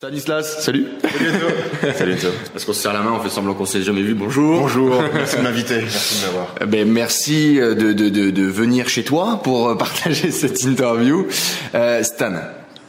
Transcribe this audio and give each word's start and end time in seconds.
Stanislas, 0.00 0.62
salut. 0.62 0.86
Salut 1.96 2.12
Enzo. 2.12 2.28
Parce 2.52 2.64
qu'on 2.64 2.72
se 2.72 2.80
serre 2.82 2.92
la 2.92 3.00
main, 3.00 3.10
on 3.10 3.18
fait 3.20 3.30
semblant 3.30 3.54
qu'on 3.54 3.66
s'est 3.66 3.82
jamais 3.82 4.02
vu? 4.02 4.14
Bonjour. 4.14 4.60
Bonjour, 4.60 5.02
merci 5.12 5.38
de 5.38 5.42
m'inviter, 5.42 5.80
merci 5.80 6.20
de 6.20 6.26
m'avoir. 6.26 6.54
Eh 6.60 6.66
Ben, 6.66 6.88
merci 6.88 7.58
euh, 7.58 7.74
de, 7.74 7.92
de, 7.92 8.08
de, 8.08 8.30
de 8.30 8.42
venir 8.44 8.88
chez 8.88 9.02
toi 9.02 9.40
pour 9.42 9.70
euh, 9.70 9.74
partager 9.76 10.30
cette 10.30 10.62
interview. 10.62 11.26
Euh, 11.74 12.04
Stan, 12.04 12.32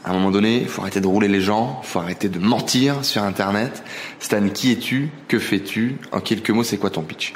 à 0.05 0.11
un 0.11 0.13
moment 0.13 0.29
donné, 0.29 0.59
il 0.61 0.67
faut 0.67 0.83
arrêter 0.83 1.01
de 1.01 1.07
rouler 1.07 1.29
les 1.29 1.41
gens, 1.41 1.81
il 1.83 1.87
faut 1.87 1.97
arrêter 1.97 2.29
de 2.29 2.37
mentir 2.37 3.03
sur 3.03 3.23
Internet. 3.23 3.81
Stan, 4.19 4.47
qui 4.49 4.71
es-tu? 4.73 5.09
Que 5.27 5.39
fais-tu? 5.39 5.95
En 6.11 6.19
quelques 6.19 6.51
mots, 6.51 6.63
c'est 6.63 6.77
quoi 6.77 6.91
ton 6.91 7.01
pitch? 7.01 7.33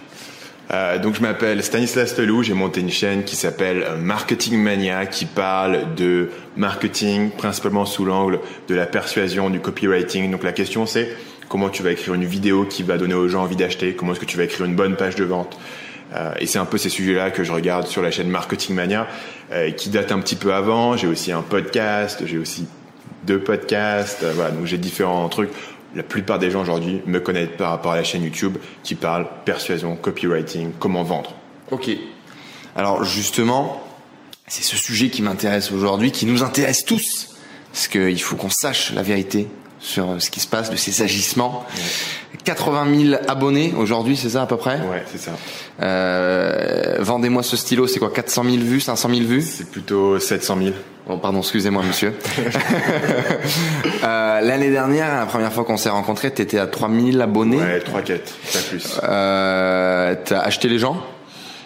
Euh, 0.74 0.98
donc 0.98 1.16
je 1.16 1.22
m'appelle 1.22 1.62
Stanislas 1.64 2.16
Telou, 2.16 2.42
j'ai 2.42 2.54
monté 2.54 2.82
une 2.82 2.90
chaîne 2.90 3.24
qui 3.24 3.36
s'appelle 3.36 3.86
Marketing 4.02 4.58
Mania 4.58 5.06
qui 5.06 5.26
parle 5.26 5.94
de 5.96 6.30
marketing 6.58 7.30
principalement 7.30 7.86
sous 7.86 8.06
l'angle 8.06 8.40
de 8.68 8.76
la 8.76 8.88
persuasion, 8.88 9.50
du 9.52 9.60
copywriting. 9.60 10.32
Donc 10.32 10.44
la 10.44 10.52
question 10.52 10.86
c'est 10.86 11.10
comment 11.48 11.70
tu 11.70 11.84
vas 11.84 11.92
écrire 11.92 12.16
une 12.16 12.26
vidéo 12.26 12.66
qui 12.66 12.82
va 12.82 12.98
donner 12.98 13.14
aux 13.14 13.28
gens 13.28 13.44
envie 13.44 13.56
d'acheter, 13.56 13.94
comment 13.94 14.14
est-ce 14.14 14.20
que 14.20 14.26
tu 14.26 14.38
vas 14.38 14.46
écrire 14.46 14.66
une 14.66 14.76
bonne 14.76 14.96
page 14.96 15.16
de 15.16 15.24
vente? 15.24 15.60
Euh, 16.16 16.32
et 16.40 16.48
c'est 16.48 16.60
un 16.60 16.66
peu 16.66 16.78
ces 16.78 16.90
sujets-là 16.90 17.32
que 17.32 17.44
je 17.44 17.52
regarde 17.52 17.88
sur 17.88 18.02
la 18.02 18.12
chaîne 18.12 18.30
Marketing 18.30 18.76
Mania 18.76 19.08
euh, 19.52 19.72
qui 19.72 19.90
date 19.90 20.12
un 20.12 20.20
petit 20.20 20.36
peu 20.36 20.54
avant. 20.54 20.98
J'ai 20.98 21.08
aussi 21.08 21.32
un 21.32 21.42
podcast, 21.42 22.24
j'ai 22.26 22.38
aussi 22.38 22.66
deux 23.26 23.40
podcasts, 23.40 24.24
euh, 24.24 24.32
voilà, 24.36 24.52
donc 24.52 24.66
j'ai 24.66 24.78
différents 24.78 25.28
trucs. 25.30 25.50
La 25.96 26.04
plupart 26.04 26.40
des 26.40 26.50
gens 26.50 26.62
aujourd'hui 26.62 27.02
me 27.06 27.20
connaissent 27.20 27.56
par 27.58 27.70
rapport 27.70 27.92
à 27.92 27.96
la 27.96 28.04
chaîne 28.04 28.24
YouTube 28.24 28.58
qui 28.84 28.96
parle 28.96 29.28
persuasion, 29.46 29.96
copywriting, 29.96 30.72
comment 30.80 31.04
vendre. 31.04 31.36
Ok. 31.72 31.90
Alors 32.76 33.04
justement, 33.04 33.84
c'est 34.48 34.64
ce 34.64 34.76
sujet 34.76 35.10
qui 35.10 35.22
m'intéresse 35.22 35.72
aujourd'hui, 35.72 36.12
qui 36.12 36.26
nous 36.26 36.44
intéresse 36.44 36.84
tous, 36.86 37.36
parce 37.72 37.88
qu'il 37.88 38.22
faut 38.22 38.36
qu'on 38.36 38.50
sache 38.50 38.92
la 38.94 39.04
vérité 39.04 39.48
sur 39.84 40.16
ce 40.20 40.30
qui 40.32 40.40
se 40.40 40.48
passe, 40.48 40.72
de 40.72 40.76
ces 40.78 41.02
agissements. 41.04 41.66
80 42.46 42.88
000 43.10 43.22
abonnés 43.28 43.74
aujourd'hui, 43.78 44.18
c'est 44.18 44.30
ça 44.30 44.42
à 44.42 44.46
peu 44.46 44.58
près? 44.58 44.76
Ouais, 44.78 45.04
c'est 45.12 45.20
ça. 45.20 45.32
Euh, 45.82 46.98
Vendez-moi 47.00 47.44
ce 47.44 47.56
stylo, 47.56 47.86
c'est 47.88 48.00
quoi 48.00 48.12
400 48.12 48.44
000 48.44 48.58
vues, 48.58 48.80
500 48.82 49.10
000 49.10 49.22
vues? 49.22 49.42
C'est 49.42 49.70
plutôt 49.70 50.20
700 50.20 50.58
000. 50.58 50.70
Oh, 51.08 51.18
pardon, 51.18 51.40
excusez-moi, 51.40 51.84
monsieur. 51.84 52.14
euh, 54.04 54.42
L'année 54.42 54.72
dernière, 54.72 55.16
la 55.20 55.26
première 55.26 55.52
fois 55.54 55.64
qu'on 55.66 55.78
s'est 55.78 55.90
rencontrés, 55.90 56.32
t'étais 56.32 56.60
à 56.60 56.68
3000 56.68 57.22
abonnés. 57.22 57.58
Ouais, 57.58 57.80
3 57.80 58.02
quêtes, 58.02 58.34
pas 58.52 58.60
plus. 58.70 59.00
Euh, 59.04 60.16
T'as 60.26 60.40
acheté 60.40 60.70
les 60.70 60.80
gens? 60.80 60.98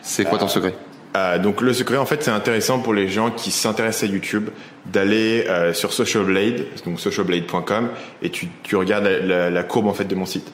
C'est 0.02 0.26
quoi 0.26 0.38
ton 0.40 0.48
secret? 0.48 0.73
Euh, 1.18 1.40
donc 1.40 1.62
le 1.62 1.73
secret, 1.73 1.98
en 1.98 2.06
fait, 2.06 2.23
c'est 2.23 2.32
intéressant 2.32 2.80
pour 2.80 2.94
les 2.94 3.08
gens 3.08 3.32
qui 3.32 3.50
s'intéressent 3.50 4.10
à 4.10 4.14
YouTube 4.14 4.50
d'aller 4.86 5.46
euh, 5.50 5.73
sur 5.73 5.92
Social 5.92 6.23
Blade, 6.26 6.66
donc 6.86 7.00
socialblade.com, 7.00 7.90
et 8.22 8.30
tu, 8.30 8.50
regardes 8.76 9.06
la, 9.06 9.64
courbe 9.64 9.88
en 9.88 9.94
fait 9.94 10.06
de 10.06 10.14
mon 10.14 10.26
site, 10.26 10.52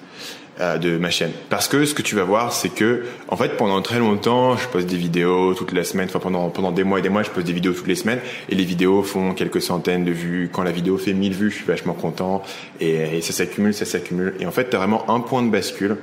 euh, 0.61 0.78
de 0.78 0.97
ma 0.97 1.09
chaîne. 1.09 1.31
Parce 1.50 1.67
que 1.67 1.84
ce 1.84 1.94
que 1.94 2.02
tu 2.02 2.16
vas 2.16 2.23
voir, 2.23 2.53
c'est 2.53 2.69
que 2.69 3.03
en 3.28 3.36
fait, 3.36 3.58
pendant 3.58 3.81
très 3.81 4.00
longtemps, 4.00 4.56
je 4.56 4.67
poste 4.69 4.88
des 4.88 4.95
vidéos 4.95 5.53
toutes 5.53 5.73
les 5.73 5.84
semaines, 5.84 6.08
enfin 6.08 6.19
pendant 6.19 6.50
pendant 6.50 6.72
des 6.72 6.86
mois 6.86 7.00
et 7.00 7.02
des 7.02 7.09
mois, 7.09 7.23
je 7.23 7.30
poste 7.30 7.47
des 7.47 7.53
vidéos 7.53 7.73
toutes 7.73 7.88
les 7.88 7.95
semaines, 7.95 8.19
et 8.47 8.56
les 8.56 8.64
vidéos 8.64 9.03
font 9.03 9.34
quelques 9.34 9.61
centaines 9.61 10.06
de 10.06 10.11
vues. 10.11 10.50
Quand 10.52 10.64
la 10.64 10.72
vidéo 10.72 10.97
fait 10.97 11.14
1000 11.14 11.34
vues, 11.34 11.52
je 11.52 11.58
suis 11.58 11.66
vachement 11.66 11.94
content, 11.94 12.41
et, 12.80 13.17
et 13.17 13.22
ça 13.22 13.34
s'accumule, 13.34 13.73
ça 13.73 13.85
s'accumule. 13.85 14.35
Et 14.40 14.46
en 14.46 14.52
fait, 14.52 14.69
tu 14.69 14.78
as 14.78 14.79
vraiment 14.79 15.09
un 15.12 15.19
point 15.19 15.44
de 15.44 15.50
bascule 15.50 15.97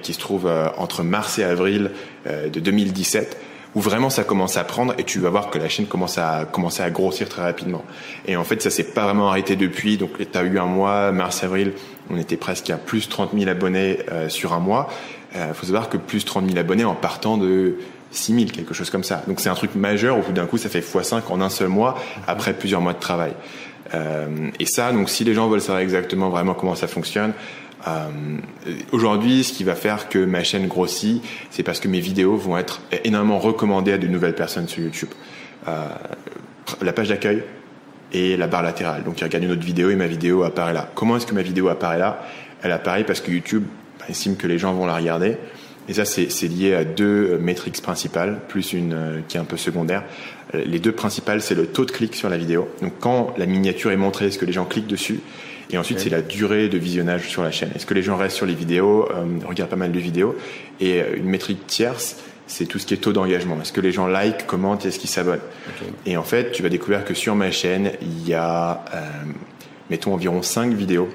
qui 0.00 0.14
se 0.14 0.18
trouve 0.18 0.50
entre 0.78 1.02
mars 1.02 1.38
et 1.38 1.44
avril 1.44 1.90
de 2.24 2.60
2017 2.60 3.36
où 3.74 3.80
vraiment 3.80 4.10
ça 4.10 4.24
commence 4.24 4.56
à 4.56 4.64
prendre 4.64 4.94
et 4.98 5.04
tu 5.04 5.20
vas 5.20 5.30
voir 5.30 5.50
que 5.50 5.58
la 5.58 5.68
chaîne 5.68 5.86
commence 5.86 6.18
à 6.18 6.44
commencer 6.50 6.82
à 6.82 6.90
grossir 6.90 7.28
très 7.28 7.42
rapidement. 7.42 7.84
Et 8.26 8.36
en 8.36 8.44
fait, 8.44 8.60
ça 8.62 8.70
s'est 8.70 8.84
pas 8.92 9.04
vraiment 9.04 9.28
arrêté 9.28 9.56
depuis. 9.56 9.96
Donc, 9.96 10.10
tu 10.18 10.38
as 10.38 10.42
eu 10.42 10.58
un 10.58 10.66
mois, 10.66 11.12
mars-avril, 11.12 11.72
on 12.10 12.16
était 12.16 12.36
presque 12.36 12.70
à 12.70 12.76
plus 12.76 13.08
30 13.08 13.30
000 13.36 13.48
abonnés 13.48 14.00
euh, 14.10 14.28
sur 14.28 14.52
un 14.52 14.60
mois. 14.60 14.88
Il 15.32 15.54
faut 15.54 15.66
savoir 15.66 15.88
que 15.88 15.96
plus 15.96 16.24
30 16.24 16.46
000 16.48 16.58
abonnés 16.58 16.84
en 16.84 16.96
partant 16.96 17.36
de 17.36 17.76
6 18.10 18.34
000, 18.34 18.46
quelque 18.50 18.74
chose 18.74 18.90
comme 18.90 19.04
ça. 19.04 19.22
Donc, 19.28 19.38
c'est 19.40 19.48
un 19.48 19.54
truc 19.54 19.76
majeur. 19.76 20.18
Au 20.18 20.22
bout 20.22 20.32
d'un 20.32 20.46
coup, 20.46 20.58
ça 20.58 20.68
fait 20.68 20.80
x5 20.80 21.22
en 21.30 21.40
un 21.40 21.50
seul 21.50 21.68
mois 21.68 21.96
après 22.26 22.52
plusieurs 22.52 22.80
mois 22.80 22.94
de 22.94 22.98
travail. 22.98 23.32
Euh, 23.94 24.50
et 24.58 24.66
ça, 24.66 24.92
donc, 24.92 25.08
si 25.08 25.24
les 25.24 25.34
gens 25.34 25.48
veulent 25.48 25.60
savoir 25.60 25.80
exactement 25.80 26.30
vraiment 26.30 26.54
comment 26.54 26.74
ça 26.74 26.88
fonctionne, 26.88 27.32
euh, 27.32 27.69
Aujourd'hui, 28.92 29.44
ce 29.44 29.52
qui 29.52 29.64
va 29.64 29.74
faire 29.74 30.08
que 30.08 30.18
ma 30.18 30.42
chaîne 30.44 30.66
grossit, 30.66 31.22
c'est 31.50 31.62
parce 31.62 31.80
que 31.80 31.88
mes 31.88 32.00
vidéos 32.00 32.36
vont 32.36 32.58
être 32.58 32.80
énormément 33.04 33.38
recommandées 33.38 33.92
à 33.92 33.98
de 33.98 34.06
nouvelles 34.06 34.34
personnes 34.34 34.68
sur 34.68 34.82
YouTube. 34.82 35.10
Euh, 35.68 35.88
la 36.82 36.92
page 36.92 37.08
d'accueil 37.08 37.42
et 38.12 38.36
la 38.36 38.46
barre 38.46 38.62
latérale. 38.62 39.04
Donc, 39.04 39.20
ils 39.20 39.24
regardent 39.24 39.44
une 39.44 39.52
autre 39.52 39.64
vidéo 39.64 39.90
et 39.90 39.96
ma 39.96 40.06
vidéo 40.06 40.42
apparaît 40.42 40.72
là. 40.72 40.90
Comment 40.94 41.16
est-ce 41.16 41.26
que 41.26 41.34
ma 41.34 41.42
vidéo 41.42 41.68
apparaît 41.68 41.98
là? 41.98 42.24
Elle 42.62 42.72
apparaît 42.72 43.04
parce 43.04 43.20
que 43.20 43.30
YouTube 43.30 43.64
bah, 43.98 44.06
estime 44.08 44.36
que 44.36 44.46
les 44.46 44.58
gens 44.58 44.74
vont 44.74 44.86
la 44.86 44.96
regarder. 44.96 45.36
Et 45.88 45.94
ça, 45.94 46.04
c'est 46.04 46.28
lié 46.46 46.74
à 46.74 46.84
deux 46.84 47.38
métriques 47.38 47.80
principales, 47.82 48.40
plus 48.48 48.72
une 48.72 48.92
euh, 48.92 49.20
qui 49.26 49.36
est 49.36 49.40
un 49.40 49.44
peu 49.44 49.56
secondaire. 49.56 50.04
Euh, 50.54 50.64
Les 50.64 50.78
deux 50.78 50.92
principales, 50.92 51.40
c'est 51.40 51.54
le 51.54 51.66
taux 51.66 51.84
de 51.84 51.90
clic 51.90 52.14
sur 52.14 52.28
la 52.28 52.36
vidéo. 52.36 52.68
Donc, 52.82 52.92
quand 53.00 53.34
la 53.38 53.46
miniature 53.46 53.90
est 53.90 53.96
montrée, 53.96 54.26
est-ce 54.26 54.38
que 54.38 54.44
les 54.44 54.52
gens 54.52 54.66
cliquent 54.66 54.86
dessus? 54.86 55.20
Et 55.72 55.78
ensuite, 55.78 56.00
c'est 56.00 56.10
la 56.10 56.22
durée 56.22 56.68
de 56.68 56.78
visionnage 56.78 57.28
sur 57.28 57.42
la 57.42 57.50
chaîne. 57.50 57.70
Est-ce 57.74 57.86
que 57.86 57.94
les 57.94 58.02
gens 58.02 58.16
restent 58.16 58.36
sur 58.36 58.46
les 58.46 58.54
vidéos, 58.54 59.08
euh, 59.10 59.24
regardent 59.46 59.70
pas 59.70 59.76
mal 59.76 59.92
de 59.92 59.98
vidéos 59.98 60.36
Et 60.80 61.00
euh, 61.00 61.16
une 61.16 61.26
métrique 61.26 61.66
tierce, 61.66 62.16
c'est 62.46 62.66
tout 62.66 62.78
ce 62.78 62.86
qui 62.86 62.94
est 62.94 62.98
taux 62.98 63.12
d'engagement. 63.12 63.60
Est-ce 63.60 63.72
que 63.72 63.80
les 63.80 63.92
gens 63.92 64.06
like, 64.06 64.46
commentent, 64.46 64.84
est-ce 64.84 64.98
qu'ils 64.98 65.10
s'abonnent? 65.10 65.40
Et 66.06 66.16
en 66.16 66.24
fait, 66.24 66.50
tu 66.52 66.62
vas 66.62 66.68
découvrir 66.68 67.04
que 67.04 67.14
sur 67.14 67.36
ma 67.36 67.50
chaîne, 67.50 67.92
il 68.02 68.28
y 68.28 68.34
a, 68.34 68.84
euh, 68.94 69.00
mettons, 69.90 70.12
environ 70.12 70.42
5 70.42 70.72
vidéos 70.72 71.08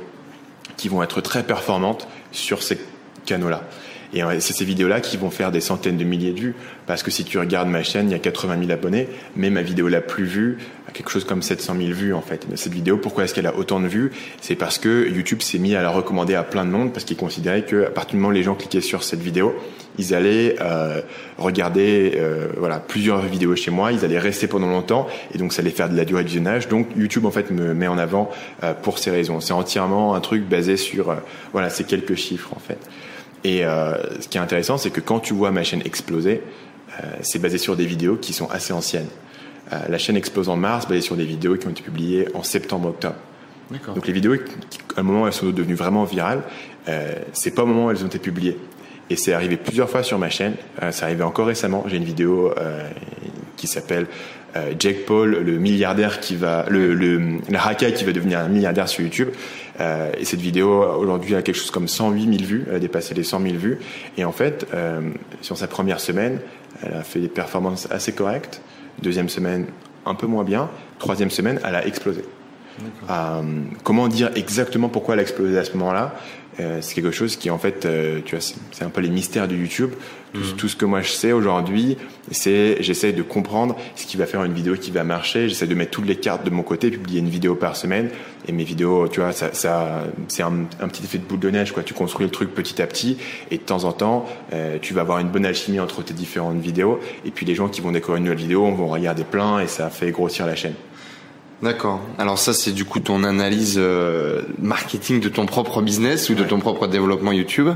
qui 0.78 0.88
vont 0.88 1.04
être 1.04 1.22
très 1.22 1.44
performantes 1.44 2.08
sur 2.32 2.64
ces 2.64 2.80
canaux-là. 3.26 3.68
Et 4.16 4.24
euh, 4.24 4.40
c'est 4.40 4.54
ces 4.54 4.66
vidéos-là 4.66 5.02
qui 5.02 5.18
vont 5.18 5.30
faire 5.30 5.52
des 5.52 5.62
centaines 5.62 5.98
de 5.98 6.04
milliers 6.04 6.32
de 6.32 6.40
vues. 6.40 6.56
Parce 6.88 7.04
que 7.04 7.12
si 7.12 7.24
tu 7.24 7.38
regardes 7.38 7.68
ma 7.68 7.84
chaîne, 7.84 8.10
il 8.10 8.12
y 8.12 8.16
a 8.16 8.20
80 8.20 8.60
000 8.60 8.72
abonnés, 8.72 9.08
mais 9.36 9.50
ma 9.50 9.62
vidéo 9.62 9.88
la 9.88 10.02
plus 10.02 10.26
vue 10.26 10.58
a 10.88 10.92
quelque 10.92 11.10
chose 11.10 11.26
comme 11.26 11.42
700 11.42 11.76
000 11.78 11.90
vues 11.90 12.14
en 12.14 12.22
fait. 12.22 12.46
Cette 12.56 12.74
vidéo, 12.74 12.98
pourquoi 12.98 13.26
est-ce 13.26 13.34
qu'elle 13.34 13.48
a 13.48 13.56
autant 13.56 13.80
de 13.80 13.88
vues? 13.88 14.12
C'est 14.42 14.56
parce 14.56 14.78
que 14.78 15.10
YouTube 15.10 15.42
s'est 15.42 15.60
mis 15.60 15.76
à 15.76 15.82
la 15.82 15.90
recommander 15.90 16.36
à 16.36 16.44
plein 16.44 16.64
de 16.64 16.70
monde 16.70 16.94
parce 16.94 17.06
qu'il 17.06 17.18
considérait 17.18 17.64
que 17.64 17.86
à 17.86 17.90
partir 17.90 18.12
du 18.12 18.18
moment 18.18 18.30
où 18.30 18.36
les 18.36 18.44
gens 18.44 18.56
cliquaient 18.56 18.82
sur 18.82 19.04
cette 19.04 19.22
vidéo, 19.22 19.56
ils 19.98 20.14
allaient 20.14 20.56
euh, 20.62 21.02
regarder 21.38 22.14
euh, 22.18 22.50
voilà 22.58 22.80
plusieurs 22.80 23.22
vidéos 23.22 23.56
chez 23.56 23.72
moi, 23.72 23.92
ils 23.92 24.06
allaient 24.06 24.20
rester 24.20 24.48
pendant 24.48 24.68
longtemps 24.68 25.08
et 25.34 25.38
donc 25.38 25.54
ça 25.54 25.62
allait 25.62 25.72
faire 25.72 25.90
de 25.90 25.98
la 25.98 26.06
durée 26.06 26.24
de 26.24 26.28
visionnage. 26.28 26.68
Donc 26.68 26.88
YouTube 26.96 27.26
en 27.26 27.32
fait 27.32 27.52
me 27.52 27.74
met 27.74 27.88
en 27.88 27.98
avant 27.98 28.30
euh, 28.64 28.74
pour 28.74 29.00
ces 29.00 29.12
raisons. 29.12 29.42
C'est 29.42 29.54
entièrement 29.54 30.16
un 30.16 30.22
truc 30.22 30.44
basé 30.44 30.78
sur 30.78 31.10
euh, 31.10 31.16
voilà 31.52 31.70
ces 31.70 31.84
quelques 31.84 32.16
chiffres 32.16 32.54
en 32.56 32.60
fait. 32.60 32.80
Et 33.46 33.64
euh, 33.64 33.94
ce 34.22 34.28
qui 34.28 34.40
est 34.40 34.42
intéressant, 34.42 34.80
c'est 34.80 34.90
que 34.90 35.00
quand 35.00 35.20
tu 35.20 35.36
vois 35.36 35.52
ma 35.52 35.64
chaîne 35.64 35.84
exploser, 35.86 36.42
euh, 36.90 37.04
c'est 37.22 37.38
basé 37.38 37.60
sur 37.60 37.76
des 37.76 37.86
vidéos 37.86 38.16
qui 38.16 38.34
sont 38.34 38.50
assez 38.50 38.74
anciennes. 38.74 39.08
Euh, 39.72 39.78
la 39.88 40.00
chaîne 40.00 40.18
explose 40.18 40.50
en 40.50 40.58
mars, 40.58 40.88
basée 40.88 41.02
sur 41.02 41.16
des 41.16 41.26
vidéos 41.26 41.56
qui 41.56 41.68
ont 41.68 41.70
été 41.70 41.84
publiées 41.84 42.28
en 42.34 42.42
septembre-octobre. 42.42 43.18
Donc 43.94 44.08
les 44.08 44.14
vidéos, 44.14 44.36
qui, 44.72 44.80
à 44.98 45.02
un 45.02 45.04
moment, 45.04 45.28
elles 45.28 45.34
sont 45.34 45.46
devenues 45.52 45.76
vraiment 45.76 46.06
virales, 46.06 46.42
c'est 47.34 47.50
pas 47.52 47.64
au 47.64 47.66
moment 47.66 47.88
où 47.88 47.92
elles 47.92 48.04
ont 48.04 48.08
été 48.08 48.20
publiées. 48.20 48.58
Et 49.10 49.16
c'est 49.16 49.34
arrivé 49.34 49.58
plusieurs 49.58 49.90
fois 49.90 50.04
sur 50.04 50.20
ma 50.20 50.30
chaîne. 50.30 50.54
C'est 50.92 51.04
arrivé 51.04 51.24
encore 51.24 51.48
récemment. 51.48 51.84
J'ai 51.88 51.98
une 51.98 52.04
vidéo 52.04 52.54
qui 53.58 53.66
s'appelle 53.66 54.06
Jake 54.78 55.06
Paul, 55.08 55.32
le 55.44 55.58
milliardaire 55.58 56.20
qui 56.20 56.36
va, 56.36 56.68
le, 56.70 56.94
le, 56.94 57.18
le 57.18 57.58
racaille 57.58 57.96
qui 57.96 58.04
va 58.04 58.12
devenir 58.12 58.38
un 58.38 58.50
milliardaire 58.50 58.88
sur 58.88 59.02
YouTube. 59.02 59.30
Euh, 59.80 60.12
et 60.18 60.26
cette 60.26 60.42
vidéo 60.42 60.84
aujourd'hui 60.98 61.36
a 61.36 61.42
quelque 61.42 61.56
chose 61.56 61.72
comme 61.72 61.88
108 61.88 62.38
000 62.38 62.44
vues. 62.44 62.66
Elle 62.70 62.76
a 62.76 62.80
dépassé 62.80 63.14
les 63.14 63.24
100 63.24 63.42
000 63.42 63.56
vues. 63.56 63.80
Et 64.18 64.26
en 64.26 64.32
fait, 64.32 64.68
euh, 64.74 65.02
sur 65.42 65.58
sa 65.58 65.68
première 65.68 66.00
semaine, 66.00 66.40
elle 66.84 66.94
a 66.94 67.04
fait 67.04 67.20
des 67.20 67.28
performances 67.28 67.88
assez 67.92 68.14
correctes. 68.14 68.62
Deuxième 69.02 69.30
semaine, 69.30 69.66
un 70.06 70.16
peu 70.16 70.28
moins 70.28 70.44
bien. 70.44 70.70
Troisième 71.00 71.30
semaine, 71.30 71.60
elle 71.66 71.76
a 71.76 71.86
explosé. 71.86 72.24
Euh, 73.10 73.42
comment 73.84 74.08
dire 74.08 74.32
exactement 74.36 74.90
pourquoi 74.90 75.14
elle 75.14 75.20
a 75.20 75.24
explosé 75.24 75.58
à 75.58 75.64
ce 75.64 75.76
moment-là? 75.78 76.16
Euh, 76.60 76.80
c'est 76.82 76.96
quelque 76.96 77.12
chose 77.12 77.36
qui 77.36 77.50
en 77.50 77.58
fait, 77.58 77.86
euh, 77.86 78.22
tu 78.24 78.36
vois, 78.36 78.46
c'est 78.72 78.84
un 78.84 78.90
peu 78.90 79.02
les 79.02 79.10
mystères 79.10 79.48
de 79.48 79.56
YouTube. 79.56 79.92
Tout, 80.34 80.42
mhm. 80.42 80.56
tout 80.58 80.68
ce 80.68 80.76
que 80.76 80.86
moi 80.86 81.02
je 81.02 81.12
sais 81.12 81.32
aujourd'hui, 81.32 81.98
c'est 82.32 82.78
j'essaie 82.82 83.14
de 83.14 83.22
comprendre 83.22 83.78
ce 83.96 84.06
qui 84.06 84.18
va 84.18 84.26
faire 84.26 84.44
une 84.44 84.54
vidéo 84.54 84.76
qui 84.76 84.92
va 84.92 85.04
marcher. 85.04 85.48
J'essaie 85.48 85.68
de 85.68 85.76
mettre 85.76 85.92
toutes 85.92 86.08
les 86.08 86.18
cartes 86.18 86.46
de 86.46 86.50
mon 86.50 86.64
côté, 86.64 86.92
publier 86.92 87.20
une 87.20 87.30
vidéo 87.30 87.56
par 87.56 87.76
semaine. 87.76 88.10
Et 88.48 88.52
mes 88.52 88.64
vidéos, 88.64 89.08
tu 89.08 89.22
vois, 89.22 89.32
ça, 89.32 89.54
ça 89.54 90.04
c'est 90.28 90.44
un, 90.44 90.66
un, 90.82 90.88
petit 90.88 91.04
effet 91.04 91.18
de 91.18 91.24
boule 91.24 91.40
de 91.40 91.50
neige, 91.50 91.72
quoi. 91.72 91.84
Tu 91.84 91.94
construis 91.94 92.26
le 92.26 92.32
truc 92.32 92.54
petit 92.54 92.82
à 92.82 92.88
petit, 92.88 93.18
et 93.50 93.58
de 93.58 93.64
temps 93.64 93.86
en 93.86 93.92
temps, 93.92 94.26
euh, 94.54 94.78
tu 94.82 94.94
vas 94.94 95.02
avoir 95.02 95.20
une 95.20 95.30
bonne 95.30 95.46
alchimie 95.46 95.80
entre 95.80 96.04
tes 96.04 96.14
différentes 96.14 96.60
vidéos. 96.60 97.00
Et 97.26 97.32
puis 97.32 97.46
les 97.46 97.56
gens 97.56 97.70
qui 97.70 97.82
vont 97.82 97.92
découvrir 97.92 98.18
une 98.18 98.26
nouvelle 98.26 98.40
vidéo 98.40 98.70
vont 98.72 98.88
regarder 98.88 99.24
plein, 99.24 99.60
et 99.60 99.68
ça 99.68 99.90
fait 99.90 100.12
grossir 100.12 100.46
la 100.46 100.56
chaîne. 100.56 100.76
D'accord. 101.62 102.02
Alors 102.20 102.38
ça, 102.38 102.54
c'est 102.54 102.72
du 102.72 102.84
coup 102.84 103.00
ton 103.00 103.24
analyse 103.24 103.76
euh, 103.78 104.42
marketing 104.60 105.22
de 105.22 105.30
ton 105.30 105.46
propre 105.46 105.82
business 105.82 106.30
ou 106.30 106.36
de 106.36 106.44
ton 106.44 106.60
propre 106.60 106.88
développement 106.88 107.32
YouTube. 107.32 107.70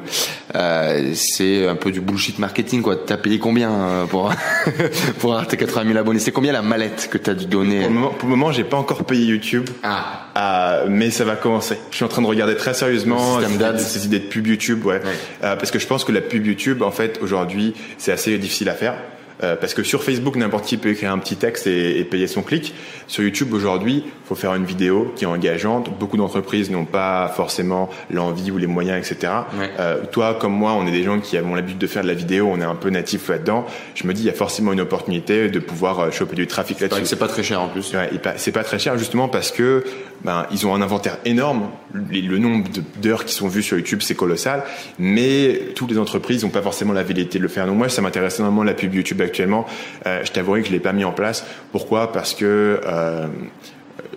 Euh, 0.55 1.11
c'est 1.15 1.67
un 1.67 1.75
peu 1.75 1.91
du 1.91 2.01
bullshit 2.01 2.39
marketing, 2.39 2.81
quoi. 2.81 2.97
T'as 2.97 3.17
payé 3.17 3.39
combien 3.39 3.71
euh, 3.71 4.05
pour 4.05 4.33
pour 5.19 5.31
avoir 5.31 5.47
tes 5.47 5.55
80 5.55 5.87
000 5.87 5.97
abonnés? 5.97 6.19
C'est 6.19 6.33
combien 6.33 6.51
la 6.51 6.61
mallette 6.61 7.09
que 7.09 7.17
t'as 7.17 7.33
dû 7.33 7.45
donner? 7.45 7.79
Pour 7.79 7.89
le 7.89 7.93
moment, 7.93 8.09
pour 8.09 8.29
le 8.29 8.35
moment 8.35 8.51
j'ai 8.51 8.65
pas 8.65 8.77
encore 8.77 9.05
payé 9.05 9.25
YouTube. 9.25 9.69
Ah. 9.81 10.27
ah. 10.35 10.79
mais 10.89 11.09
ça 11.09 11.23
va 11.23 11.37
commencer. 11.37 11.77
Je 11.91 11.95
suis 11.95 12.05
en 12.05 12.09
train 12.09 12.21
de 12.21 12.27
regarder 12.27 12.57
très 12.57 12.73
sérieusement 12.73 13.39
ces, 13.39 13.79
ces, 13.79 14.05
idées 14.05 14.19
de 14.19 14.27
pub 14.27 14.45
YouTube, 14.45 14.85
ouais. 14.85 14.95
ouais. 14.95 15.17
parce 15.39 15.71
que 15.71 15.79
je 15.79 15.87
pense 15.87 16.03
que 16.03 16.11
la 16.11 16.21
pub 16.21 16.45
YouTube, 16.45 16.81
en 16.81 16.91
fait, 16.91 17.19
aujourd'hui, 17.21 17.73
c'est 17.97 18.11
assez 18.11 18.37
difficile 18.37 18.67
à 18.67 18.73
faire. 18.73 18.95
Euh, 19.43 19.55
parce 19.55 19.73
que 19.73 19.83
sur 19.83 20.03
Facebook, 20.03 20.35
n'importe 20.35 20.65
qui 20.65 20.77
peut 20.77 20.89
écrire 20.89 21.11
un 21.11 21.17
petit 21.19 21.37
texte 21.37 21.67
et, 21.67 21.99
et 21.99 22.03
payer 22.03 22.27
son 22.27 22.41
clic. 22.41 22.73
Sur 23.07 23.23
YouTube, 23.23 23.53
aujourd'hui, 23.53 24.03
il 24.05 24.27
faut 24.27 24.35
faire 24.35 24.53
une 24.53 24.65
vidéo 24.65 25.13
qui 25.15 25.23
est 25.23 25.27
engageante. 25.27 25.89
Beaucoup 25.97 26.17
d'entreprises 26.17 26.69
n'ont 26.69 26.85
pas 26.85 27.31
forcément 27.35 27.89
l'envie 28.11 28.51
ou 28.51 28.57
les 28.57 28.67
moyens, 28.67 28.99
etc. 28.99 29.33
Ouais. 29.57 29.69
Euh, 29.79 30.03
toi, 30.11 30.37
comme 30.39 30.53
moi, 30.53 30.73
on 30.73 30.85
est 30.85 30.91
des 30.91 31.03
gens 31.03 31.19
qui 31.19 31.37
avons 31.37 31.55
l'habitude 31.55 31.79
de 31.79 31.87
faire 31.87 32.03
de 32.03 32.07
la 32.07 32.13
vidéo, 32.13 32.49
on 32.51 32.59
est 32.59 32.65
un 32.65 32.75
peu 32.75 32.89
natif 32.89 33.29
là-dedans. 33.29 33.65
Je 33.95 34.05
me 34.05 34.13
dis, 34.13 34.23
il 34.23 34.25
y 34.25 34.29
a 34.29 34.33
forcément 34.33 34.73
une 34.73 34.81
opportunité 34.81 35.49
de 35.49 35.59
pouvoir 35.59 35.99
euh, 35.99 36.11
choper 36.11 36.35
du 36.35 36.47
trafic 36.47 36.79
là-dessus. 36.79 37.05
C'est 37.05 37.15
pas 37.15 37.27
très 37.27 37.43
cher 37.43 37.61
en 37.61 37.69
plus. 37.69 37.93
Ouais, 37.93 38.09
c'est 38.35 38.51
pas 38.51 38.63
très 38.63 38.77
cher 38.77 38.97
justement 38.97 39.29
parce 39.29 39.51
que 39.51 39.83
ben, 40.23 40.45
ils 40.51 40.67
ont 40.67 40.75
un 40.75 40.81
inventaire 40.81 41.17
énorme. 41.25 41.69
Le 41.93 42.37
nombre 42.37 42.67
d'heures 43.01 43.25
qui 43.25 43.33
sont 43.33 43.47
vues 43.47 43.63
sur 43.63 43.77
YouTube, 43.77 44.01
c'est 44.01 44.15
colossal. 44.15 44.63
Mais 44.99 45.69
toutes 45.75 45.91
les 45.91 45.97
entreprises 45.97 46.43
n'ont 46.43 46.49
pas 46.49 46.61
forcément 46.61 46.93
la 46.93 47.03
vérité 47.03 47.39
de 47.39 47.43
le 47.43 47.49
faire. 47.49 47.65
Donc 47.65 47.77
moi, 47.77 47.89
ça 47.89 48.01
m'intéresse 48.01 48.39
énormément 48.39 48.63
la 48.63 48.73
pub 48.73 48.93
YouTube 48.93 49.21
actuellement. 49.29 49.65
Euh, 50.05 50.21
je 50.23 50.31
t'avouerai 50.31 50.61
que 50.61 50.67
je 50.67 50.73
l'ai 50.73 50.79
pas 50.79 50.93
mis 50.93 51.05
en 51.05 51.11
place. 51.11 51.45
Pourquoi? 51.71 52.11
Parce 52.11 52.33
que 52.33 52.81
euh, 52.85 53.27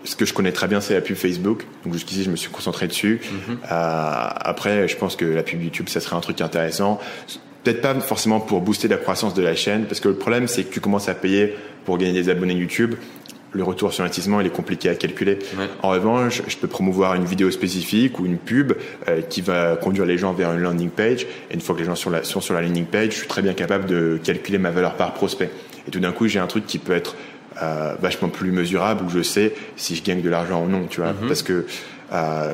ce 0.04 0.16
que 0.16 0.24
je 0.24 0.32
connais 0.32 0.52
très 0.52 0.68
bien, 0.68 0.80
c'est 0.80 0.94
la 0.94 1.00
pub 1.00 1.16
Facebook. 1.16 1.64
Donc 1.84 1.92
jusqu'ici, 1.92 2.24
je 2.24 2.30
me 2.30 2.36
suis 2.36 2.50
concentré 2.50 2.88
dessus. 2.88 3.20
Mm-hmm. 3.22 3.56
euh, 3.70 4.28
après, 4.36 4.88
je 4.88 4.96
pense 4.96 5.16
que 5.16 5.24
la 5.24 5.42
pub 5.42 5.62
YouTube, 5.62 5.88
ça 5.88 6.00
serait 6.00 6.16
un 6.16 6.20
truc 6.20 6.40
intéressant. 6.40 6.98
Peut-être 7.62 7.80
pas 7.80 7.94
forcément 8.00 8.40
pour 8.40 8.60
booster 8.60 8.88
la 8.88 8.96
croissance 8.96 9.34
de 9.34 9.42
la 9.42 9.54
chaîne, 9.54 9.84
parce 9.84 10.00
que 10.00 10.08
le 10.08 10.16
problème, 10.16 10.48
c'est 10.48 10.64
que 10.64 10.72
tu 10.72 10.80
commences 10.80 11.08
à 11.08 11.14
payer 11.14 11.54
pour 11.84 11.98
gagner 11.98 12.22
des 12.22 12.28
abonnés 12.28 12.54
YouTube 12.54 12.96
le 13.52 13.62
retour 13.62 13.92
sur 13.92 14.02
investissement 14.04 14.40
il 14.40 14.46
est 14.46 14.50
compliqué 14.50 14.88
à 14.88 14.94
calculer. 14.94 15.38
Ouais. 15.58 15.68
En 15.82 15.90
revanche, 15.90 16.42
je 16.46 16.56
peux 16.56 16.68
promouvoir 16.68 17.14
une 17.14 17.24
vidéo 17.24 17.50
spécifique 17.50 18.18
ou 18.18 18.26
une 18.26 18.38
pub 18.38 18.72
euh, 19.08 19.20
qui 19.22 19.40
va 19.40 19.76
conduire 19.76 20.06
les 20.06 20.18
gens 20.18 20.32
vers 20.32 20.52
une 20.52 20.60
landing 20.60 20.90
page. 20.90 21.26
Et 21.50 21.54
une 21.54 21.60
fois 21.60 21.74
que 21.74 21.80
les 21.80 21.86
gens 21.86 21.94
sont, 21.94 22.10
la, 22.10 22.24
sont 22.24 22.40
sur 22.40 22.54
la 22.54 22.62
landing 22.62 22.86
page, 22.86 23.10
je 23.10 23.18
suis 23.18 23.28
très 23.28 23.42
bien 23.42 23.54
capable 23.54 23.86
de 23.86 24.18
calculer 24.22 24.58
ma 24.58 24.70
valeur 24.70 24.94
par 24.94 25.12
prospect. 25.14 25.50
Et 25.86 25.90
tout 25.90 26.00
d'un 26.00 26.12
coup, 26.12 26.28
j'ai 26.28 26.38
un 26.38 26.46
truc 26.46 26.66
qui 26.66 26.78
peut 26.78 26.92
être 26.94 27.16
euh, 27.62 27.94
vachement 28.00 28.28
plus 28.28 28.52
mesurable 28.52 29.04
où 29.04 29.10
je 29.10 29.22
sais 29.22 29.52
si 29.76 29.94
je 29.94 30.02
gagne 30.02 30.22
de 30.22 30.30
l'argent 30.30 30.64
ou 30.64 30.68
non, 30.68 30.86
tu 30.88 31.00
vois. 31.00 31.12
Mm 31.12 31.16
-hmm. 31.16 31.28
Parce 31.28 31.42
que 31.42 31.66
euh, 32.12 32.52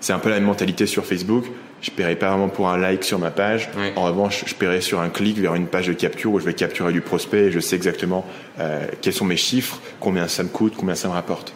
c'est 0.00 0.12
un 0.12 0.18
peu 0.18 0.28
la 0.28 0.36
même 0.36 0.44
mentalité 0.44 0.86
sur 0.86 1.04
Facebook 1.04 1.44
je 1.84 1.90
paierai 1.90 2.16
pas 2.16 2.30
vraiment 2.30 2.48
pour 2.48 2.70
un 2.70 2.78
like 2.78 3.04
sur 3.04 3.18
ma 3.18 3.30
page. 3.30 3.68
En 3.96 4.04
revanche, 4.04 4.44
je 4.46 4.54
paierai 4.54 4.80
sur 4.80 5.00
un 5.00 5.10
clic 5.10 5.38
vers 5.38 5.54
une 5.54 5.66
page 5.66 5.86
de 5.86 5.92
capture 5.92 6.32
où 6.32 6.40
je 6.40 6.44
vais 6.44 6.54
capturer 6.54 6.92
du 6.92 7.02
prospect 7.02 7.46
et 7.46 7.50
je 7.50 7.60
sais 7.60 7.76
exactement 7.76 8.24
euh, 8.58 8.86
quels 9.02 9.12
sont 9.12 9.26
mes 9.26 9.36
chiffres, 9.36 9.80
combien 10.00 10.26
ça 10.26 10.42
me 10.42 10.48
coûte, 10.48 10.74
combien 10.78 10.94
ça 10.94 11.08
me 11.08 11.12
rapporte. 11.12 11.52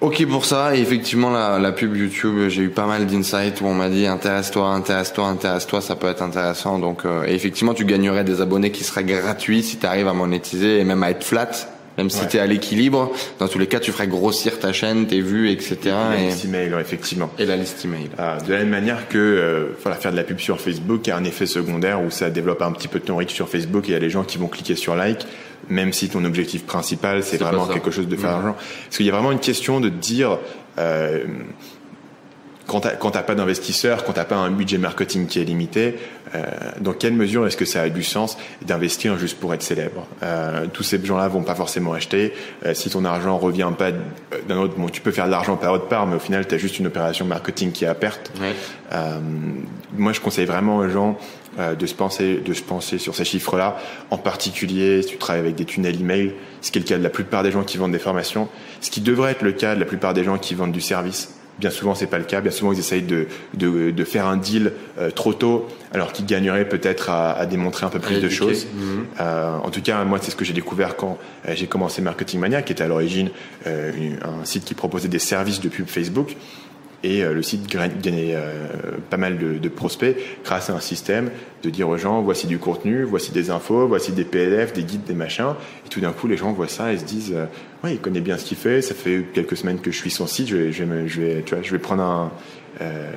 Ok 0.00 0.26
pour 0.26 0.44
ça, 0.44 0.76
et 0.76 0.80
effectivement 0.80 1.30
la, 1.30 1.58
la 1.58 1.72
pub 1.72 1.96
YouTube, 1.96 2.48
j'ai 2.48 2.62
eu 2.62 2.68
pas 2.68 2.86
mal 2.86 3.06
d'insights 3.06 3.60
où 3.62 3.66
on 3.66 3.74
m'a 3.74 3.88
dit 3.88 4.06
intéresse-toi, 4.06 4.66
intéresse-toi, 4.66 5.26
intéresse-toi, 5.28 5.80
ça 5.80 5.94
peut 5.94 6.08
être 6.08 6.20
intéressant. 6.20 6.78
Donc 6.78 7.06
euh, 7.06 7.24
et 7.26 7.34
effectivement 7.34 7.72
tu 7.72 7.84
gagnerais 7.84 8.24
des 8.24 8.40
abonnés 8.40 8.72
qui 8.72 8.82
seraient 8.82 9.04
gratuits 9.04 9.62
si 9.62 9.78
tu 9.78 9.86
arrives 9.86 10.08
à 10.08 10.12
monétiser 10.12 10.80
et 10.80 10.84
même 10.84 11.02
à 11.04 11.10
être 11.10 11.24
flat 11.24 11.52
même 11.98 12.10
si 12.10 12.20
ouais. 12.20 12.28
tu 12.28 12.36
es 12.36 12.40
à 12.40 12.46
l'équilibre, 12.46 13.12
dans 13.38 13.48
tous 13.48 13.58
les 13.58 13.66
cas, 13.66 13.80
tu 13.80 13.92
ferais 13.92 14.08
grossir 14.08 14.58
ta 14.58 14.72
chaîne, 14.72 15.06
tes 15.06 15.20
vues, 15.20 15.50
etc. 15.50 15.76
Et 15.84 15.88
la 15.88 16.16
et... 16.16 16.26
liste 16.26 16.44
email, 16.44 16.74
effectivement. 16.80 17.30
Et 17.38 17.46
la 17.46 17.56
liste 17.56 17.84
email. 17.84 18.10
Ah, 18.18 18.38
de 18.44 18.52
la 18.52 18.58
même 18.60 18.70
manière 18.70 19.08
que 19.08 19.18
euh, 19.18 19.76
voilà, 19.82 19.96
faire 19.96 20.10
de 20.10 20.16
la 20.16 20.24
pub 20.24 20.38
sur 20.38 20.60
Facebook 20.60 21.08
a 21.08 21.16
un 21.16 21.24
effet 21.24 21.46
secondaire 21.46 22.02
où 22.02 22.10
ça 22.10 22.30
développe 22.30 22.62
un 22.62 22.72
petit 22.72 22.88
peu 22.88 22.98
de 22.98 23.04
ton 23.04 23.16
reach 23.16 23.32
sur 23.32 23.48
Facebook 23.48 23.84
et 23.84 23.88
il 23.88 23.92
y 23.92 23.96
a 23.96 24.00
les 24.00 24.10
gens 24.10 24.24
qui 24.24 24.38
vont 24.38 24.48
cliquer 24.48 24.74
sur 24.74 24.96
like, 24.96 25.26
même 25.68 25.92
si 25.92 26.08
ton 26.08 26.24
objectif 26.24 26.64
principal, 26.64 27.22
c'est 27.22 27.36
vraiment 27.36 27.66
quelque 27.66 27.90
chose 27.90 28.08
de 28.08 28.16
faire 28.16 28.30
mmh. 28.30 28.34
argent. 28.34 28.56
Parce 28.84 28.96
qu'il 28.96 29.06
y 29.06 29.10
a 29.10 29.12
vraiment 29.12 29.32
une 29.32 29.40
question 29.40 29.80
de 29.80 29.88
dire... 29.88 30.38
Euh, 30.78 31.24
quand 32.66 32.80
t'as 32.80 33.22
pas 33.22 33.34
d'investisseurs, 33.34 34.04
quand 34.04 34.14
t'as 34.14 34.24
pas 34.24 34.36
un 34.36 34.50
budget 34.50 34.78
marketing 34.78 35.26
qui 35.26 35.40
est 35.40 35.44
limité, 35.44 35.96
euh, 36.34 36.42
dans 36.80 36.92
quelle 36.92 37.12
mesure 37.12 37.46
est-ce 37.46 37.56
que 37.56 37.64
ça 37.64 37.82
a 37.82 37.88
du 37.90 38.02
sens 38.02 38.38
d'investir 38.62 39.18
juste 39.18 39.38
pour 39.38 39.52
être 39.52 39.62
célèbre? 39.62 40.06
Euh, 40.22 40.66
Tous 40.72 40.82
ces 40.82 41.04
gens-là 41.04 41.28
vont 41.28 41.42
pas 41.42 41.54
forcément 41.54 41.92
acheter. 41.92 42.32
Euh, 42.64 42.74
si 42.74 42.90
ton 42.90 43.04
argent 43.04 43.36
revient 43.36 43.70
pas 43.76 43.90
d'un 44.48 44.56
autre, 44.56 44.74
bon, 44.76 44.88
tu 44.88 45.00
peux 45.00 45.10
faire 45.10 45.26
de 45.26 45.30
l'argent 45.30 45.56
par 45.56 45.72
autre 45.72 45.88
part, 45.88 46.06
mais 46.06 46.16
au 46.16 46.20
final, 46.20 46.46
tu 46.46 46.54
as 46.54 46.58
juste 46.58 46.78
une 46.78 46.86
opération 46.86 47.26
marketing 47.26 47.70
qui 47.72 47.84
est 47.84 47.88
à 47.88 47.94
perte. 47.94 48.32
Ouais. 48.40 48.54
Moi, 49.96 50.12
je 50.12 50.20
conseille 50.20 50.46
vraiment 50.46 50.76
aux 50.76 50.88
gens 50.88 51.18
de 51.58 51.86
se 51.86 51.94
penser, 51.94 52.36
de 52.44 52.52
se 52.52 52.62
penser 52.62 52.98
sur 52.98 53.14
ces 53.14 53.24
chiffres-là. 53.24 53.76
En 54.10 54.18
particulier, 54.18 55.02
si 55.02 55.08
tu 55.08 55.18
travailles 55.18 55.42
avec 55.42 55.56
des 55.56 55.64
tunnels 55.64 56.00
email, 56.00 56.32
ce 56.60 56.70
qui 56.70 56.78
est 56.78 56.82
le 56.82 56.86
cas 56.86 56.98
de 56.98 57.02
la 57.02 57.10
plupart 57.10 57.42
des 57.42 57.50
gens 57.50 57.64
qui 57.64 57.76
vendent 57.76 57.92
des 57.92 57.98
formations, 57.98 58.48
ce 58.80 58.90
qui 58.90 59.00
devrait 59.00 59.32
être 59.32 59.42
le 59.42 59.52
cas 59.52 59.74
de 59.74 59.80
la 59.80 59.86
plupart 59.86 60.14
des 60.14 60.22
gens 60.22 60.38
qui 60.38 60.54
vendent 60.54 60.72
du 60.72 60.80
service. 60.80 61.34
Bien 61.58 61.70
souvent, 61.70 61.94
c'est 61.94 62.08
pas 62.08 62.18
le 62.18 62.24
cas. 62.24 62.40
Bien 62.40 62.50
souvent, 62.50 62.72
ils 62.72 62.78
essayent 62.78 63.02
de, 63.02 63.26
de, 63.54 63.90
de 63.90 64.04
faire 64.04 64.26
un 64.26 64.36
deal 64.36 64.72
euh, 64.98 65.10
trop 65.10 65.32
tôt, 65.32 65.68
alors 65.92 66.12
qu'ils 66.12 66.26
gagneraient 66.26 66.68
peut-être 66.68 67.10
à, 67.10 67.32
à, 67.32 67.46
démontrer 67.46 67.86
un 67.86 67.90
peu 67.90 68.00
plus 68.00 68.20
de 68.20 68.28
choses. 68.28 68.66
Mmh. 68.66 68.80
Euh, 69.20 69.56
en 69.58 69.70
tout 69.70 69.80
cas, 69.80 70.02
moi, 70.04 70.18
c'est 70.20 70.32
ce 70.32 70.36
que 70.36 70.44
j'ai 70.44 70.52
découvert 70.52 70.96
quand 70.96 71.16
euh, 71.48 71.52
j'ai 71.54 71.66
commencé 71.66 72.02
Marketing 72.02 72.40
Mania, 72.40 72.62
qui 72.62 72.72
était 72.72 72.82
à 72.82 72.88
l'origine 72.88 73.30
euh, 73.66 73.92
un 74.22 74.44
site 74.44 74.64
qui 74.64 74.74
proposait 74.74 75.08
des 75.08 75.20
services 75.20 75.60
de 75.60 75.68
pub 75.68 75.86
Facebook. 75.86 76.36
Et 77.04 77.22
euh, 77.22 77.34
le 77.34 77.42
site 77.42 77.68
gagnait 77.68 78.34
euh, 78.34 78.66
pas 79.10 79.18
mal 79.18 79.36
de, 79.36 79.58
de, 79.58 79.68
prospects 79.68 80.16
grâce 80.42 80.70
à 80.70 80.72
un 80.72 80.80
système 80.80 81.30
de 81.62 81.68
dire 81.68 81.86
aux 81.86 81.98
gens 81.98 82.22
voici 82.22 82.46
du 82.46 82.58
contenu, 82.58 83.02
voici 83.02 83.30
des 83.30 83.50
infos, 83.50 83.86
voici 83.86 84.12
des 84.12 84.24
PDF, 84.24 84.72
des 84.72 84.84
guides, 84.84 85.04
des 85.04 85.14
machins. 85.14 85.54
Et 85.84 85.90
tout 85.90 86.00
d'un 86.00 86.12
coup, 86.12 86.28
les 86.28 86.38
gens 86.38 86.52
voient 86.52 86.66
ça 86.66 86.94
et 86.94 86.98
se 86.98 87.04
disent 87.04 87.34
euh, 87.36 87.44
ouais, 87.84 87.92
il 87.92 88.00
connaît 88.00 88.22
bien 88.22 88.38
ce 88.38 88.46
qu'il 88.46 88.56
fait. 88.56 88.80
Ça 88.80 88.94
fait 88.94 89.26
quelques 89.34 89.58
semaines 89.58 89.80
que 89.80 89.90
je 89.90 89.98
suis 89.98 90.10
son 90.10 90.26
site. 90.26 90.48
Je 90.48 90.56
vais, 90.56 90.72
je 90.72 90.84
vais, 90.84 91.06
je 91.06 91.20
vais, 91.20 91.42
tu 91.42 91.54
vois, 91.54 91.62
je 91.62 91.70
vais 91.70 91.78
prendre 91.78 92.02
un 92.02 92.32
euh, 92.80 93.12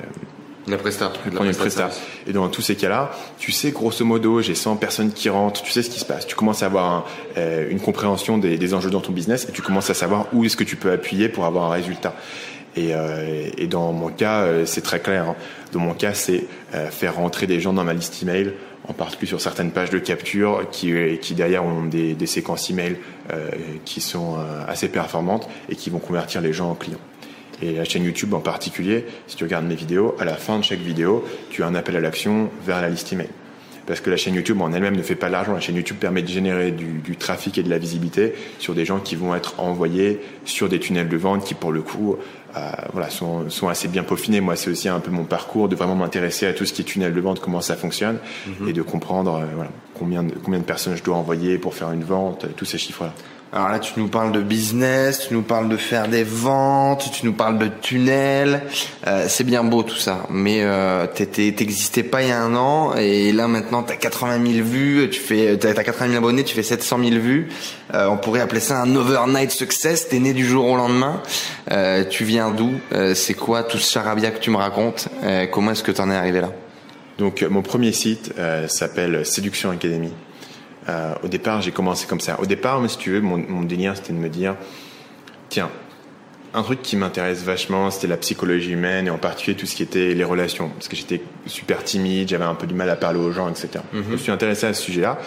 la 0.66 0.76
presta. 0.76 1.10
Presta. 1.58 1.90
Et 2.26 2.32
dans 2.32 2.48
tous 2.48 2.60
ces 2.60 2.76
cas-là, 2.76 3.10
tu 3.38 3.52
sais, 3.52 3.70
grosso 3.70 4.04
modo, 4.04 4.42
j'ai 4.42 4.54
100 4.54 4.76
personnes 4.76 5.12
qui 5.12 5.30
rentrent, 5.30 5.62
tu 5.62 5.72
sais 5.72 5.82
ce 5.82 5.88
qui 5.88 5.98
se 5.98 6.04
passe. 6.04 6.26
Tu 6.26 6.36
commences 6.36 6.62
à 6.62 6.66
avoir 6.66 6.90
un, 6.90 7.04
euh, 7.38 7.70
une 7.70 7.80
compréhension 7.80 8.36
des, 8.38 8.58
des, 8.58 8.74
enjeux 8.74 8.90
dans 8.90 9.00
ton 9.00 9.12
business 9.12 9.46
et 9.48 9.52
tu 9.52 9.62
commences 9.62 9.88
à 9.88 9.94
savoir 9.94 10.26
où 10.34 10.44
est-ce 10.44 10.56
que 10.56 10.64
tu 10.64 10.76
peux 10.76 10.92
appuyer 10.92 11.28
pour 11.30 11.46
avoir 11.46 11.64
un 11.64 11.70
résultat. 11.70 12.14
Et, 12.78 12.94
euh, 12.94 13.50
et, 13.58 13.66
dans 13.66 13.92
mon 13.92 14.08
cas, 14.08 14.42
euh, 14.42 14.64
c'est 14.64 14.82
très 14.82 15.00
clair. 15.00 15.30
Hein. 15.30 15.36
Dans 15.72 15.80
mon 15.80 15.94
cas, 15.94 16.14
c'est 16.14 16.44
euh, 16.74 16.88
faire 16.90 17.16
rentrer 17.16 17.48
des 17.48 17.58
gens 17.58 17.72
dans 17.72 17.82
ma 17.82 17.92
liste 17.92 18.22
email, 18.22 18.52
en 18.86 18.92
particulier 18.92 19.28
sur 19.28 19.40
certaines 19.40 19.72
pages 19.72 19.90
de 19.90 19.98
capture 19.98 20.70
qui, 20.70 20.92
derrière 21.34 21.64
ont 21.64 21.84
des, 21.84 22.14
des 22.14 22.26
séquences 22.26 22.70
email 22.70 22.96
qui 23.84 24.00
sont 24.00 24.38
assez 24.66 24.88
performantes 24.88 25.46
et 25.68 25.76
qui 25.76 25.90
vont 25.90 25.98
convertir 25.98 26.40
les 26.40 26.54
gens 26.54 26.70
en 26.70 26.74
clients. 26.74 27.00
Et 27.60 27.72
la 27.72 27.84
chaîne 27.84 28.04
YouTube 28.04 28.32
en 28.32 28.40
particulier, 28.40 29.04
si 29.26 29.36
tu 29.36 29.44
regardes 29.44 29.66
mes 29.66 29.74
vidéos, 29.74 30.16
à 30.18 30.24
la 30.24 30.36
fin 30.36 30.58
de 30.58 30.64
chaque 30.64 30.78
vidéo, 30.78 31.22
tu 31.50 31.62
as 31.62 31.66
un 31.66 31.74
appel 31.74 31.96
à 31.96 32.00
l'action 32.00 32.48
vers 32.64 32.80
la 32.80 32.88
liste 32.88 33.12
email 33.12 33.28
parce 33.88 34.00
que 34.02 34.10
la 34.10 34.18
chaîne 34.18 34.34
YouTube 34.34 34.60
en 34.60 34.70
elle-même 34.70 34.94
ne 34.94 35.02
fait 35.02 35.14
pas 35.14 35.30
l'argent. 35.30 35.54
La 35.54 35.60
chaîne 35.60 35.74
YouTube 35.74 35.96
permet 35.96 36.20
de 36.20 36.28
générer 36.28 36.70
du, 36.72 36.98
du, 36.98 37.16
trafic 37.16 37.56
et 37.56 37.62
de 37.62 37.70
la 37.70 37.78
visibilité 37.78 38.34
sur 38.58 38.74
des 38.74 38.84
gens 38.84 39.00
qui 39.00 39.16
vont 39.16 39.34
être 39.34 39.58
envoyés 39.58 40.20
sur 40.44 40.68
des 40.68 40.78
tunnels 40.78 41.08
de 41.08 41.16
vente 41.16 41.42
qui, 41.42 41.54
pour 41.54 41.72
le 41.72 41.80
coup, 41.80 42.18
euh, 42.54 42.70
voilà, 42.92 43.08
sont, 43.08 43.48
sont, 43.48 43.66
assez 43.68 43.88
bien 43.88 44.02
peaufinés. 44.02 44.42
Moi, 44.42 44.56
c'est 44.56 44.70
aussi 44.70 44.90
un 44.90 45.00
peu 45.00 45.10
mon 45.10 45.24
parcours 45.24 45.70
de 45.70 45.74
vraiment 45.74 45.96
m'intéresser 45.96 46.46
à 46.46 46.52
tout 46.52 46.66
ce 46.66 46.74
qui 46.74 46.82
est 46.82 46.84
tunnel 46.84 47.14
de 47.14 47.20
vente, 47.20 47.40
comment 47.40 47.62
ça 47.62 47.76
fonctionne, 47.76 48.16
mm 48.18 48.50
-hmm. 48.50 48.68
et 48.68 48.72
de 48.74 48.82
comprendre 48.82 49.34
euh, 49.36 49.46
voilà, 49.54 49.70
combien, 49.94 50.22
de, 50.22 50.34
combien 50.34 50.60
de 50.60 50.66
personnes 50.66 50.96
je 50.96 51.02
dois 51.02 51.16
envoyer 51.16 51.56
pour 51.56 51.72
faire 51.72 51.90
une 51.90 52.04
vente, 52.04 52.44
tous 52.56 52.66
ces 52.66 52.78
chiffres-là. 52.78 53.14
Alors 53.50 53.70
là, 53.70 53.78
tu 53.78 53.94
nous 53.96 54.08
parles 54.08 54.32
de 54.32 54.42
business, 54.42 55.26
tu 55.26 55.32
nous 55.32 55.40
parles 55.40 55.70
de 55.70 55.78
faire 55.78 56.08
des 56.08 56.22
ventes, 56.22 57.10
tu 57.12 57.24
nous 57.24 57.32
parles 57.32 57.56
de 57.56 57.68
tunnels. 57.80 58.60
Euh, 59.06 59.24
c'est 59.26 59.44
bien 59.44 59.64
beau 59.64 59.82
tout 59.82 59.96
ça, 59.96 60.26
mais 60.28 60.60
euh, 60.62 61.06
t'existais 61.06 62.02
pas 62.02 62.22
il 62.22 62.28
y 62.28 62.30
a 62.30 62.42
un 62.42 62.54
an 62.54 62.94
et 62.94 63.32
là 63.32 63.48
maintenant 63.48 63.82
t'as 63.82 63.96
80 63.96 64.44
000 64.52 64.66
vues, 64.68 65.08
tu 65.10 65.18
fais, 65.18 65.56
t'as 65.56 65.72
80 65.72 66.08
000 66.08 66.18
abonnés, 66.18 66.44
tu 66.44 66.54
fais 66.54 66.62
700 66.62 66.98
000 66.98 67.10
vues. 67.22 67.48
Euh, 67.94 68.08
on 68.08 68.18
pourrait 68.18 68.40
appeler 68.40 68.60
ça 68.60 68.82
un 68.82 68.94
overnight 68.94 69.50
success. 69.50 70.08
T'es 70.08 70.18
né 70.18 70.34
du 70.34 70.44
jour 70.44 70.66
au 70.66 70.76
lendemain. 70.76 71.22
Euh, 71.70 72.04
tu 72.04 72.24
viens 72.24 72.50
d'où? 72.50 72.72
Euh, 72.92 73.14
C'est 73.14 73.32
quoi 73.32 73.62
tout 73.62 73.78
ce 73.78 73.90
charabia 73.90 74.30
que 74.30 74.40
tu 74.40 74.50
me 74.50 74.58
racontes? 74.58 75.08
Comment 75.52 75.70
est-ce 75.70 75.82
que 75.82 75.92
t'en 75.92 76.10
es 76.10 76.16
arrivé 76.16 76.42
là? 76.42 76.52
Donc 77.18 77.42
mon 77.42 77.62
premier 77.62 77.92
site 77.92 78.32
s'appelle 78.68 79.24
Séduction 79.24 79.70
Academy. 79.70 80.12
Euh, 80.88 81.14
au 81.22 81.28
départ, 81.28 81.60
j'ai 81.60 81.72
commencé 81.72 82.06
comme 82.06 82.20
ça. 82.20 82.40
Au 82.40 82.46
départ, 82.46 82.82
si 82.88 82.98
tu 82.98 83.10
veux, 83.10 83.20
mon, 83.20 83.36
mon 83.36 83.62
délire, 83.62 83.96
c'était 83.96 84.12
de 84.12 84.18
me 84.18 84.28
dire, 84.28 84.56
tiens, 85.48 85.70
un 86.54 86.62
truc 86.62 86.82
qui 86.82 86.96
m'intéresse 86.96 87.42
vachement, 87.42 87.90
c'était 87.90 88.06
la 88.06 88.16
psychologie 88.16 88.72
humaine 88.72 89.06
et 89.06 89.10
en 89.10 89.18
particulier 89.18 89.56
tout 89.56 89.66
ce 89.66 89.76
qui 89.76 89.82
était 89.82 90.14
les 90.14 90.24
relations. 90.24 90.70
Parce 90.70 90.88
que 90.88 90.96
j'étais 90.96 91.20
super 91.46 91.84
timide, 91.84 92.28
j'avais 92.28 92.44
un 92.44 92.54
peu 92.54 92.66
du 92.66 92.74
mal 92.74 92.88
à 92.90 92.96
parler 92.96 93.18
aux 93.18 93.32
gens, 93.32 93.48
etc. 93.48 93.68
Je 93.92 93.98
me 93.98 94.04
mhm. 94.04 94.18
suis 94.18 94.32
intéressé 94.32 94.66
à 94.66 94.72
ce 94.72 94.82
sujet-là. 94.82 95.18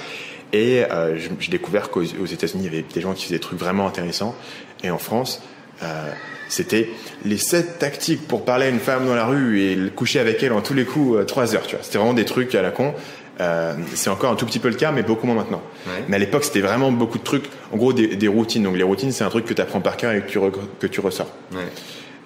Et 0.53 0.83
euh, 0.83 1.17
j'ai 1.39 1.51
découvert 1.51 1.89
qu'aux 1.89 2.03
États-Unis, 2.03 2.63
il 2.63 2.65
y 2.65 2.67
avait 2.67 2.85
des 2.93 3.01
gens 3.01 3.13
qui 3.13 3.23
faisaient 3.23 3.35
des 3.35 3.41
trucs 3.41 3.59
vraiment 3.59 3.87
intéressants. 3.87 4.35
Et 4.83 4.89
en 4.89 4.97
France, 4.97 5.41
euh, 5.83 6.11
c'était 6.49 6.89
les 7.23 7.37
sept 7.37 7.79
tactiques 7.79 8.27
pour 8.27 8.43
parler 8.43 8.65
à 8.65 8.69
une 8.69 8.79
femme 8.79 9.05
dans 9.05 9.15
la 9.15 9.25
rue 9.25 9.61
et 9.61 9.77
coucher 9.95 10.19
avec 10.19 10.43
elle 10.43 10.51
en 10.51 10.61
tous 10.61 10.73
les 10.73 10.85
coups 10.85 11.19
euh, 11.19 11.23
trois 11.23 11.55
heures. 11.55 11.65
Tu 11.65 11.75
vois, 11.75 11.83
c'était 11.83 11.97
vraiment 11.97 12.13
des 12.13 12.25
trucs 12.25 12.53
à 12.55 12.61
la 12.61 12.71
con. 12.71 12.93
Euh, 13.39 13.73
c'est 13.95 14.09
encore 14.09 14.31
un 14.31 14.35
tout 14.35 14.45
petit 14.45 14.59
peu 14.59 14.67
le 14.67 14.75
cas, 14.75 14.91
mais 14.91 15.03
beaucoup 15.03 15.25
moins 15.25 15.35
maintenant. 15.35 15.61
Mais 16.07 16.17
à 16.17 16.19
l'époque, 16.19 16.43
c'était 16.43 16.61
vraiment 16.61 16.91
beaucoup 16.91 17.17
de 17.17 17.23
trucs. 17.23 17.45
En 17.71 17.77
gros, 17.77 17.93
des, 17.93 18.27
routines. 18.27 18.63
Donc 18.63 18.75
les 18.75 18.83
routines, 18.83 19.11
c'est 19.11 19.23
un 19.23 19.29
truc 19.29 19.45
que 19.45 19.53
tu 19.53 19.61
apprends 19.61 19.81
par 19.81 19.97
cœur 19.97 20.11
et 20.11 20.21
que 20.21 20.29
tu, 20.29 20.39
que 20.79 20.87
tu 20.87 20.99
ressors. 20.99 21.31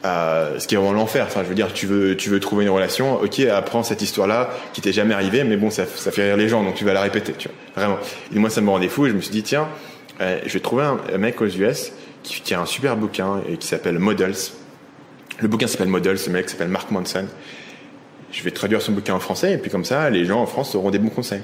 Euh, 0.04 0.60
ce 0.60 0.68
qui 0.68 0.76
est 0.76 0.78
vraiment 0.78 0.94
l'enfer. 0.94 1.26
Enfin, 1.28 1.42
je 1.44 1.50
veux 1.50 1.56
dire, 1.56 1.74
tu 1.74 1.88
veux, 1.88 2.16
tu 2.16 2.30
veux 2.30 2.40
trouver 2.40 2.66
une 2.66 2.72
relation. 2.72 3.20
Ok, 3.22 3.40
apprends 3.40 3.82
cette 3.82 4.02
histoire-là 4.02 4.50
qui 4.74 4.82
t'est 4.82 4.94
jamais 4.94 5.14
arrivée, 5.14 5.44
mais 5.44 5.58
bon, 5.58 5.70
ça, 5.70 5.86
ça, 5.86 6.12
fait 6.12 6.26
rire 6.26 6.38
les 6.38 6.48
gens, 6.48 6.64
donc 6.64 6.76
tu 6.76 6.86
vas 6.86 6.94
la 6.94 7.02
répéter. 7.02 7.34
Tu 7.34 7.48
vois, 7.48 7.84
vraiment. 7.84 8.00
Et 8.34 8.38
moi, 8.38 8.50
ça 8.50 8.62
me 8.62 8.70
rendait 8.70 8.90
fou. 8.90 9.06
Et 9.06 9.10
je 9.10 9.16
me 9.16 9.22
suis 9.22 9.32
dit, 9.32 9.44
tiens, 9.44 9.68
euh, 10.22 10.40
je 10.46 10.54
vais 10.54 10.60
trouver 10.60 10.84
un, 10.84 11.18
mec 11.18 11.42
aux 11.42 11.48
US 11.48 11.92
qui, 12.24 12.42
qui, 12.42 12.54
a 12.54 12.62
un 12.62 12.66
super 12.66 12.98
bouquin 12.98 13.42
et 13.50 13.58
qui 13.58 13.68
s'appelle 13.68 13.98
Models. 13.98 14.36
Le 15.40 15.48
bouquin 15.48 15.68
s'appelle 15.68 15.88
Models. 15.88 16.20
Ce 16.20 16.30
mec 16.30 16.50
s'appelle 16.50 16.68
Mark 16.70 16.92
Manson 16.92 17.26
je 18.36 18.44
vais 18.44 18.52
traduire 18.52 18.82
son 18.82 18.92
bouquin 18.92 19.14
en 19.14 19.20
français, 19.20 19.54
et 19.54 19.58
puis 19.58 19.72
comme 19.72 19.86
ça, 19.86 20.10
les 20.10 20.26
gens 20.26 20.42
en 20.42 20.46
France 20.46 20.76
auront 20.76 20.92
des 20.92 21.00
bons 21.00 21.10
conseils. 21.10 21.42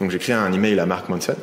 Donc 0.00 0.10
j'écris 0.10 0.32
un 0.32 0.52
email 0.52 0.78
à 0.80 0.86
Mark 0.86 1.08
Manson, 1.08 1.36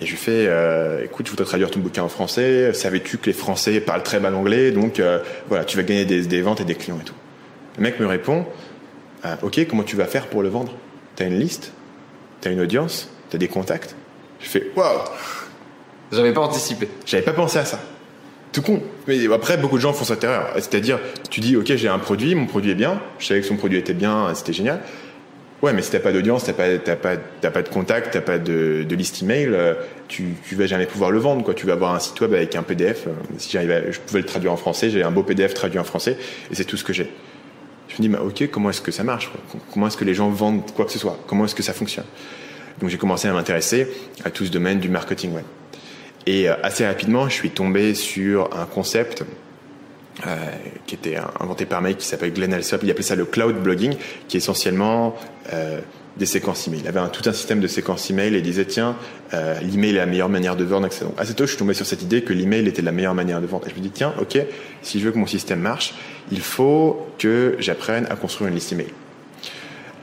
et 0.00 0.04
je 0.04 0.10
lui 0.10 0.16
fais, 0.16 0.46
euh, 0.48 1.04
écoute, 1.04 1.26
je 1.26 1.30
voudrais 1.30 1.46
traduire 1.46 1.70
ton 1.70 1.78
bouquin 1.78 2.02
en 2.02 2.08
français, 2.08 2.74
savais-tu 2.74 3.18
que 3.18 3.26
les 3.26 3.32
Français 3.32 3.80
parlent 3.80 4.02
très 4.02 4.18
mal 4.18 4.34
anglais, 4.34 4.72
donc 4.72 4.98
euh, 4.98 5.20
voilà, 5.48 5.64
tu 5.64 5.76
vas 5.76 5.84
gagner 5.84 6.04
des, 6.04 6.42
ventes 6.42 6.60
et 6.60 6.64
des 6.64 6.74
clients 6.74 6.98
et 7.00 7.04
tout. 7.04 7.14
Le 7.76 7.84
mec 7.84 8.00
me 8.00 8.06
répond, 8.06 8.44
euh, 9.24 9.36
ok, 9.42 9.66
comment 9.68 9.84
tu 9.84 9.94
vas 9.94 10.06
faire 10.06 10.26
pour 10.26 10.42
le 10.42 10.48
vendre? 10.48 10.74
T'as 11.14 11.26
une 11.26 11.38
liste? 11.38 11.72
T'as 12.40 12.50
une 12.50 12.60
audience? 12.60 13.08
T'as 13.30 13.38
des 13.38 13.48
contacts? 13.48 13.94
Je 14.40 14.48
fais, 14.48 14.70
waouh 14.74 14.98
J'avais 16.10 16.32
pas 16.32 16.40
anticipé. 16.42 16.88
J'avais 17.06 17.22
pas 17.22 17.32
pensé 17.32 17.58
à 17.58 17.64
ça 17.64 17.78
tout 18.56 18.62
con. 18.62 18.82
Mais 19.06 19.32
après, 19.32 19.56
beaucoup 19.56 19.76
de 19.76 19.82
gens 19.82 19.92
font 19.92 20.04
cette 20.04 20.24
erreur. 20.24 20.50
C'est-à-dire, 20.56 20.98
tu 21.30 21.40
dis, 21.40 21.56
ok, 21.56 21.74
j'ai 21.76 21.88
un 21.88 21.98
produit, 21.98 22.34
mon 22.34 22.46
produit 22.46 22.72
est 22.72 22.76
bien, 22.76 23.00
je 23.18 23.26
savais 23.26 23.40
que 23.40 23.46
son 23.46 23.56
produit 23.56 23.78
était 23.78 23.94
bien, 23.94 24.34
c'était 24.34 24.52
génial. 24.52 24.80
Ouais, 25.62 25.72
mais 25.72 25.80
si 25.80 25.90
t'as 25.90 26.00
pas 26.00 26.12
d'audience, 26.12 26.44
t'as 26.44 26.52
pas, 26.52 26.76
t'as 26.76 26.96
pas, 26.96 27.16
t'as 27.16 27.50
pas 27.50 27.62
de 27.62 27.68
contact, 27.68 28.12
t'as 28.12 28.20
pas 28.20 28.38
de, 28.38 28.86
liste 28.90 29.22
email, 29.22 29.48
euh, 29.50 29.74
tu, 30.06 30.34
tu 30.46 30.54
vas 30.54 30.66
jamais 30.66 30.84
pouvoir 30.86 31.10
le 31.10 31.18
vendre, 31.18 31.42
quoi. 31.42 31.54
Tu 31.54 31.66
vas 31.66 31.72
avoir 31.72 31.94
un 31.94 31.98
site 31.98 32.20
web 32.20 32.34
avec 32.34 32.54
un 32.56 32.62
PDF. 32.62 33.06
Euh, 33.06 33.12
si 33.38 33.50
j'arrive 33.50 33.86
je 33.90 33.98
pouvais 34.00 34.20
le 34.20 34.26
traduire 34.26 34.52
en 34.52 34.56
français, 34.56 34.90
j'ai 34.90 35.02
un 35.02 35.10
beau 35.10 35.22
PDF 35.22 35.54
traduit 35.54 35.78
en 35.78 35.84
français, 35.84 36.18
et 36.50 36.54
c'est 36.54 36.64
tout 36.64 36.76
ce 36.76 36.84
que 36.84 36.92
j'ai. 36.92 37.10
Je 37.88 37.94
me 37.94 38.02
dis, 38.02 38.08
bah, 38.08 38.20
ok, 38.22 38.50
comment 38.50 38.68
est-ce 38.70 38.82
que 38.82 38.92
ça 38.92 39.04
marche, 39.04 39.30
Comment 39.72 39.86
est-ce 39.86 39.96
que 39.96 40.04
les 40.04 40.14
gens 40.14 40.28
vendent 40.28 40.70
quoi 40.74 40.84
que 40.84 40.92
ce 40.92 40.98
soit? 40.98 41.18
Comment 41.26 41.46
est-ce 41.46 41.54
que 41.54 41.62
ça 41.62 41.72
fonctionne? 41.72 42.06
Donc 42.80 42.90
j'ai 42.90 42.98
commencé 42.98 43.26
à 43.26 43.32
m'intéresser 43.32 43.88
à 44.24 44.30
tout 44.30 44.44
ce 44.44 44.50
domaine 44.50 44.78
du 44.78 44.90
marketing 44.90 45.32
web. 45.32 45.44
Et 46.26 46.48
euh, 46.48 46.54
assez 46.62 46.86
rapidement, 46.86 47.28
je 47.28 47.34
suis 47.34 47.50
tombé 47.50 47.94
sur 47.94 48.50
un 48.56 48.66
concept 48.66 49.24
euh, 50.26 50.34
qui 50.86 50.94
était 50.94 51.18
inventé 51.40 51.66
par 51.66 51.82
mec 51.82 51.98
qui 51.98 52.06
s'appelle 52.06 52.32
Glenn 52.32 52.54
Alsop. 52.54 52.82
Il 52.82 52.90
appelait 52.90 53.02
ça 53.02 53.16
le 53.16 53.26
cloud 53.26 53.56
blogging, 53.56 53.96
qui 54.28 54.36
est 54.36 54.38
essentiellement 54.38 55.14
euh, 55.52 55.80
des 56.16 56.24
séquences 56.24 56.66
email. 56.66 56.80
Il 56.80 56.88
avait 56.88 57.00
un, 57.00 57.08
tout 57.08 57.28
un 57.28 57.34
système 57.34 57.60
de 57.60 57.66
séquences 57.66 58.08
email 58.08 58.34
et 58.34 58.38
il 58.38 58.42
disait 58.42 58.64
tiens, 58.64 58.96
euh, 59.34 59.60
l'email 59.60 59.90
est 59.90 59.98
la 59.98 60.06
meilleure 60.06 60.30
manière 60.30 60.56
de 60.56 60.64
vendre. 60.64 60.88
Donc 60.88 61.12
assez 61.18 61.34
tôt, 61.34 61.44
je 61.44 61.50
suis 61.50 61.58
tombé 61.58 61.74
sur 61.74 61.84
cette 61.84 62.00
idée 62.00 62.22
que 62.22 62.32
l'email 62.32 62.66
était 62.66 62.80
la 62.80 62.92
meilleure 62.92 63.14
manière 63.14 63.42
de 63.42 63.46
vendre. 63.46 63.66
Et 63.66 63.70
je 63.70 63.74
me 63.74 63.80
dis 63.80 63.90
tiens, 63.90 64.14
ok, 64.18 64.38
si 64.80 65.00
je 65.00 65.04
veux 65.04 65.12
que 65.12 65.18
mon 65.18 65.26
système 65.26 65.60
marche, 65.60 65.94
il 66.32 66.40
faut 66.40 67.06
que 67.18 67.56
j'apprenne 67.58 68.06
à 68.08 68.16
construire 68.16 68.48
une 68.48 68.54
liste 68.54 68.72
email. 68.72 68.88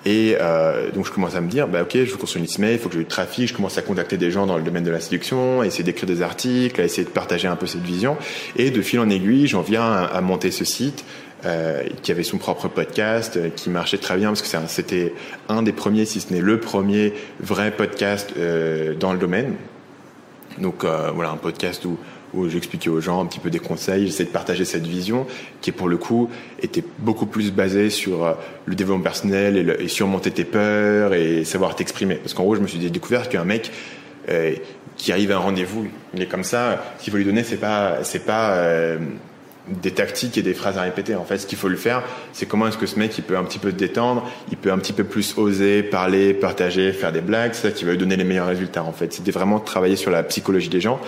Et 0.05 0.35
euh, 0.39 0.91
donc 0.91 1.05
je 1.05 1.11
commence 1.11 1.35
à 1.35 1.41
me 1.41 1.49
dire, 1.49 1.67
bah 1.67 1.83
ok, 1.83 1.91
je 1.93 2.11
veux 2.11 2.17
construire 2.17 2.41
une 2.41 2.47
liste 2.47 2.59
mail, 2.59 2.73
il 2.73 2.79
faut 2.79 2.89
que 2.89 2.95
j'ai 2.95 3.01
du 3.01 3.05
trafic, 3.05 3.47
je 3.47 3.53
commence 3.53 3.77
à 3.77 3.81
contacter 3.81 4.17
des 4.17 4.31
gens 4.31 4.45
dans 4.45 4.57
le 4.57 4.63
domaine 4.63 4.83
de 4.83 4.91
la 4.91 4.99
séduction, 4.99 5.61
à 5.61 5.65
essayer 5.65 5.83
d'écrire 5.83 6.07
des 6.07 6.21
articles, 6.21 6.79
à 6.79 6.83
essayer 6.83 7.05
de 7.05 7.09
partager 7.09 7.47
un 7.47 7.55
peu 7.55 7.67
cette 7.67 7.83
vision. 7.83 8.17
Et 8.57 8.69
de 8.69 8.81
fil 8.81 8.99
en 8.99 9.09
aiguille, 9.09 9.47
j'en 9.47 9.61
viens 9.61 9.89
à, 9.89 10.19
monter 10.21 10.51
ce 10.51 10.65
site 10.65 11.05
euh, 11.45 11.83
qui 12.01 12.11
avait 12.11 12.23
son 12.23 12.37
propre 12.37 12.67
podcast, 12.67 13.37
euh, 13.37 13.49
qui 13.49 13.69
marchait 13.69 13.97
très 13.97 14.17
bien 14.17 14.29
parce 14.29 14.41
que 14.41 14.57
c'était 14.67 15.13
un 15.47 15.63
des 15.63 15.73
premiers, 15.73 16.05
si 16.05 16.19
ce 16.19 16.33
n'est 16.33 16.41
le 16.41 16.59
premier 16.59 17.13
vrai 17.39 17.71
podcast 17.71 18.33
euh, 18.37 18.95
dans 18.95 19.13
le 19.13 19.19
domaine. 19.19 19.55
Donc 20.57 20.83
euh, 20.83 21.11
voilà, 21.13 21.31
un 21.31 21.37
podcast 21.37 21.85
où 21.85 21.97
où 22.33 22.49
j'expliquais 22.49 22.89
aux 22.89 23.01
gens 23.01 23.21
un 23.21 23.25
petit 23.25 23.39
peu 23.39 23.49
des 23.49 23.59
conseils, 23.59 24.07
j'essayais 24.07 24.25
de 24.25 24.33
partager 24.33 24.65
cette 24.65 24.87
vision 24.87 25.27
qui 25.61 25.71
pour 25.71 25.87
le 25.87 25.97
coup 25.97 26.29
était 26.61 26.83
beaucoup 26.99 27.25
plus 27.25 27.51
basée 27.51 27.89
sur 27.89 28.25
euh, 28.25 28.33
le 28.65 28.75
développement 28.75 29.03
personnel 29.03 29.75
et, 29.79 29.87
surmonter 29.87 30.31
tes 30.31 30.43
peurs 30.43 31.13
et 31.13 31.43
savoir 31.43 31.75
t'exprimer. 31.75 32.15
Parce 32.15 32.33
qu'en 32.33 32.43
gros, 32.43 32.55
je 32.55 32.61
me 32.61 32.67
suis 32.67 32.79
découvert 32.79 33.29
qu'un 33.29 33.43
mec 33.45 33.71
euh, 34.29 34.55
qui 34.97 35.11
arrive 35.11 35.31
à 35.31 35.35
un 35.35 35.39
rendez-vous, 35.39 35.87
il 36.13 36.21
est 36.21 36.27
comme 36.27 36.43
ça, 36.43 36.83
ce 36.97 37.03
qu'il 37.03 37.11
faut 37.11 37.17
lui 37.17 37.25
donner, 37.25 37.43
c'est 37.43 37.57
pas, 37.57 38.03
c'est 38.03 38.25
pas 38.25 38.51
euh, 38.53 38.97
des 39.67 39.91
tactiques 39.91 40.37
et 40.37 40.41
des 40.41 40.53
phrases 40.53 40.77
à 40.77 40.81
répéter. 40.81 41.15
En 41.15 41.25
fait, 41.25 41.37
ce 41.37 41.47
qu'il 41.47 41.57
faut 41.57 41.67
le 41.67 41.75
faire, 41.75 42.03
c'est 42.31 42.45
comment 42.45 42.67
est-ce 42.67 42.77
que 42.77 42.85
ce 42.85 42.97
mec, 42.97 43.17
il 43.17 43.23
peut 43.23 43.37
un 43.37 43.43
petit 43.43 43.59
peu 43.59 43.69
se 43.69 43.75
détendre, 43.75 44.29
il 44.51 44.57
peut 44.57 44.71
un 44.71 44.77
petit 44.77 44.93
peu 44.93 45.03
plus 45.03 45.37
oser, 45.37 45.83
parler, 45.83 46.33
partager, 46.33 46.91
faire 46.93 47.11
des 47.11 47.21
blagues, 47.21 47.51
c'est 47.53 47.69
ça 47.69 47.71
qui 47.71 47.85
va 47.85 47.91
lui 47.91 47.97
donner 47.97 48.15
les 48.15 48.23
meilleurs 48.23 48.47
résultats. 48.47 48.83
En 48.83 48.93
fait, 48.93 49.13
c'était 49.13 49.31
vraiment 49.31 49.59
travailler 49.59 49.95
sur 49.95 50.11
la 50.11 50.23
psychologie 50.23 50.69
des 50.69 50.81
gens 50.81 50.99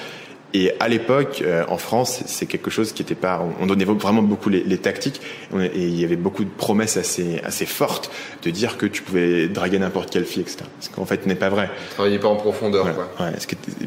et 0.53 0.71
à 0.79 0.87
l'époque, 0.87 1.43
euh, 1.45 1.65
en 1.67 1.77
France, 1.77 2.23
c'est 2.27 2.45
quelque 2.45 2.69
chose 2.69 2.93
qui 2.93 3.01
n'était 3.01 3.15
pas. 3.15 3.45
On, 3.59 3.65
donnait 3.65 3.83
vraiment 3.83 4.21
beaucoup 4.21 4.49
les, 4.49 4.63
les 4.63 4.77
tactiques, 4.77 5.21
et, 5.59 5.69
il 5.75 5.99
y 5.99 6.03
avait 6.03 6.15
beaucoup 6.15 6.43
de 6.43 6.49
promesses 6.49 6.97
assez 6.97 7.41
assez 7.43 7.65
fortes 7.65 8.09
de 8.43 8.51
dire 8.51 8.77
que 8.77 8.85
tu 8.85 9.01
pouvais 9.01 9.47
draguer 9.47 9.79
n'importe 9.79 10.11
quelle 10.11 10.25
fille, 10.25 10.43
etc. 10.43 10.59
Ce 10.79 10.89
qu'en 10.89 11.05
fait 11.05 11.25
n'est 11.25 11.35
pas 11.35 11.49
vrai. 11.49 11.69
Travailler 11.91 12.19
pas 12.19 12.29
en 12.29 12.37
profondeur, 12.37 12.93
quoi. 12.95 13.09
Ouais, 13.19 13.33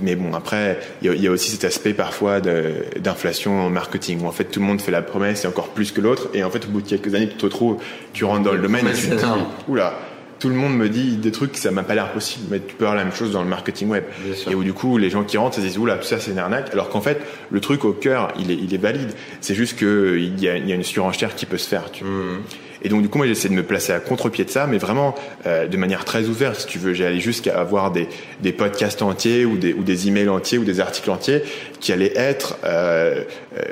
mais 0.03 0.15
bon, 0.15 0.35
après, 0.35 0.79
il 1.01 1.23
y, 1.23 1.27
a, 1.27 1.31
aussi 1.31 1.51
cet 1.51 1.65
aspect 1.65 1.95
parfois 1.95 2.41
d'inflation 2.41 3.61
en 3.61 3.71
marketing, 3.71 4.21
où 4.23 4.27
en 4.27 4.33
fait 4.33 4.45
tout 4.45 4.61
le 4.61 4.67
monde 4.67 4.81
fait 4.81 4.93
la 4.93 5.03
promesse 5.03 5.45
et 5.45 5.49
encore 5.49 5.69
plus 5.69 5.93
que 5.93 6.01
l'autre, 6.01 6.29
et 6.35 6.45
en 6.45 6.51
fait 6.51 6.67
au 6.67 6.69
bout 6.69 6.83
de 6.83 6.89
quelques 6.89 7.15
années, 7.15 7.29
tu 7.29 7.37
te 7.37 7.45
retrouves, 7.45 7.79
tu 8.13 8.25
rentres 8.25 8.43
dans 8.43 8.53
le 8.53 8.61
domaine 8.61 8.87
et 8.87 8.93
tu 8.93 9.09
te 9.09 9.15
dis, 9.15 9.25
oula 9.69 9.95
tout 10.39 10.49
le 10.49 10.55
monde 10.55 10.77
me 10.77 10.89
dit 10.89 11.17
des 11.17 11.33
trucs 11.33 11.57
ça 11.57 11.71
m'a 11.71 11.83
pas 11.83 11.95
l'air 11.95 12.13
possible 12.13 12.47
mais 12.51 12.61
tu 12.61 12.75
peux 12.75 12.85
avoir 12.85 12.97
la 12.97 13.05
même 13.05 13.15
chose 13.15 13.33
dans 13.33 13.43
le 13.43 13.49
marketing 13.49 13.89
web. 13.89 14.05
Et 14.49 14.55
où 14.55 14.63
du 14.63 14.73
coup 14.73 14.99
les 14.99 15.11
gens 15.11 15.25
qui 15.25 15.37
rentrent 15.37 15.57
se 15.57 15.61
disent 15.61 15.79
oula 15.79 15.97
tout 15.97 16.05
ça 16.05 16.19
c'est 16.21 16.31
une 16.31 16.39
arnaque. 16.39 16.73
Alors 16.73 16.89
qu'en 16.89 17.01
fait 17.01 17.21
le 17.51 17.61
truc 17.61 17.85
au 17.85 17.93
cœur 17.93 18.33
il 18.39 18.51
est, 18.51 18.55
il 18.57 18.73
est 18.73 18.79
valide. 18.79 19.11
C'est 19.41 19.55
juste 19.55 19.79
que 19.79 20.17
il 20.19 20.41
y 20.41 20.49
a, 20.49 20.57
il 20.57 20.69
y 20.69 20.73
a 20.73 20.75
une 20.75 20.85
surenchère 20.85 21.35
qui 21.35 21.47
peut 21.47 21.59
se 21.59 21.69
faire 21.69 21.91
tu 21.91 22.05
mmh. 22.05 22.43
et 22.83 22.89
donc 22.89 23.03
du 23.03 23.09
coup 23.09 23.19
moi 23.19 23.27
j'essaie 23.27 23.49
de 23.49 23.55
me 23.55 23.65
placer 23.65 23.93
à 23.93 24.01
contre-pied 24.01 24.45
de 24.45 24.51
ça 24.51 24.67
mais 24.67 24.79
vraiment 24.79 25.15
euh, 25.47 25.67
de 25.67 25.77
manière 25.77 26.05
très 26.05 26.27
ouverte 26.27 26.61
si 26.61 26.67
tu 26.67 26.79
veux. 26.79 26.93
J'ai 26.93 27.07
allé 27.07 27.21
jusqu'à 27.21 27.59
avoir 27.59 27.91
des, 27.91 28.09
des 28.41 28.53
podcasts 28.53 29.03
entiers 29.03 29.45
ou 29.45 29.57
des, 29.57 29.73
ou 29.73 29.83
des 29.83 30.09
emails 30.09 30.29
entiers 30.29 30.59
ou 30.59 30.65
des 30.65 30.81
articles 30.81 31.11
entiers 31.11 31.43
qui 31.81 31.93
allaient 31.93 32.17
être 32.17 32.59
euh, 32.65 33.25
euh 33.57 33.65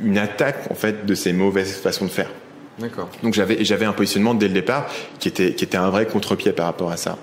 une 0.00 0.16
attaque 0.16 0.70
en 0.70 0.74
fait 0.74 1.06
de 1.06 1.14
ces 1.16 1.32
mauvaises 1.32 1.76
façons 1.76 2.04
de 2.04 2.10
faire 2.10 2.30
D'accord. 2.78 3.08
Donc 3.22 3.34
j'avais 3.34 3.64
j'avais 3.64 3.84
un 3.84 3.92
positionnement 3.92 4.34
dès 4.34 4.48
le 4.48 4.54
départ 4.54 4.86
qui 5.18 5.28
était 5.28 5.54
qui 5.54 5.64
était 5.64 5.76
un 5.76 5.90
vrai 5.90 6.06
contre-pied 6.06 6.52
par 6.52 6.66
rapport 6.66 6.90
à 6.90 6.96
ça. 6.96 7.18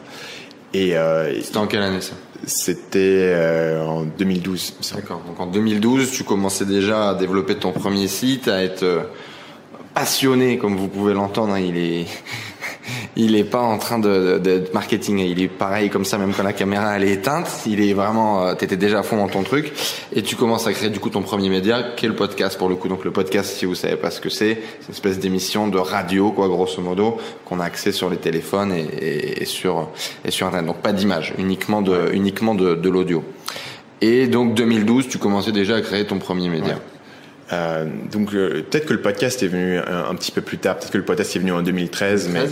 Et 0.73 0.97
euh, 0.97 1.41
c'était 1.41 1.57
en 1.57 1.67
quelle 1.67 1.83
année 1.83 2.01
ça? 2.01 2.15
C'était 2.45 3.31
euh, 3.33 3.81
en 3.85 4.03
2012. 4.03 4.75
D'accord. 4.93 5.21
Donc 5.25 5.39
en 5.39 5.47
2012, 5.47 6.11
tu 6.11 6.25
commençais 6.25 6.65
déjà 6.65 7.11
à 7.11 7.15
développer 7.15 7.55
ton 7.55 7.71
premier 7.71 8.09
site, 8.09 8.49
à 8.49 8.61
être 8.61 8.83
euh, 8.83 9.03
passionné, 9.93 10.57
comme 10.57 10.75
vous 10.75 10.89
pouvez 10.89 11.13
l'entendre. 11.13 11.53
Hein, 11.53 11.61
il 11.61 11.77
est 11.77 12.05
il 13.15 13.35
est 13.35 13.43
pas 13.43 13.61
en 13.61 13.77
train 13.77 13.99
de, 13.99 14.39
de, 14.43 14.63
marketing. 14.73 15.19
Il 15.19 15.41
est 15.41 15.47
pareil 15.47 15.89
comme 15.89 16.05
ça, 16.05 16.17
même 16.17 16.33
quand 16.33 16.43
la 16.43 16.53
caméra 16.53 16.95
elle 16.97 17.03
est 17.03 17.13
éteinte. 17.13 17.47
Il 17.65 17.81
est 17.81 17.93
vraiment, 17.93 18.45
euh, 18.45 18.53
t'étais 18.55 18.77
déjà 18.77 18.99
à 18.99 19.03
fond 19.03 19.17
dans 19.17 19.27
ton 19.27 19.43
truc 19.43 19.71
et 20.13 20.21
tu 20.21 20.35
commences 20.35 20.67
à 20.67 20.73
créer 20.73 20.89
du 20.89 20.99
coup 20.99 21.09
ton 21.09 21.21
premier 21.21 21.49
média, 21.49 21.83
qui 21.95 22.05
est 22.05 22.09
le 22.09 22.15
podcast 22.15 22.57
pour 22.57 22.69
le 22.69 22.75
coup. 22.75 22.87
Donc 22.87 23.05
le 23.05 23.11
podcast, 23.11 23.55
si 23.55 23.65
vous 23.65 23.75
savez 23.75 23.95
pas 23.95 24.11
ce 24.11 24.19
que 24.19 24.29
c'est, 24.29 24.61
c'est 24.79 24.87
une 24.87 24.93
espèce 24.93 25.19
d'émission 25.19 25.67
de 25.67 25.77
radio, 25.77 26.31
quoi, 26.31 26.47
grosso 26.47 26.81
modo, 26.81 27.17
qu'on 27.45 27.59
a 27.59 27.65
accès 27.65 27.91
sur 27.91 28.09
les 28.09 28.17
téléphones 28.17 28.73
et, 28.73 29.41
et, 29.41 29.45
sur 29.45 29.89
et 30.25 30.31
sur 30.31 30.47
internet. 30.47 30.67
Donc 30.67 30.81
pas 30.81 30.93
d'image, 30.93 31.33
uniquement 31.37 31.81
de 31.81 32.09
uniquement 32.13 32.55
de, 32.55 32.75
de 32.75 32.89
l'audio. 32.89 33.23
Et 34.01 34.27
donc 34.27 34.53
2012, 34.55 35.07
tu 35.07 35.17
commençais 35.17 35.51
déjà 35.51 35.77
à 35.77 35.81
créer 35.81 36.05
ton 36.05 36.19
premier 36.19 36.49
média. 36.49 36.79
Euh, 37.53 37.85
donc 38.11 38.33
euh, 38.33 38.63
peut-être 38.69 38.87
que 38.87 38.93
le 38.93 39.01
podcast 39.01 39.43
est 39.43 39.47
venu 39.47 39.77
un, 39.77 40.15
petit 40.15 40.31
peu 40.31 40.41
plus 40.41 40.57
tard, 40.57 40.77
peut-être 40.77 40.91
que 40.91 40.97
le 40.97 41.05
podcast 41.05 41.35
est 41.35 41.39
venu 41.39 41.51
en 41.51 41.61
2013, 41.61 42.29
mais 42.29 42.45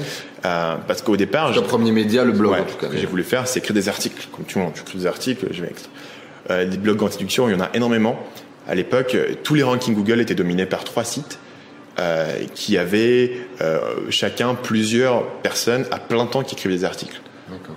euh, 0.45 0.75
parce 0.87 1.01
qu'au 1.01 1.17
départ, 1.17 1.51
le 1.51 1.61
premier 1.61 1.91
média, 1.91 2.23
le 2.23 2.31
blog 2.31 2.53
en 2.53 2.63
tout 2.63 2.77
cas. 2.77 2.87
Ce 2.87 2.91
que 2.91 2.97
j'ai 2.97 3.07
voulu 3.07 3.23
faire, 3.23 3.47
c'est 3.47 3.59
écrire 3.59 3.73
des 3.73 3.89
articles. 3.89 4.27
Comme 4.31 4.45
tu 4.45 4.59
vois, 4.59 4.71
j'écris 4.75 4.99
des 4.99 5.07
articles, 5.07 5.47
je 5.51 5.61
vais 5.63 5.71
euh, 6.51 6.65
des 6.65 6.77
blogs 6.77 6.99
d'introduction, 6.99 7.49
il 7.49 7.53
y 7.53 7.55
en 7.55 7.61
a 7.61 7.69
énormément. 7.73 8.19
À 8.67 8.75
l'époque, 8.75 9.17
tous 9.43 9.55
les 9.55 9.63
rankings 9.63 9.95
Google 9.95 10.21
étaient 10.21 10.35
dominés 10.35 10.65
par 10.65 10.83
trois 10.83 11.03
sites. 11.03 11.39
Euh, 11.99 12.45
qui 12.55 12.79
avaient 12.79 13.33
euh, 13.61 13.79
chacun 14.09 14.55
plusieurs 14.55 15.27
personnes 15.41 15.85
à 15.91 15.99
plein 15.99 16.25
temps 16.25 16.41
qui 16.41 16.55
écrivaient 16.55 16.73
des 16.73 16.85
articles. 16.85 17.21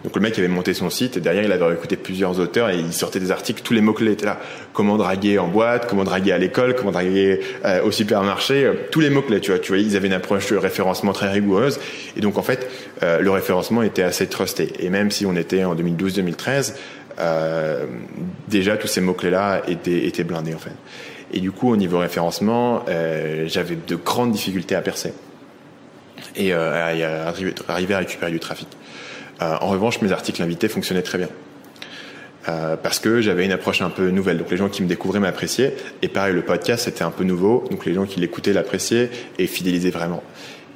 Donc 0.07 0.15
le 0.15 0.23
mec 0.23 0.39
avait 0.39 0.47
monté 0.47 0.73
son 0.73 0.89
site 0.89 1.17
et 1.17 1.21
derrière 1.21 1.43
il 1.43 1.51
avait 1.51 1.75
écouté 1.75 1.97
plusieurs 1.97 2.39
auteurs 2.39 2.71
et 2.71 2.79
il 2.79 2.93
sortait 2.93 3.19
des 3.19 3.33
articles, 3.33 3.61
tous 3.65 3.73
les 3.73 3.81
mots-clés 3.81 4.13
étaient 4.13 4.25
là. 4.25 4.39
Comment 4.73 4.97
draguer 4.97 5.41
en 5.41 5.49
boîte, 5.49 5.89
comment 5.89 6.05
draguer 6.05 6.31
à 6.31 6.39
l'école, 6.39 6.77
comment 6.77 6.93
draguer 6.93 7.41
euh, 7.65 7.83
au 7.83 7.91
supermarché, 7.91 8.65
euh, 8.67 8.75
tous 8.93 9.01
les 9.01 9.11
mots-clés, 9.11 9.41
tu 9.41 9.51
vois, 9.51 9.59
tu 9.59 9.73
vois, 9.73 9.79
ils 9.79 9.97
avaient 9.97 10.07
une 10.07 10.13
approche 10.13 10.49
de 10.53 10.57
référencement 10.57 11.13
très 11.13 11.29
rigoureuse 11.29 11.81
et 12.17 12.21
donc 12.21 12.39
en 12.39 12.43
fait 12.43 12.71
euh, 13.03 13.19
le 13.19 13.33
référencement 13.33 13.83
était 13.83 14.05
assez 14.05 14.29
trusté 14.29 14.75
et 14.79 14.91
même 14.91 15.11
si 15.11 15.27
on 15.27 15.35
était 15.35 15.65
en 15.65 15.75
2012-2013, 15.75 16.75
déjà 18.47 18.77
tous 18.77 18.87
ces 18.87 19.01
mots-clés-là 19.01 19.63
étaient, 19.67 20.07
étaient 20.07 20.23
blindés 20.23 20.55
en 20.55 20.59
fait. 20.59 20.71
Et 21.33 21.41
du 21.41 21.51
coup 21.51 21.69
au 21.69 21.77
niveau 21.77 21.99
référencement, 21.99 22.85
j'avais 23.47 23.75
de 23.75 23.97
grandes 23.97 24.31
difficultés 24.31 24.77
à 24.77 24.83
percer 24.83 25.15
et 26.37 26.53
à 26.53 27.27
arriver 27.67 27.95
à 27.95 27.99
récupérer 27.99 28.31
du 28.31 28.39
trafic. 28.39 28.69
Euh, 29.43 29.57
en 29.61 29.69
revanche, 29.69 30.01
mes 30.01 30.13
articles 30.13 30.43
invités 30.43 30.69
fonctionnaient 30.69 31.03
très 31.03 31.19
bien. 31.19 31.29
Euh, 32.49 32.77
parce 32.81 33.01
que 33.01 33.21
j'avais 33.21 33.45
une 33.45 33.53
approche 33.53 33.83
un 33.83 33.91
peu 33.91 34.11
nouvelle. 34.11 34.39
Donc 34.39 34.51
les 34.51 34.57
gens 34.57 34.69
qui 34.69 34.83
me 34.83 34.89
découvraient 34.89 35.19
m'appréciaient. 35.19 35.75
Et 36.03 36.09
pareil, 36.09 36.33
le 36.33 36.43
podcast, 36.43 36.85
c'était 36.85 37.03
un 37.03 37.11
peu 37.11 37.25
nouveau. 37.25 37.65
Donc 37.71 37.85
les 37.85 37.95
gens 37.95 38.05
qui 38.05 38.21
l'écoutaient 38.21 38.53
l'appréciaient 38.53 39.11
et 39.39 39.47
fidélisaient 39.47 39.91
vraiment. 39.91 40.23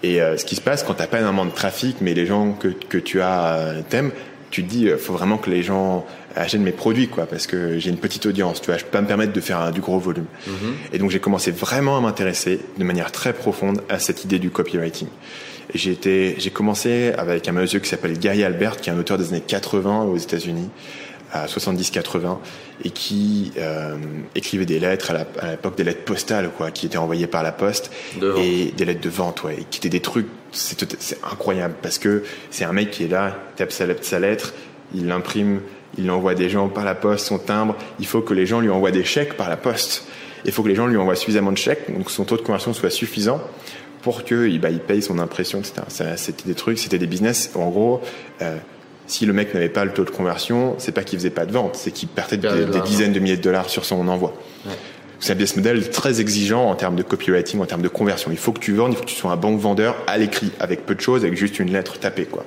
Et 0.03 0.21
euh, 0.21 0.37
ce 0.37 0.45
qui 0.45 0.57
se 0.57 0.61
passe 0.61 0.83
quand 0.83 0.95
t'as 0.95 1.07
pas 1.07 1.21
énormément 1.21 1.45
de 1.45 1.53
trafic, 1.53 1.99
mais 2.01 2.15
les 2.15 2.27
gens 2.27 2.53
que, 2.53 2.69
que 2.69 2.99
tu 2.99 3.21
as 3.21 3.55
euh, 3.55 3.83
t'aimes, 3.89 4.11
tu 4.51 4.65
te 4.65 4.69
dis, 4.69 4.87
il 4.87 4.97
faut 4.97 5.13
vraiment 5.13 5.39
que 5.39 5.49
les 5.49 5.63
gens 5.63 6.05
achètent 6.35 6.61
mes 6.61 6.73
produits, 6.73 7.07
quoi, 7.07 7.27
parce 7.27 7.47
que 7.47 7.79
j'ai 7.79 7.91
une 7.91 7.99
petite 7.99 8.27
audience. 8.27 8.61
Tu 8.61 8.67
vois, 8.67 8.79
je 8.79 8.85
peux 8.85 8.91
pas 8.91 9.03
me 9.03 9.07
permettre 9.07 9.33
de 9.33 9.41
faire 9.41 9.71
du 9.71 9.81
gros 9.81 10.01
volume. 10.01 10.25
Mm-hmm. 10.49 10.95
Et 10.95 10.99
donc 10.99 11.11
j'ai 11.11 11.21
commencé 11.21 11.53
vraiment 11.53 11.97
à 11.97 12.01
m'intéresser 12.01 12.59
de 12.79 12.83
manière 12.83 13.13
très 13.13 13.33
profonde 13.33 13.83
à 13.89 14.01
cette 14.01 14.25
idée 14.25 14.41
du 14.41 14.51
copywriting. 14.51 15.07
J'ai 15.75 16.51
commencé 16.53 17.13
avec 17.17 17.49
un 17.49 17.53
monsieur 17.53 17.81
qui 17.81 17.89
s'appelle 17.89 18.19
Gary 18.19 18.45
Albert, 18.45 18.77
qui 18.79 18.91
est 18.91 18.93
un 18.93 18.99
auteur 18.99 19.19
des 19.19 19.29
années 19.29 19.43
80 19.47 20.05
aux 20.05 20.17
États-Unis, 20.17 20.69
à 21.33 21.47
70-80, 21.47 22.39
et 22.85 22.91
qui 22.91 23.53
euh, 23.59 23.97
écrivait 24.35 24.67
des 24.67 24.81
lettres 24.81 25.13
à 25.41 25.51
l'époque 25.53 25.77
des 25.77 25.85
lettres 25.85 26.05
postales, 26.05 26.51
quoi, 26.57 26.71
qui 26.71 26.87
étaient 26.87 26.99
envoyées 26.99 27.27
par 27.27 27.43
la 27.43 27.53
poste, 27.53 27.91
et 28.39 28.73
des 28.77 28.85
lettres 28.85 29.01
de 29.01 29.11
vente, 29.11 29.45
ouais, 29.45 29.59
et 29.61 29.65
qui 29.71 29.79
étaient 29.79 29.89
des 29.89 30.01
trucs, 30.01 30.27
c'est 30.53 31.19
incroyable 31.23 31.75
parce 31.81 31.99
que 31.99 32.25
c'est 32.51 32.65
un 32.65 32.73
mec 32.73 32.91
qui 32.91 33.05
est 33.05 33.09
là, 33.09 33.37
tape 33.57 33.71
sa, 33.71 33.85
sa 34.01 34.19
lettre, 34.19 34.53
il 34.95 35.07
l'imprime, 35.07 35.61
il 35.99 36.07
l'envoie 36.07 36.35
des 36.35 36.49
gens 36.49 36.69
par 36.69 36.85
la 36.85 36.95
poste, 36.95 37.27
son 37.27 37.39
timbre. 37.39 37.77
Il 37.99 38.07
faut 38.07 38.21
que 38.21 38.35
les 38.35 38.47
gens 38.47 38.61
lui 38.61 38.71
envoient 38.71 38.91
des 38.91 39.05
chèques 39.05 39.37
par 39.37 39.49
la 39.49 39.57
poste. 39.57 40.05
Il 40.45 40.53
faut 40.53 40.63
que 40.63 40.69
les 40.69 40.75
gens 40.75 40.87
lui 40.87 40.97
envoient 40.97 41.17
suffisamment 41.17 41.53
de 41.53 41.59
chèques, 41.59 41.93
donc 41.93 42.11
son 42.11 42.25
taux 42.25 42.37
de 42.37 42.43
conversion 42.43 42.73
soit 42.73 42.91
suffisant 42.91 43.41
pour 44.03 44.25
que 44.25 44.59
bah, 44.59 44.71
il 44.71 44.81
paye 44.81 45.03
son 45.03 45.19
impression, 45.19 45.61
etc. 45.61 46.15
C'était 46.17 46.45
des 46.47 46.55
trucs, 46.55 46.79
c'était 46.79 46.99
des 46.99 47.07
business. 47.07 47.51
En 47.55 47.69
gros, 47.69 48.01
euh, 48.43 48.57
si 49.07 49.27
le 49.27 49.33
mec 49.33 49.55
n'avait 49.55 49.69
pas 49.69 49.85
le 49.85 49.93
taux 49.93 50.05
de 50.05 50.11
conversion, 50.11 50.75
c'est 50.79 50.93
pas 50.93 51.03
qu'il 51.03 51.19
faisait 51.19 51.31
pas 51.31 51.47
de 51.47 51.53
vente, 51.53 51.77
c'est 51.77 51.91
qu'il 51.91 52.09
perdait 52.09 52.37
des, 52.37 52.81
dizaines 52.85 53.13
de 53.13 53.21
milliers 53.21 53.37
de 53.37 53.43
dollars 53.43 53.69
sur 53.69 53.85
son 53.85 54.07
envoi. 54.09 54.35
Ouais. 54.67 54.73
C'est 55.19 55.33
un 55.33 55.37
business 55.37 55.57
model 55.57 55.91
très 55.91 56.21
exigeant 56.21 56.65
en 56.71 56.75
termes 56.75 56.97
de 56.97 57.03
copywriting, 57.03 57.61
en 57.61 57.67
termes 57.67 57.83
de 57.83 57.89
conversion. 57.89 58.31
Il 58.31 58.39
faut 58.39 58.53
que 58.53 58.61
tu 58.61 58.73
vendes, 58.73 58.93
il 58.93 58.97
faut 58.97 59.03
que 59.03 59.09
tu 59.09 59.17
sois 59.17 59.31
un 59.31 59.37
bon 59.37 59.57
vendeur 59.57 59.97
à 60.07 60.17
l'écrit, 60.17 60.51
avec 60.61 60.87
peu 60.87 60.95
de 60.95 61.01
choses, 61.01 61.25
avec 61.25 61.37
juste 61.37 61.59
une 61.59 61.71
lettre 61.71 61.99
tapée, 61.99 62.25
quoi. 62.25 62.45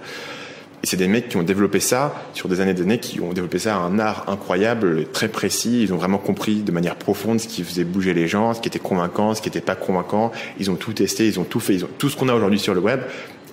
Et 0.83 0.87
c'est 0.87 0.97
des 0.97 1.07
mecs 1.07 1.29
qui 1.29 1.37
ont 1.37 1.43
développé 1.43 1.79
ça 1.79 2.13
sur 2.33 2.49
des 2.49 2.59
années 2.59 2.71
et 2.71 2.73
des 2.73 2.81
années, 2.81 2.99
qui 2.99 3.21
ont 3.21 3.31
développé 3.31 3.57
ça 3.57 3.75
à 3.75 3.79
un 3.79 3.99
art 3.99 4.25
incroyable, 4.27 5.07
très 5.13 5.29
précis. 5.29 5.81
Ils 5.81 5.93
ont 5.93 5.97
vraiment 5.97 6.17
compris 6.17 6.57
de 6.57 6.71
manière 6.73 6.97
profonde 6.97 7.39
ce 7.39 7.47
qui 7.47 7.63
faisait 7.63 7.85
bouger 7.85 8.13
les 8.13 8.27
gens, 8.27 8.53
ce 8.53 8.59
qui 8.59 8.67
était 8.67 8.79
convaincant, 8.79 9.33
ce 9.33 9.41
qui 9.41 9.47
n'était 9.47 9.61
pas 9.61 9.75
convaincant. 9.75 10.33
Ils 10.59 10.69
ont 10.69 10.75
tout 10.75 10.91
testé, 10.91 11.25
ils 11.25 11.39
ont 11.39 11.45
tout 11.45 11.61
fait. 11.61 11.75
Ils 11.75 11.85
ont 11.85 11.89
tout 11.97 12.09
ce 12.09 12.17
qu'on 12.17 12.27
a 12.27 12.33
aujourd'hui 12.33 12.59
sur 12.59 12.73
le 12.73 12.81
web 12.81 12.99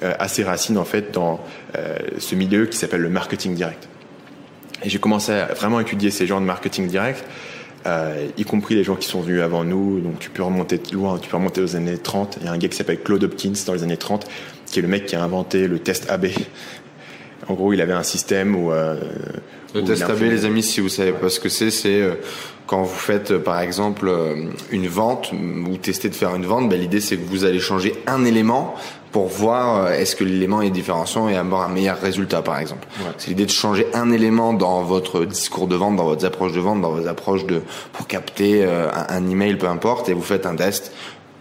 euh, 0.03 0.15
a 0.19 0.29
ses 0.29 0.45
racines 0.45 0.79
en 0.79 0.85
fait 0.85 1.13
dans 1.13 1.41
euh, 1.77 1.95
ce 2.19 2.35
milieu 2.35 2.65
qui 2.65 2.79
s'appelle 2.79 3.03
le 3.03 3.11
marketing 3.11 3.55
direct. 3.55 3.87
Et 4.83 4.89
j'ai 4.89 4.99
commencé 4.99 5.31
à 5.33 5.47
vraiment 5.53 5.79
étudier 5.79 6.11
ces 6.11 6.27
gens 6.27 6.41
de 6.41 6.47
marketing 6.47 6.89
direct. 6.89 7.23
Euh, 7.87 8.29
y 8.37 8.45
compris 8.45 8.75
les 8.75 8.85
gens 8.85 8.97
qui 8.97 9.07
sont 9.07 9.21
venus 9.21 9.43
avant 9.43 9.63
nous. 9.63 10.01
Donc 10.01 10.19
tu 10.19 10.31
peux 10.31 10.43
remonter 10.43 10.81
loin, 10.93 11.19
tu 11.19 11.29
peux 11.29 11.37
remonter 11.37 11.61
aux 11.61 11.77
années 11.77 11.99
30. 11.99 12.39
Il 12.41 12.47
y 12.47 12.49
a 12.49 12.53
un 12.53 12.59
gars 12.59 12.69
qui 12.69 12.77
s'appelle 12.77 13.01
Claude 13.03 13.23
Hopkins 13.25 13.53
dans 13.67 13.75
les 13.75 13.83
années 13.83 13.99
30, 13.99 14.27
qui 14.67 14.79
est 14.79 14.83
le 14.83 14.89
mec 14.89 15.05
qui 15.05 15.17
a 15.17 15.23
inventé 15.23 15.69
le 15.69 15.79
test 15.79 16.11
AB, 16.11 16.29
en 17.51 17.55
gros, 17.55 17.73
il 17.73 17.81
avait 17.81 17.93
un 17.93 18.05
système 18.05 18.55
où. 18.55 18.73
Euh, 18.73 18.97
le 19.75 19.85
test 19.85 20.03
AB, 20.03 20.23
les 20.23 20.45
amis, 20.45 20.63
si 20.63 20.81
vous 20.81 20.89
savez 20.89 21.13
pas 21.13 21.29
ce 21.29 21.39
que 21.39 21.49
c'est, 21.49 21.71
c'est 21.71 22.01
euh, 22.01 22.15
quand 22.67 22.83
vous 22.83 22.99
faites, 22.99 23.31
euh, 23.31 23.39
par 23.39 23.61
exemple, 23.61 24.09
euh, 24.09 24.47
une 24.71 24.89
vente 24.89 25.33
ou 25.33 25.77
testez 25.77 26.09
de 26.09 26.15
faire 26.15 26.35
une 26.35 26.47
vente. 26.47 26.69
Ben, 26.69 26.81
l'idée, 26.81 27.01
c'est 27.01 27.17
que 27.17 27.29
vous 27.29 27.45
allez 27.45 27.61
changer 27.61 27.95
un 28.07 28.25
élément 28.25 28.75
pour 29.13 29.27
voir 29.27 29.91
est-ce 29.93 30.15
que 30.15 30.23
l'élément 30.23 30.63
est 30.63 30.71
différenciant 30.71 31.29
et 31.29 31.37
avoir 31.37 31.69
un 31.69 31.73
meilleur 31.73 32.01
résultat, 32.01 32.43
par 32.43 32.61
exemple. 32.61 32.87
C'est 33.19 33.29
l'idée 33.29 33.47
de 33.47 33.51
changer 33.51 33.87
un 33.93 34.13
élément 34.13 34.53
dans 34.53 34.83
votre 34.83 35.25
discours 35.25 35.67
de 35.67 35.75
vente, 35.75 35.97
dans 35.97 36.05
votre 36.05 36.25
approche 36.25 36.53
de 36.53 36.61
vente, 36.61 36.81
dans 36.81 36.93
vos 36.93 37.09
approches 37.09 37.45
de 37.45 37.61
pour 37.93 38.07
capter 38.07 38.65
un, 38.65 39.07
un 39.09 39.29
email, 39.29 39.57
peu 39.57 39.67
importe, 39.67 40.09
et 40.09 40.15
vous 40.15 40.23
faites 40.23 40.47
un 40.47 40.55
test, 40.55 40.93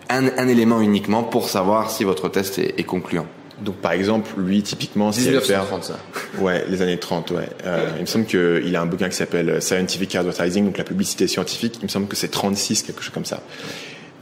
un, 0.09 0.29
un 0.39 0.47
élément 0.47 0.81
uniquement 0.81 1.21
pour 1.21 1.47
savoir 1.47 1.91
si 1.91 2.03
votre 2.03 2.27
test 2.27 2.57
est, 2.57 2.73
est 2.79 2.85
concluant. 2.85 3.27
Donc 3.61 3.75
par 3.77 3.91
exemple, 3.91 4.29
lui 4.37 4.61
typiquement, 4.61 5.11
c'est 5.11 5.39
faire. 5.41 5.65
ça. 5.81 5.99
Ouais, 6.39 6.65
les 6.69 6.81
années 6.81 6.97
30, 6.97 7.31
ouais. 7.31 7.49
Euh, 7.65 7.89
il 7.97 8.01
me 8.01 8.05
semble 8.05 8.25
qu'il 8.25 8.75
a 8.75 8.81
un 8.81 8.85
bouquin 8.85 9.09
qui 9.09 9.15
s'appelle 9.15 9.61
Scientific 9.61 10.15
Advertising, 10.15 10.65
donc 10.65 10.77
la 10.77 10.83
publicité 10.83 11.27
scientifique. 11.27 11.75
Il 11.81 11.83
me 11.83 11.89
semble 11.89 12.07
que 12.07 12.15
c'est 12.15 12.29
36, 12.29 12.83
quelque 12.83 13.01
chose 13.01 13.13
comme 13.13 13.25
ça 13.25 13.41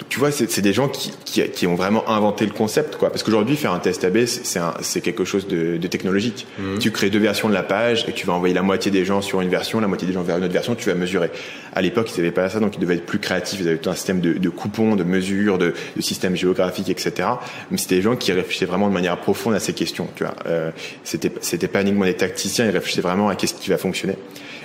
tu 0.09 0.19
vois, 0.19 0.31
c'est 0.31 0.61
des 0.61 0.73
gens 0.73 0.87
qui, 0.87 1.11
qui, 1.25 1.43
qui, 1.49 1.67
ont 1.67 1.75
vraiment 1.75 2.09
inventé 2.09 2.45
le 2.45 2.51
concept, 2.51 2.97
quoi. 2.97 3.09
Parce 3.09 3.23
qu'aujourd'hui, 3.23 3.55
faire 3.55 3.71
un 3.71 3.79
test 3.79 4.03
AB, 4.03 4.25
c'est 4.25 5.01
quelque 5.01 5.25
chose 5.25 5.47
de, 5.47 5.77
de 5.77 5.87
technologique. 5.87 6.45
Mhm. 6.59 6.79
Tu 6.79 6.91
crées 6.91 7.09
deux 7.09 7.19
versions 7.19 7.49
de 7.49 7.53
la 7.53 7.63
page 7.63 8.05
et 8.07 8.13
tu 8.13 8.25
vas 8.25 8.33
envoyer 8.33 8.53
la 8.53 8.61
moitié 8.61 8.91
des 8.91 9.05
gens 9.05 9.21
sur 9.21 9.41
une 9.41 9.49
version, 9.49 9.79
la 9.79 9.87
moitié 9.87 10.07
des 10.07 10.13
gens 10.13 10.21
vers 10.21 10.37
une 10.37 10.43
autre 10.43 10.53
version, 10.53 10.75
tu 10.75 10.89
vas 10.89 10.95
mesurer. 10.95 11.31
À 11.73 11.81
l'époque, 11.81 12.09
ils 12.15 12.19
n'avaient 12.19 12.31
pas 12.31 12.49
ça, 12.49 12.59
donc 12.59 12.75
ils 12.75 12.79
devaient 12.79 12.95
être 12.95 13.05
plus 13.05 13.19
créatifs. 13.19 13.59
Ils 13.59 13.67
avaient 13.67 13.77
tout 13.77 13.89
un 13.89 13.95
système 13.95 14.21
de, 14.21 14.33
de 14.33 14.49
coupons, 14.49 14.95
de 14.95 15.03
mesures, 15.03 15.57
de, 15.57 15.73
de 15.95 16.01
systèmes 16.01 16.35
géographiques, 16.35 16.89
etc. 16.89 17.29
Mais 17.71 17.77
c'était 17.77 17.95
des 17.95 18.01
gens 18.01 18.15
qui 18.15 18.31
réfléchissaient 18.31 18.65
vraiment 18.65 18.87
de 18.87 18.93
manière 18.93 19.17
profonde 19.17 19.55
à 19.55 19.59
ces 19.59 19.73
questions, 19.73 20.07
tu 20.15 20.23
vois. 20.23 20.35
Euh, 20.45 20.71
c'était 21.03 21.67
pas 21.67 21.81
uniquement 21.81 22.05
des 22.05 22.15
tacticiens, 22.15 22.65
ils 22.65 22.71
réfléchissaient 22.71 23.01
vraiment 23.01 23.29
à 23.29 23.35
qu'est-ce 23.35 23.55
qui 23.55 23.69
va 23.69 23.77
fonctionner. 23.77 24.15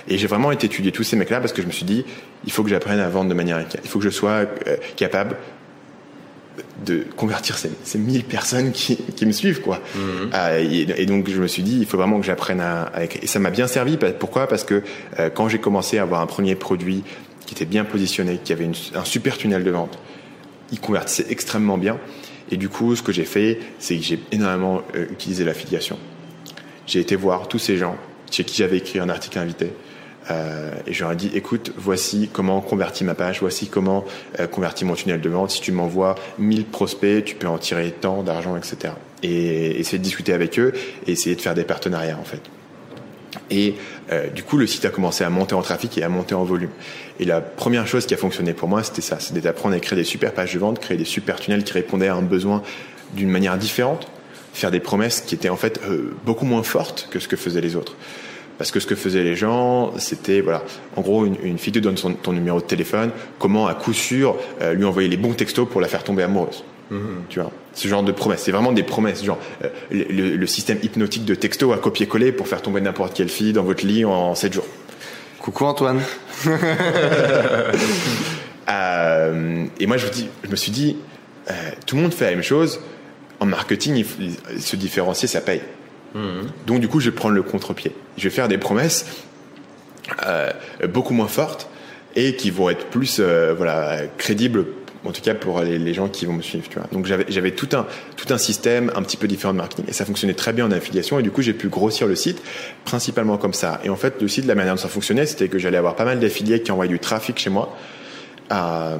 Et 0.07 0.17
j'ai 0.17 0.27
vraiment 0.27 0.51
été 0.51 0.67
étudier 0.67 0.91
tous 0.91 1.03
ces 1.03 1.15
mecs-là 1.15 1.39
parce 1.39 1.53
que 1.53 1.61
je 1.61 1.67
me 1.67 1.71
suis 1.71 1.85
dit, 1.85 2.05
il 2.45 2.51
faut 2.51 2.63
que 2.63 2.69
j'apprenne 2.69 2.99
à 2.99 3.07
vendre 3.07 3.29
de 3.29 3.33
manière 3.33 3.63
Il 3.83 3.89
faut 3.89 3.99
que 3.99 4.05
je 4.05 4.09
sois 4.09 4.45
euh, 4.67 4.77
capable 5.23 5.37
de 6.85 7.03
convertir 7.17 7.57
ces, 7.57 7.71
ces 7.83 7.97
1000 7.97 8.25
personnes 8.25 8.71
qui, 8.71 8.97
qui 8.97 9.25
me 9.25 9.31
suivent 9.31 9.61
quoi. 9.61 9.81
Mhm. 9.95 10.29
euh, 10.33 10.85
et, 10.97 11.05
donc 11.05 11.29
je 11.29 11.41
me 11.41 11.47
suis 11.47 11.63
dit 11.63 11.77
il 11.79 11.85
faut 11.85 11.97
vraiment 11.97 12.19
que 12.19 12.25
j'apprenne 12.25 12.61
à, 12.61 12.91
et 13.21 13.27
ça 13.27 13.39
m'a 13.39 13.49
bien 13.49 13.67
servi 13.67 13.97
pourquoi? 14.19 14.47
Parce 14.47 14.63
que 14.63 14.83
euh, 15.19 15.29
quand 15.29 15.49
j'ai 15.49 15.59
commencé 15.59 15.97
à 15.97 16.03
avoir 16.03 16.21
un 16.21 16.27
premier 16.27 16.55
produit 16.55 17.03
qui 17.45 17.55
était 17.55 17.65
bien 17.65 17.85
positionné 17.85 18.39
qui 18.43 18.53
avait 18.53 18.65
une, 18.65 18.75
un 18.95 19.03
super 19.03 19.37
tunnel 19.37 19.63
de 19.63 19.71
vente 19.71 19.97
il 20.71 20.79
convertissait 20.79 21.25
extrêmement 21.29 21.77
bien. 21.77 21.97
Et 22.51 22.57
du 22.57 22.69
coup 22.69 22.95
ce 22.95 23.01
que 23.01 23.11
j'ai 23.11 23.25
fait 23.25 23.59
c'est 23.79 23.97
que 23.97 24.03
j'ai 24.03 24.19
énormément 24.31 24.81
utilisé 25.11 25.43
l'affiliation. 25.43 25.97
J'ai 26.85 26.99
été 26.99 27.15
voir 27.15 27.47
tous 27.47 27.59
ces 27.59 27.77
gens 27.77 27.95
chez 28.29 28.43
qui 28.43 28.57
j'avais 28.57 28.77
écrit 28.77 28.99
un 28.99 29.09
article 29.09 29.39
invité 29.39 29.71
euh, 30.31 30.71
et 30.87 30.93
je 30.93 31.03
leur 31.03 31.11
ai 31.11 31.15
dit, 31.15 31.31
écoute, 31.33 31.71
voici 31.75 32.29
comment 32.31 32.61
convertir 32.61 33.05
ma 33.05 33.15
page, 33.15 33.39
voici 33.41 33.67
comment 33.67 34.05
euh, 34.39 34.47
convertir 34.47 34.87
mon 34.87 34.95
tunnel 34.95 35.21
de 35.21 35.29
vente. 35.29 35.51
Si 35.51 35.61
tu 35.61 35.71
m'envoies 35.71 36.15
1000 36.39 36.65
prospects, 36.65 37.25
tu 37.25 37.35
peux 37.35 37.47
en 37.47 37.57
tirer 37.57 37.91
tant 37.91 38.23
d'argent, 38.23 38.55
etc. 38.55 38.93
Et 39.21 39.79
essayer 39.79 39.97
de 39.97 40.03
discuter 40.03 40.33
avec 40.33 40.59
eux 40.59 40.73
et 41.07 41.11
essayer 41.11 41.35
de 41.35 41.41
faire 41.41 41.55
des 41.55 41.63
partenariats, 41.63 42.17
en 42.19 42.23
fait. 42.23 42.41
Et 43.49 43.75
euh, 44.11 44.29
du 44.29 44.43
coup, 44.43 44.57
le 44.57 44.67
site 44.67 44.85
a 44.85 44.89
commencé 44.89 45.23
à 45.23 45.29
monter 45.29 45.55
en 45.55 45.61
trafic 45.61 45.97
et 45.97 46.03
à 46.03 46.09
monter 46.09 46.35
en 46.35 46.43
volume. 46.43 46.69
Et 47.19 47.25
la 47.25 47.41
première 47.41 47.87
chose 47.87 48.05
qui 48.05 48.13
a 48.13 48.17
fonctionné 48.17 48.53
pour 48.53 48.67
moi, 48.67 48.83
c'était 48.83 49.01
ça, 49.01 49.19
c'était 49.19 49.41
d'apprendre 49.41 49.75
à 49.75 49.79
créer 49.79 49.97
des 49.97 50.03
super 50.03 50.33
pages 50.33 50.53
de 50.53 50.59
vente, 50.59 50.79
créer 50.79 50.97
des 50.97 51.05
super 51.05 51.39
tunnels 51.39 51.63
qui 51.63 51.73
répondaient 51.73 52.07
à 52.07 52.15
un 52.15 52.21
besoin 52.21 52.63
d'une 53.13 53.29
manière 53.29 53.57
différente, 53.57 54.07
faire 54.53 54.71
des 54.71 54.79
promesses 54.79 55.21
qui 55.21 55.35
étaient 55.35 55.49
en 55.49 55.57
fait 55.57 55.79
euh, 55.87 56.15
beaucoup 56.25 56.45
moins 56.45 56.63
fortes 56.63 57.07
que 57.11 57.19
ce 57.19 57.27
que 57.27 57.35
faisaient 57.35 57.61
les 57.61 57.75
autres. 57.75 57.95
Parce 58.57 58.71
que 58.71 58.79
ce 58.79 58.85
que 58.85 58.95
faisaient 58.95 59.23
les 59.23 59.35
gens, 59.35 59.93
c'était, 59.97 60.41
voilà, 60.41 60.63
en 60.95 61.01
gros, 61.01 61.25
une, 61.25 61.35
une, 61.43 61.57
fille 61.57 61.73
te 61.73 61.79
donne 61.79 61.97
son, 61.97 62.13
ton 62.13 62.33
numéro 62.33 62.59
de 62.59 62.65
téléphone, 62.65 63.11
comment 63.39 63.67
à 63.67 63.73
coup 63.73 63.93
sûr 63.93 64.37
euh, 64.61 64.73
lui 64.73 64.85
envoyer 64.85 65.09
les 65.09 65.17
bons 65.17 65.33
textos 65.33 65.67
pour 65.67 65.81
la 65.81 65.87
faire 65.87 66.03
tomber 66.03 66.23
amoureuse. 66.23 66.63
Mm-hmm. 66.91 66.97
Tu 67.29 67.39
vois, 67.39 67.51
ce 67.73 67.87
genre 67.87 68.03
de 68.03 68.11
promesses. 68.11 68.43
C'est 68.43 68.51
vraiment 68.51 68.71
des 68.71 68.83
promesses, 68.83 69.23
genre 69.23 69.39
euh, 69.63 69.69
le, 69.91 70.35
le, 70.35 70.47
système 70.47 70.77
hypnotique 70.83 71.25
de 71.25 71.33
texto 71.33 71.73
à 71.73 71.77
copier-coller 71.77 72.31
pour 72.31 72.47
faire 72.47 72.61
tomber 72.61 72.79
n'importe 72.81 73.15
quelle 73.15 73.29
fille 73.29 73.53
dans 73.53 73.63
votre 73.63 73.85
lit 73.85 74.05
en, 74.05 74.35
7 74.35 74.53
jours. 74.53 74.67
Coucou 75.39 75.65
Antoine. 75.65 76.01
Euh, 78.69 79.65
et 79.77 79.87
moi, 79.87 79.97
je, 79.97 80.05
vous 80.05 80.11
dis, 80.13 80.29
je 80.45 80.49
me 80.49 80.55
suis 80.55 80.71
dit, 80.71 80.95
tout 81.85 81.97
le 81.97 82.01
monde 82.01 82.13
fait 82.13 82.23
la 82.23 82.31
même 82.31 82.43
chose. 82.43 82.79
En 83.41 83.45
marketing, 83.45 83.97
il 83.97 84.05
faut- 84.05 84.21
il- 84.21 84.61
se 84.61 84.77
différencier, 84.77 85.27
ça 85.27 85.41
paye. 85.41 85.61
Donc, 86.65 86.79
du 86.79 86.87
coup, 86.87 86.99
je 86.99 87.09
vais 87.09 87.15
prendre 87.15 87.35
le 87.35 87.43
contre-pied. 87.43 87.91
Je 88.17 88.23
vais 88.23 88.29
faire 88.29 88.47
des 88.47 88.57
promesses 88.57 89.05
euh, 90.25 90.51
beaucoup 90.87 91.13
moins 91.13 91.27
fortes 91.27 91.67
et 92.15 92.35
qui 92.35 92.51
vont 92.51 92.69
être 92.69 92.85
plus 92.85 93.17
euh, 93.19 93.53
voilà, 93.57 94.01
crédibles, 94.17 94.65
en 95.05 95.11
tout 95.11 95.21
cas 95.21 95.33
pour 95.33 95.61
les, 95.61 95.79
les 95.79 95.93
gens 95.93 96.07
qui 96.07 96.25
vont 96.25 96.33
me 96.33 96.41
suivre. 96.41 96.69
Tu 96.69 96.77
vois. 96.77 96.87
Donc, 96.91 97.07
j'avais 97.07 97.25
j'avais 97.29 97.51
tout 97.51 97.69
un, 97.73 97.87
tout 98.15 98.31
un 98.31 98.37
système 98.37 98.91
un 98.95 99.01
petit 99.01 99.17
peu 99.17 99.27
différent 99.27 99.53
de 99.53 99.57
marketing 99.57 99.85
et 99.87 99.93
ça 99.93 100.05
fonctionnait 100.05 100.35
très 100.35 100.53
bien 100.53 100.65
en 100.65 100.71
affiliation. 100.71 101.19
Et 101.19 101.23
du 101.23 101.31
coup, 101.31 101.41
j'ai 101.41 101.53
pu 101.53 101.67
grossir 101.67 102.05
le 102.07 102.15
site 102.15 102.41
principalement 102.85 103.37
comme 103.37 103.53
ça. 103.53 103.81
Et 103.83 103.89
en 103.89 103.95
fait, 103.95 104.21
le 104.21 104.27
site, 104.27 104.45
la 104.45 104.55
manière 104.55 104.75
dont 104.75 104.81
ça 104.81 104.89
fonctionnait, 104.89 105.25
c'était 105.25 105.47
que 105.47 105.57
j'allais 105.57 105.77
avoir 105.77 105.95
pas 105.95 106.05
mal 106.05 106.19
d'affiliés 106.19 106.61
qui 106.61 106.71
envoyaient 106.71 106.91
du 106.91 106.99
trafic 106.99 107.39
chez 107.39 107.49
moi. 107.49 107.75
Euh, 108.53 108.97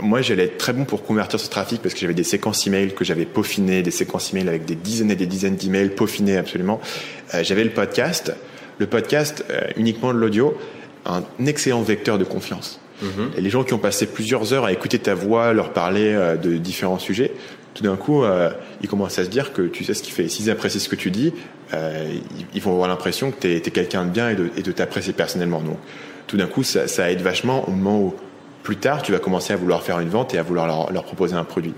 moi, 0.00 0.22
j'allais 0.22 0.44
être 0.44 0.58
très 0.58 0.72
bon 0.72 0.84
pour 0.84 1.02
convertir 1.02 1.40
ce 1.40 1.50
trafic 1.50 1.82
parce 1.82 1.94
que 1.94 2.00
j'avais 2.00 2.14
des 2.14 2.24
séquences 2.24 2.66
email 2.66 2.94
que 2.94 3.04
j'avais 3.04 3.24
peaufinées, 3.24 3.82
des 3.82 3.90
séquences 3.90 4.32
email 4.32 4.48
avec 4.48 4.64
des 4.64 4.76
dizaines 4.76 5.10
et 5.10 5.16
des 5.16 5.26
dizaines 5.26 5.56
d'emails 5.56 5.90
peaufinés 5.90 6.36
absolument. 6.36 6.80
Euh, 7.34 7.42
j'avais 7.42 7.64
le 7.64 7.70
podcast, 7.70 8.32
le 8.78 8.86
podcast 8.86 9.44
euh, 9.50 9.60
uniquement 9.76 10.12
de 10.12 10.18
l'audio, 10.18 10.56
un 11.04 11.24
excellent 11.46 11.82
vecteur 11.82 12.18
de 12.18 12.24
confiance. 12.24 12.80
Et 13.36 13.42
les 13.42 13.50
gens 13.50 13.62
qui 13.62 13.74
ont 13.74 13.78
passé 13.78 14.06
plusieurs 14.06 14.54
heures 14.54 14.64
à 14.64 14.72
écouter 14.72 14.98
ta 14.98 15.14
voix, 15.14 15.52
leur 15.52 15.74
parler 15.74 16.18
de 16.42 16.56
différents 16.56 16.98
sujets, 16.98 17.30
tout 17.74 17.82
d'un 17.82 17.94
coup, 17.94 18.24
ils 18.80 18.88
commencent 18.88 19.18
à 19.18 19.24
se 19.24 19.28
dire 19.28 19.52
que 19.52 19.60
tu 19.60 19.84
sais 19.84 19.92
ce 19.92 20.02
qu'il 20.02 20.14
fait. 20.14 20.28
S'ils 20.28 20.50
apprécient 20.50 20.80
ce 20.80 20.88
que 20.88 20.96
tu 20.96 21.10
dis, 21.10 21.34
ils, 21.74 22.62
vont 22.62 22.72
avoir 22.72 22.88
l'impression 22.88 23.32
que 23.32 23.38
tu 23.38 23.52
es, 23.52 23.60
quelqu'un 23.60 24.06
de 24.06 24.10
bien 24.10 24.30
et 24.30 24.34
de, 24.34 24.48
et 24.56 24.62
de 24.62 24.72
t'apprécier 24.72 25.12
personnellement. 25.12 25.60
Donc, 25.60 25.76
tout 26.26 26.38
d'un 26.38 26.46
coup, 26.46 26.62
ça, 26.62 26.88
ça 26.88 27.12
aide 27.12 27.20
vachement 27.20 27.68
au 27.68 27.70
moment 27.70 28.00
où 28.00 28.14
plus 28.66 28.78
tard, 28.78 29.00
tu 29.00 29.12
vas 29.12 29.20
commencer 29.20 29.52
à 29.52 29.56
vouloir 29.56 29.84
faire 29.84 30.00
une 30.00 30.08
vente 30.08 30.34
et 30.34 30.38
à 30.38 30.42
vouloir 30.42 30.66
leur, 30.66 30.92
leur 30.92 31.04
proposer 31.04 31.36
un 31.36 31.44
produit. 31.44 31.72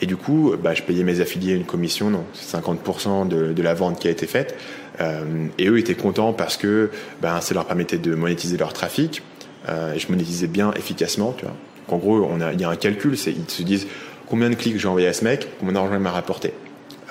Et 0.00 0.06
du 0.06 0.16
coup, 0.16 0.54
bah, 0.60 0.74
je 0.74 0.82
payais 0.82 1.04
mes 1.04 1.20
affiliés 1.20 1.54
une 1.54 1.64
commission, 1.64 2.10
non, 2.10 2.24
c'est 2.32 2.58
50% 2.58 3.28
de, 3.28 3.52
de 3.52 3.62
la 3.62 3.74
vente 3.74 4.00
qui 4.00 4.08
a 4.08 4.10
été 4.10 4.26
faite. 4.26 4.56
Euh, 5.00 5.46
et 5.56 5.68
eux 5.68 5.78
étaient 5.78 5.94
contents 5.94 6.32
parce 6.32 6.56
que 6.56 6.90
ben, 7.22 7.40
ça 7.40 7.54
leur 7.54 7.64
permettait 7.64 7.98
de 7.98 8.16
monétiser 8.16 8.56
leur 8.56 8.72
trafic. 8.72 9.22
Euh, 9.68 9.94
et 9.94 10.00
je 10.00 10.10
monétisais 10.10 10.48
bien 10.48 10.72
efficacement, 10.72 11.32
tu 11.38 11.44
vois. 11.44 11.54
Donc, 11.88 11.92
en 11.92 11.98
gros, 11.98 12.28
on 12.28 12.40
a, 12.40 12.52
il 12.52 12.60
y 12.60 12.64
a 12.64 12.70
un 12.70 12.76
calcul, 12.76 13.16
c'est, 13.16 13.30
ils 13.30 13.48
se 13.48 13.62
disent 13.62 13.86
combien 14.28 14.50
de 14.50 14.56
clics 14.56 14.80
j'ai 14.80 14.88
envoyé 14.88 15.06
à 15.06 15.12
ce 15.12 15.22
mec, 15.22 15.46
combien 15.60 15.74
d'argent 15.74 15.94
il 15.94 16.00
m'a 16.00 16.10
rapporté. 16.10 16.52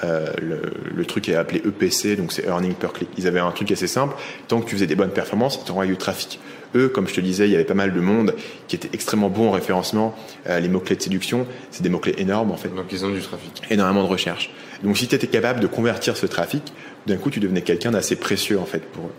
Euh, 0.04 0.28
le, 0.42 0.62
le 0.94 1.06
truc 1.06 1.30
est 1.30 1.36
appelé 1.36 1.62
EPC, 1.66 2.18
donc 2.18 2.34
c'est 2.34 2.44
Earning 2.46 2.74
Per 2.74 2.90
Click. 2.94 3.10
Ils 3.18 3.28
avaient 3.28 3.40
un 3.40 3.52
truc 3.52 3.72
assez 3.72 3.88
simple. 3.88 4.14
Tant 4.50 4.60
que 4.60 4.66
tu 4.66 4.76
faisais 4.76 4.88
des 4.88 4.96
bonnes 4.96 5.12
performances, 5.12 5.64
tu 5.64 5.72
envoyais 5.72 5.90
du 5.90 5.98
trafic. 5.98 6.42
Eux, 6.76 6.90
comme 6.90 7.08
je 7.08 7.14
te 7.14 7.22
disais, 7.22 7.48
il 7.48 7.52
y 7.52 7.56
avait 7.56 7.64
pas 7.64 7.74
mal 7.74 7.94
de 7.94 8.00
monde 8.00 8.36
qui 8.68 8.76
était 8.76 8.90
extrêmement 8.94 9.30
bon 9.30 9.48
en 9.50 9.52
référencement. 9.52 10.16
Euh, 10.48 10.60
les 10.60 10.68
mots-clés 10.68 10.96
de 10.96 11.02
séduction, 11.02 11.48
c'est 11.72 11.84
des 11.84 11.90
mots-clés 11.90 12.16
énormes 12.18 12.52
en 12.52 12.58
fait 12.58 12.70
Donc 12.70 12.88
ils 12.92 13.06
ont 13.06 13.12
du 13.12 13.22
trafic. 13.22 13.62
énormément 13.70 14.04
de 14.04 14.10
recherche. 14.10 14.52
Donc 14.84 14.98
si 14.98 15.08
tu 15.08 15.16
étais 15.16 15.28
capable 15.28 15.60
de 15.62 15.68
convertir 15.68 16.18
ce 16.18 16.26
trafic, 16.26 16.74
d'un 17.08 17.18
coup 17.18 17.30
tu 17.30 17.40
devenais 17.40 17.62
quelqu'un 17.62 17.92
d'assez 17.92 18.16
précieux 18.18 18.60
en 18.60 18.66
fait 18.66 18.84
pour 18.92 19.06
eux. 19.06 19.14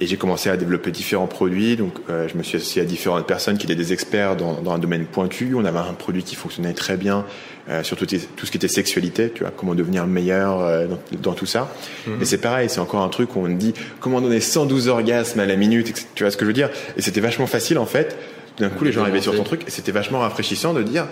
Et 0.00 0.06
j'ai 0.06 0.16
commencé 0.16 0.48
à 0.48 0.56
développer 0.56 0.92
différents 0.92 1.26
produits. 1.26 1.76
Donc 1.76 1.94
euh, 2.08 2.28
je 2.28 2.36
me 2.36 2.42
suis 2.42 2.56
associé 2.56 2.82
à 2.82 2.84
différentes 2.84 3.26
personnes 3.26 3.58
qui 3.58 3.66
étaient 3.66 3.74
des 3.74 3.92
experts 3.92 4.36
dans, 4.36 4.60
dans 4.60 4.72
un 4.72 4.78
domaine 4.78 5.04
pointu. 5.06 5.54
On 5.56 5.64
avait 5.64 5.78
un 5.78 5.94
produit 5.94 6.22
qui 6.22 6.36
fonctionnait 6.36 6.72
très 6.72 6.96
bien 6.96 7.24
euh, 7.68 7.82
sur 7.82 7.96
tout, 7.96 8.06
tout 8.06 8.46
ce 8.46 8.50
qui 8.50 8.56
était 8.56 8.68
sexualité, 8.68 9.30
tu 9.34 9.42
vois, 9.42 9.52
comment 9.54 9.74
devenir 9.74 10.06
meilleur 10.06 10.60
euh, 10.60 10.86
dans, 10.86 10.98
dans 11.20 11.32
tout 11.32 11.46
ça. 11.46 11.72
Et 12.20 12.24
c'est 12.24 12.38
pareil, 12.38 12.70
c'est 12.70 12.80
encore 12.80 13.02
un 13.02 13.08
truc 13.08 13.34
où 13.34 13.40
on 13.40 13.48
dit 13.48 13.74
comment 14.00 14.20
donner 14.20 14.40
112 14.40 14.88
orgasmes 14.88 15.40
à 15.40 15.46
la 15.46 15.56
minute, 15.56 16.06
tu 16.14 16.22
vois 16.22 16.30
ce 16.30 16.36
que 16.36 16.44
je 16.44 16.48
veux 16.48 16.54
dire? 16.54 16.70
Et 16.96 17.02
c'était 17.02 17.20
vachement 17.20 17.46
facile 17.46 17.78
en 17.78 17.86
fait. 17.86 18.16
D'un 18.58 18.70
coup 18.70 18.84
les 18.84 18.92
gens 18.92 19.02
arrivaient 19.02 19.20
sur 19.20 19.36
ton 19.36 19.44
truc 19.44 19.62
et 19.66 19.70
c'était 19.70 19.92
vachement 19.92 20.20
rafraîchissant 20.20 20.74
de 20.74 20.82
dire 20.82 21.06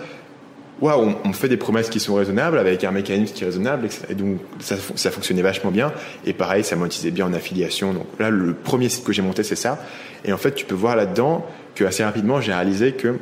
waouh, 0.81 1.01
on, 1.01 1.15
on 1.23 1.27
me 1.29 1.33
fait 1.33 1.49
des 1.49 1.57
promesses 1.57 1.89
qui 1.89 1.99
sont 1.99 2.15
raisonnables 2.15 2.57
avec 2.57 2.83
un 2.83 2.91
mécanisme 2.91 3.33
qui 3.33 3.43
est 3.43 3.47
raisonnable. 3.47 3.87
Et 4.09 4.13
donc 4.15 4.39
ça, 4.59 4.75
ça 4.95 5.11
fonctionnait 5.11 5.41
vachement 5.41 5.71
bien. 5.71 5.91
Et 6.25 6.33
pareil, 6.33 6.63
ça 6.63 6.75
monétisait 6.75 7.11
bien 7.11 7.25
en 7.25 7.33
affiliation. 7.33 7.93
Donc 7.93 8.05
là, 8.19 8.29
le 8.29 8.53
premier 8.53 8.89
site 8.89 9.03
que 9.03 9.13
j'ai 9.13 9.21
monté, 9.21 9.43
c'est 9.43 9.55
ça. 9.55 9.79
Et 10.25 10.33
en 10.33 10.37
fait, 10.37 10.53
tu 10.55 10.65
peux 10.65 10.75
voir 10.75 10.95
là-dedans 10.95 11.45
que 11.75 11.83
assez 11.85 12.03
rapidement, 12.03 12.41
j'ai 12.41 12.53
réalisé 12.53 12.91
que 12.93 13.17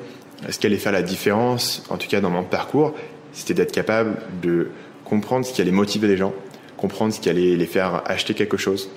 ce 0.50 0.60
qui 0.60 0.68
allait 0.68 0.78
faire 0.78 0.92
la 0.92 1.02
différence, 1.02 1.84
en 1.90 1.98
tout 1.98 2.08
cas 2.08 2.22
dans 2.22 2.30
mon 2.30 2.44
parcours, 2.44 2.94
c'était 3.34 3.54
d'être 3.54 3.72
capable 3.72 4.18
de 4.42 4.70
comprendre 5.04 5.46
ce 5.46 5.54
qui 5.54 5.62
allait 5.62 5.72
motiver 5.72 6.08
les 6.08 6.18
gens, 6.18 6.34
comprendre 6.78 7.14
ce 7.14 7.20
qui 7.20 7.30
allait 7.30 7.56
les 7.56 7.66
faire 7.66 8.02
acheter 8.06 8.34
quelque 8.34 8.58
chose, 8.58 8.90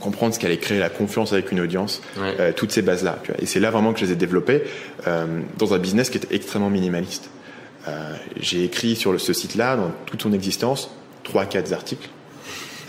comprendre 0.00 0.32
ce 0.34 0.38
qui 0.38 0.46
allait 0.46 0.56
créer 0.58 0.78
la 0.78 0.88
confiance 0.90 1.32
avec 1.32 1.52
une 1.52 1.60
audience, 1.60 2.00
Ouais. 2.20 2.34
euh, 2.38 2.52
toutes 2.54 2.70
ces 2.72 2.82
bases-là. 2.82 3.18
Et 3.40 3.46
c'est 3.46 3.60
là 3.60 3.70
vraiment 3.70 3.92
que 3.92 4.00
je 4.00 4.04
les 4.06 4.12
ai 4.12 4.16
développées 4.16 4.62
euh, 5.06 5.26
dans 5.58 5.74
un 5.74 5.78
business 5.78 6.10
qui 6.10 6.18
était 6.18 6.34
extrêmement 6.34 6.70
minimaliste. 6.70 7.30
Euh, 7.88 8.14
j'ai 8.40 8.64
écrit 8.64 8.96
sur 8.96 9.18
ce 9.20 9.32
site-là, 9.32 9.76
dans 9.76 9.90
toute 10.06 10.22
son 10.22 10.32
existence, 10.32 10.90
3-4 11.24 11.72
articles. 11.72 12.08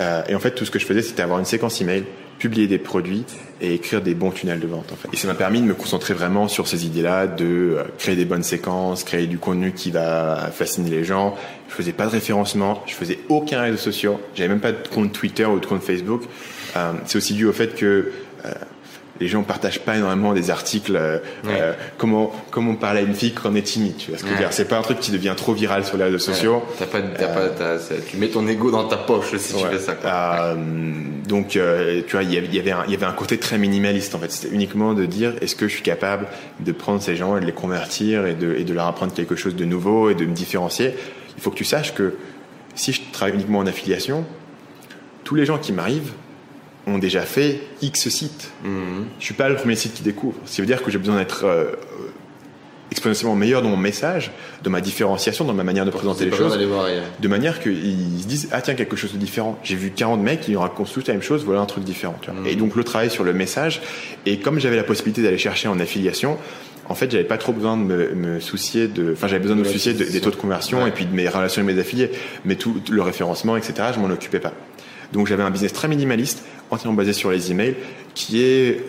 Euh, 0.01 0.23
et 0.27 0.35
en 0.35 0.39
fait, 0.39 0.51
tout 0.51 0.65
ce 0.65 0.71
que 0.71 0.79
je 0.79 0.85
faisais, 0.85 1.01
c'était 1.01 1.21
avoir 1.21 1.39
une 1.39 1.45
séquence 1.45 1.81
email, 1.81 2.03
publier 2.37 2.67
des 2.67 2.77
produits 2.77 3.25
et 3.59 3.73
écrire 3.73 4.01
des 4.01 4.15
bons 4.15 4.31
tunnels 4.31 4.61
de 4.61 4.67
vente. 4.67 4.91
En 4.93 4.95
fait. 4.95 5.09
Et 5.11 5.17
ça 5.17 5.27
m'a 5.27 5.33
permis 5.33 5.59
de 5.59 5.65
me 5.65 5.73
concentrer 5.73 6.13
vraiment 6.13 6.47
sur 6.47 6.67
ces 6.67 6.85
idées-là, 6.85 7.27
de 7.27 7.45
euh, 7.45 7.83
créer 7.97 8.15
des 8.15 8.25
bonnes 8.25 8.43
séquences, 8.43 9.03
créer 9.03 9.27
du 9.27 9.37
contenu 9.37 9.73
qui 9.73 9.91
va 9.91 10.49
fasciner 10.53 10.89
les 10.89 11.03
gens. 11.03 11.35
Je 11.67 11.73
faisais 11.75 11.91
pas 11.91 12.05
de 12.05 12.11
référencement, 12.11 12.81
je 12.85 12.93
faisais 12.93 13.19
aucun 13.27 13.61
réseau 13.61 13.77
social, 13.77 14.15
j'avais 14.35 14.49
même 14.49 14.61
pas 14.61 14.71
de 14.71 14.87
compte 14.87 15.11
Twitter 15.11 15.45
ou 15.45 15.59
de 15.59 15.65
compte 15.65 15.83
Facebook. 15.83 16.23
C'est 17.05 17.17
aussi 17.17 17.33
dû 17.33 17.45
au 17.45 17.51
fait 17.51 17.75
que 17.75 18.11
les 19.19 19.27
gens 19.27 19.43
partagent 19.43 19.79
pas 19.81 19.95
énormément 19.97 20.33
des 20.33 20.49
articles 20.49 20.95
euh, 20.95 21.19
euh, 21.47 21.73
comment 21.97 22.31
comment 22.51 22.75
parler 22.75 22.99
à 23.01 23.03
une 23.03 23.13
fille 23.13 23.33
quand 23.33 23.49
on 23.51 23.55
est 23.55 23.61
timide 23.61 23.97
tu 23.97 24.09
vois 24.11 24.17
ce 24.17 24.23
que 24.23 24.29
je 24.29 24.33
veux 24.33 24.39
Ouais. 24.39 24.45
dire 24.45 24.53
c'est 24.53 24.67
pas 24.67 24.77
un 24.77 24.81
truc 24.81 24.99
qui 24.99 25.11
devient 25.11 25.33
trop 25.35 25.53
viral 25.53 25.83
sur 25.85 25.97
les 25.97 26.05
réseaux 26.05 26.17
sociaux 26.19 26.63
pas, 26.77 26.85
pas, 26.85 27.79
c'est- 27.79 28.05
tu 28.09 28.17
mets 28.17 28.29
ton 28.29 28.47
ego 28.47 28.71
dans 28.71 28.87
ta 28.87 28.97
poche 28.97 29.35
si 29.37 29.53
tu 29.53 29.65
fais 29.65 29.79
ça. 29.79 29.93
Quoi. 29.93 30.09
Euh, 30.09 30.55
donc, 31.27 31.55
euh, 31.55 32.01
tu 32.07 32.13
vois, 32.13 32.23
il 32.23 32.33
y 32.33 32.37
avait- 32.37 32.47
il 32.47 32.55
y 32.55 32.95
avait 32.95 33.05
un 33.05 33.11
côté 33.13 33.37
très 33.37 33.57
minimaliste 33.57 34.15
en 34.15 34.19
fait. 34.19 34.31
C'était 34.31 34.53
uniquement 34.53 34.93
de 34.93 35.05
dire 35.05 35.33
est-ce 35.41 35.55
que 35.55 35.67
je 35.67 35.73
suis 35.73 35.83
capable 35.83 36.27
de 36.59 36.71
prendre 36.71 37.01
ces 37.01 37.15
gens 37.15 37.37
et 37.37 37.41
de 37.41 37.45
les 37.45 37.51
convertir 37.51 38.25
et 38.25 38.33
de, 38.35 38.55
et 38.55 38.63
de 38.63 38.73
leur 38.73 38.85
apprendre 38.87 39.13
quelque 39.13 39.35
chose 39.35 39.55
de 39.55 39.65
nouveau 39.65 40.09
et 40.09 40.15
de 40.15 40.25
me 40.25 40.33
différencier? 40.33 40.93
Il 41.37 41.41
faut 41.43 41.51
que 41.51 41.55
tu 41.57 41.65
saches 41.65 41.93
que 41.93 42.15
si 42.75 42.91
je 42.93 43.01
travaille 43.11 43.35
uniquement 43.35 43.59
en 43.59 43.67
affiliation, 43.67 44.25
tous 45.23 45.35
les 45.35 45.45
gens 45.45 45.57
qui 45.57 45.71
m'arrivent 45.73 46.13
ont 46.89 46.97
déjà 46.99 47.21
fait 47.21 47.59
X 47.81 48.09
sites. 48.09 48.51
Mhm. 48.63 49.05
Je 49.19 49.25
suis 49.25 49.33
pas 49.33 49.49
le 49.49 49.55
premier 49.55 49.75
site 49.75 49.93
qui 49.93 50.03
découvre. 50.03 50.35
Qui 50.45 50.61
veut 50.61 50.67
dire 50.67 50.81
que 50.83 50.91
j'ai 50.91 50.97
besoin 50.97 51.17
d'être 51.17 51.45
euh, 51.45 51.71
exponentiellement 52.91 53.35
meilleur 53.35 53.61
dans 53.61 53.69
mon 53.69 53.77
message, 53.77 54.31
dans 54.63 54.71
ma 54.71 54.81
différenciation, 54.81 55.45
dans 55.45 55.53
ma 55.53 55.63
manière 55.63 55.85
de 55.85 55.91
présenter 55.91 56.25
les 56.25 56.31
choses 56.31 56.57
voir 56.63 56.87
de 57.19 57.27
manière 57.27 57.59
qu'ils 57.61 58.21
se 58.21 58.27
disent 58.27 58.49
ah 58.51 58.61
tiens 58.61 58.73
quelque 58.73 58.95
chose 58.95 59.13
de 59.13 59.17
différent 59.19 59.59
j'ai 59.63 59.75
vu 59.75 59.91
40 59.91 60.21
mecs 60.21 60.41
qui 60.41 60.55
racontent 60.55 60.89
tous 60.91 61.05
la 61.07 61.13
même 61.13 61.21
chose 61.21 61.43
voilà 61.45 61.61
un 61.61 61.65
truc 61.67 61.83
différent 61.83 62.15
tu 62.21 62.31
vois. 62.31 62.49
et 62.49 62.55
donc 62.55 62.75
le 62.75 62.83
travail 62.83 63.11
sur 63.11 63.23
le 63.23 63.31
message 63.31 63.81
et 64.25 64.39
comme 64.39 64.59
j'avais 64.59 64.75
la 64.75 64.83
possibilité 64.83 65.21
d'aller 65.21 65.37
chercher 65.37 65.67
en 65.67 65.79
affiliation 65.79 66.37
en 66.87 66.95
fait 66.95 67.11
j'avais 67.11 67.23
pas 67.25 67.37
trop 67.37 67.53
besoin 67.53 67.77
de 67.77 67.83
me, 67.83 68.15
me 68.15 68.39
soucier 68.39 68.87
de 68.87 69.13
enfin 69.13 69.27
j'avais 69.27 69.41
besoin 69.41 69.55
de 69.55 69.61
me 69.61 69.67
soucier 69.67 69.93
de- 69.93 70.03
des 70.03 70.11
ça. 70.11 70.19
taux 70.21 70.31
de 70.31 70.35
conversion 70.35 70.81
Ouais. 70.81 70.89
et 70.89 70.91
puis 70.91 71.05
de 71.05 71.13
mes 71.13 71.29
relations 71.29 71.61
avec 71.61 71.75
mes 71.75 71.79
affiliés 71.79 72.09
mais 72.43 72.55
tout 72.55 72.81
le 72.89 73.01
référencement 73.03 73.55
etc 73.55 73.89
je 73.93 73.99
m'en 73.99 74.09
occupais 74.09 74.39
pas 74.39 74.53
donc 75.13 75.27
j'avais 75.27 75.43
un 75.43 75.51
business 75.51 75.73
très 75.73 75.87
minimaliste 75.87 76.43
entièrement 76.71 76.97
basé 76.97 77.13
sur 77.13 77.31
les 77.31 77.51
emails 77.51 77.75
qui 78.13 78.41
est 78.41 78.83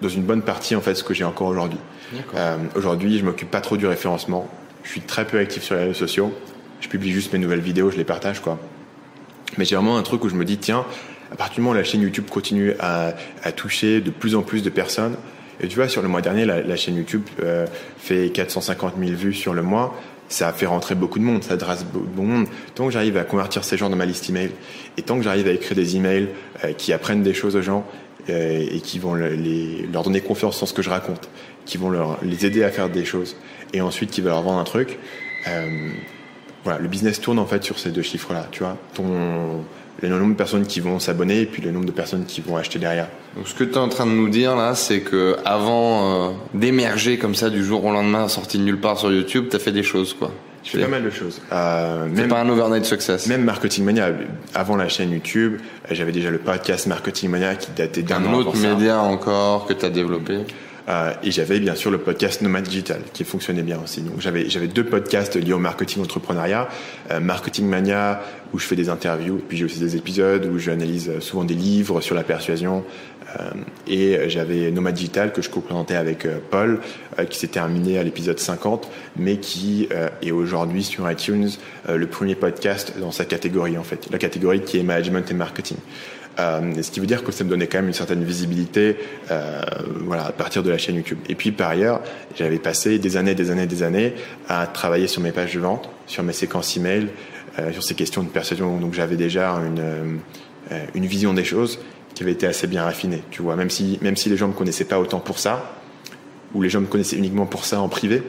dans 0.00 0.08
une 0.08 0.22
bonne 0.22 0.42
partie 0.42 0.74
en 0.74 0.80
fait 0.80 0.94
ce 0.94 1.04
que 1.04 1.14
j'ai 1.14 1.24
encore 1.24 1.48
aujourd'hui 1.48 1.78
euh, 2.34 2.56
Aujourd'hui, 2.74 3.18
je 3.18 3.24
m'occupe 3.24 3.50
pas 3.50 3.60
trop 3.60 3.76
du 3.76 3.86
référencement. 3.86 4.48
Je 4.82 4.90
suis 4.90 5.00
très 5.00 5.26
peu 5.26 5.38
actif 5.38 5.62
sur 5.62 5.76
les 5.76 5.82
réseaux 5.82 5.94
sociaux. 5.94 6.32
Je 6.80 6.88
publie 6.88 7.12
juste 7.12 7.32
mes 7.32 7.38
nouvelles 7.38 7.60
vidéos, 7.60 7.90
je 7.90 7.96
les 7.96 8.04
partage, 8.04 8.40
quoi. 8.40 8.58
Mais 9.56 9.64
j'ai 9.64 9.76
vraiment 9.76 9.96
un 9.96 10.02
truc 10.02 10.24
où 10.24 10.28
je 10.28 10.34
me 10.34 10.44
dis, 10.44 10.58
tiens, 10.58 10.84
à 11.30 11.36
partir 11.36 11.56
du 11.56 11.60
moment 11.60 11.74
où 11.74 11.78
la 11.78 11.84
chaîne 11.84 12.02
YouTube 12.02 12.28
continue 12.28 12.74
à, 12.80 13.14
à 13.44 13.52
toucher 13.52 14.00
de 14.00 14.10
plus 14.10 14.34
en 14.34 14.42
plus 14.42 14.62
de 14.62 14.70
personnes, 14.70 15.16
et 15.60 15.68
tu 15.68 15.76
vois, 15.76 15.88
sur 15.88 16.02
le 16.02 16.08
mois 16.08 16.20
dernier, 16.22 16.44
la, 16.44 16.60
la 16.60 16.76
chaîne 16.76 16.96
YouTube 16.96 17.22
euh, 17.42 17.66
fait 17.98 18.30
450 18.30 18.94
000 18.98 19.12
vues 19.12 19.34
sur 19.34 19.54
le 19.54 19.62
mois. 19.62 19.94
Ça 20.32 20.48
a 20.48 20.52
fait 20.54 20.64
rentrer 20.64 20.94
beaucoup 20.94 21.18
de 21.18 21.24
monde, 21.24 21.44
ça 21.44 21.58
drasse 21.58 21.84
beaucoup 21.84 22.22
de 22.22 22.26
monde. 22.26 22.46
Tant 22.74 22.86
que 22.86 22.90
j'arrive 22.90 23.18
à 23.18 23.24
convertir 23.24 23.64
ces 23.64 23.76
gens 23.76 23.90
dans 23.90 23.96
ma 23.96 24.06
liste 24.06 24.30
email, 24.30 24.50
et 24.96 25.02
tant 25.02 25.18
que 25.18 25.22
j'arrive 25.22 25.46
à 25.46 25.50
écrire 25.50 25.76
des 25.76 25.94
emails 25.94 26.28
euh, 26.64 26.72
qui 26.72 26.94
apprennent 26.94 27.22
des 27.22 27.34
choses 27.34 27.54
aux 27.54 27.60
gens 27.60 27.84
euh, 28.30 28.64
et 28.70 28.80
qui 28.80 28.98
vont 28.98 29.14
leur 29.14 30.02
donner 30.02 30.22
confiance 30.22 30.58
dans 30.58 30.64
ce 30.64 30.72
que 30.72 30.80
je 30.80 30.88
raconte, 30.88 31.28
qui 31.66 31.76
vont 31.76 31.90
leur, 31.90 32.18
les 32.24 32.46
aider 32.46 32.64
à 32.64 32.70
faire 32.70 32.88
des 32.88 33.04
choses, 33.04 33.36
et 33.74 33.82
ensuite 33.82 34.10
qui 34.10 34.22
va 34.22 34.30
leur 34.30 34.40
vendre 34.40 34.58
un 34.58 34.64
truc, 34.64 34.98
euh, 35.48 35.90
voilà, 36.64 36.78
le 36.78 36.88
business 36.88 37.20
tourne 37.20 37.38
en 37.38 37.46
fait 37.46 37.62
sur 37.62 37.78
ces 37.78 37.90
deux 37.90 38.00
chiffres-là, 38.00 38.48
tu 38.52 38.60
vois. 38.60 38.78
Ton, 38.94 39.64
le 40.00 40.08
nombre 40.08 40.32
de 40.32 40.36
personnes 40.36 40.66
qui 40.66 40.80
vont 40.80 40.98
s'abonner 40.98 41.42
et 41.42 41.46
puis 41.46 41.62
le 41.62 41.70
nombre 41.70 41.86
de 41.86 41.92
personnes 41.92 42.24
qui 42.24 42.40
vont 42.40 42.56
acheter 42.56 42.78
derrière. 42.78 43.08
Donc 43.36 43.48
ce 43.48 43.54
que 43.54 43.64
tu 43.64 43.72
es 43.72 43.78
en 43.78 43.88
train 43.88 44.06
de 44.06 44.12
nous 44.12 44.28
dire 44.28 44.56
là, 44.56 44.74
c'est 44.74 45.00
que 45.00 45.36
avant 45.44 46.30
euh, 46.30 46.30
d'émerger 46.54 47.18
comme 47.18 47.34
ça 47.34 47.50
du 47.50 47.64
jour 47.64 47.84
au 47.84 47.92
lendemain, 47.92 48.28
sorti 48.28 48.58
de 48.58 48.64
nulle 48.64 48.80
part 48.80 48.98
sur 48.98 49.12
YouTube, 49.12 49.46
t'as 49.50 49.58
fait 49.58 49.72
des 49.72 49.82
choses 49.82 50.14
quoi. 50.14 50.32
Je 50.64 50.70
fais 50.70 50.82
pas 50.82 50.88
mal 50.88 51.02
de 51.02 51.10
choses. 51.10 51.40
Euh, 51.52 52.06
même 52.06 52.28
pas 52.28 52.40
un 52.40 52.48
overnight 52.48 52.84
success. 52.84 53.26
Même 53.26 53.42
Marketing 53.42 53.84
Mania. 53.84 54.10
Avant 54.54 54.76
la 54.76 54.88
chaîne 54.88 55.10
YouTube, 55.10 55.58
j'avais 55.90 56.12
déjà 56.12 56.30
le 56.30 56.38
podcast 56.38 56.86
Marketing 56.86 57.30
Mania 57.30 57.56
qui 57.56 57.72
datait 57.72 58.02
d'un 58.02 58.24
an. 58.24 58.30
Un 58.30 58.34
autre 58.34 58.56
média 58.56 59.00
encore 59.00 59.66
que 59.66 59.72
tu 59.72 59.84
as 59.84 59.90
développé. 59.90 60.38
Euh, 60.88 61.12
et 61.22 61.30
j'avais 61.30 61.60
bien 61.60 61.74
sûr 61.74 61.90
le 61.90 61.98
podcast 61.98 62.42
Nomad 62.42 62.64
Digital 62.64 63.02
qui 63.12 63.24
fonctionnait 63.24 63.62
bien 63.62 63.80
aussi. 63.82 64.00
Donc 64.00 64.20
j'avais 64.20 64.48
j'avais 64.50 64.66
deux 64.66 64.84
podcasts 64.84 65.36
liés 65.36 65.52
au 65.52 65.58
marketing 65.58 66.02
entrepreneuriat, 66.02 66.68
euh, 67.10 67.20
Marketing 67.20 67.66
Mania 67.68 68.20
où 68.52 68.58
je 68.58 68.66
fais 68.66 68.76
des 68.76 68.90
interviews, 68.90 69.40
puis 69.48 69.56
j'ai 69.56 69.64
aussi 69.64 69.78
des 69.78 69.96
épisodes 69.96 70.44
où 70.44 70.58
j'analyse 70.58 71.20
souvent 71.20 71.44
des 71.44 71.54
livres 71.54 72.00
sur 72.00 72.14
la 72.14 72.22
persuasion. 72.22 72.84
Euh, 73.40 73.50
et 73.86 74.28
j'avais 74.28 74.70
Nomad 74.70 74.94
Digital 74.94 75.32
que 75.32 75.42
je 75.42 75.50
co-présentais 75.50 75.94
avec 75.94 76.26
euh, 76.26 76.38
Paul, 76.50 76.80
euh, 77.18 77.24
qui 77.24 77.38
s'est 77.38 77.48
terminé 77.48 77.98
à 77.98 78.02
l'épisode 78.02 78.38
50, 78.38 78.88
mais 79.16 79.38
qui 79.38 79.88
est 80.22 80.30
aujourd'hui 80.30 80.82
sur 80.82 81.10
iTunes 81.10 81.50
le 81.88 82.06
premier 82.06 82.34
podcast 82.34 82.94
dans 82.98 83.10
sa 83.10 83.24
catégorie 83.24 83.76
en 83.76 83.82
fait, 83.82 84.08
la 84.10 84.18
catégorie 84.18 84.62
qui 84.62 84.78
est 84.78 84.82
management 84.82 85.30
et 85.30 85.34
marketing. 85.34 85.76
Euh, 86.38 86.82
ce 86.82 86.90
qui 86.90 87.00
veut 87.00 87.06
dire 87.06 87.24
que 87.24 87.32
ça 87.32 87.44
me 87.44 87.50
donnait 87.50 87.66
quand 87.66 87.78
même 87.78 87.88
une 87.88 87.92
certaine 87.92 88.24
visibilité 88.24 88.96
euh, 89.30 89.60
voilà, 90.00 90.26
à 90.26 90.32
partir 90.32 90.62
de 90.62 90.70
la 90.70 90.78
chaîne 90.78 90.96
YouTube. 90.96 91.18
Et 91.28 91.34
puis 91.34 91.52
par 91.52 91.70
ailleurs, 91.70 92.00
j'avais 92.36 92.58
passé 92.58 92.98
des 92.98 93.16
années, 93.16 93.34
des 93.34 93.50
années, 93.50 93.66
des 93.66 93.82
années 93.82 94.14
à 94.48 94.66
travailler 94.66 95.08
sur 95.08 95.20
mes 95.20 95.32
pages 95.32 95.54
de 95.54 95.60
vente, 95.60 95.90
sur 96.06 96.22
mes 96.22 96.32
séquences 96.32 96.76
email, 96.76 97.08
euh, 97.58 97.72
sur 97.72 97.82
ces 97.82 97.94
questions 97.94 98.22
de 98.22 98.28
persuasion. 98.28 98.78
Donc 98.78 98.94
j'avais 98.94 99.16
déjà 99.16 99.50
une, 99.50 100.20
une 100.94 101.06
vision 101.06 101.34
des 101.34 101.44
choses 101.44 101.78
qui 102.14 102.22
avait 102.22 102.32
été 102.32 102.46
assez 102.46 102.66
bien 102.66 102.84
raffinée. 102.84 103.22
Tu 103.30 103.42
vois, 103.42 103.56
même 103.56 103.70
si, 103.70 103.98
même 104.00 104.16
si 104.16 104.28
les 104.28 104.36
gens 104.36 104.48
me 104.48 104.54
connaissaient 104.54 104.84
pas 104.84 104.98
autant 104.98 105.20
pour 105.20 105.38
ça, 105.38 105.78
ou 106.54 106.62
les 106.62 106.68
gens 106.68 106.80
me 106.80 106.86
connaissaient 106.86 107.16
uniquement 107.16 107.46
pour 107.46 107.64
ça 107.64 107.80
en 107.80 107.88
privé, 107.88 108.22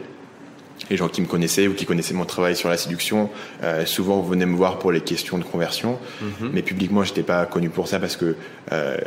les 0.93 0.97
gens 0.97 1.09
qui 1.09 1.21
me 1.21 1.25
connaissaient 1.25 1.67
ou 1.67 1.73
qui 1.73 1.87
connaissaient 1.87 2.13
mon 2.13 2.25
travail 2.25 2.55
sur 2.55 2.69
la 2.69 2.77
séduction, 2.77 3.31
euh, 3.63 3.83
souvent 3.87 4.21
venaient 4.21 4.45
me 4.45 4.55
voir 4.55 4.77
pour 4.77 4.91
les 4.91 5.01
questions 5.01 5.39
de 5.39 5.43
conversion. 5.43 5.97
Mhm. 6.21 6.51
Mais 6.53 6.61
publiquement, 6.61 7.03
j'étais 7.03 7.23
pas 7.23 7.47
connu 7.47 7.69
pour 7.69 7.87
ça 7.87 7.99
parce 7.99 8.15
que 8.15 8.35
euh, 8.71 8.97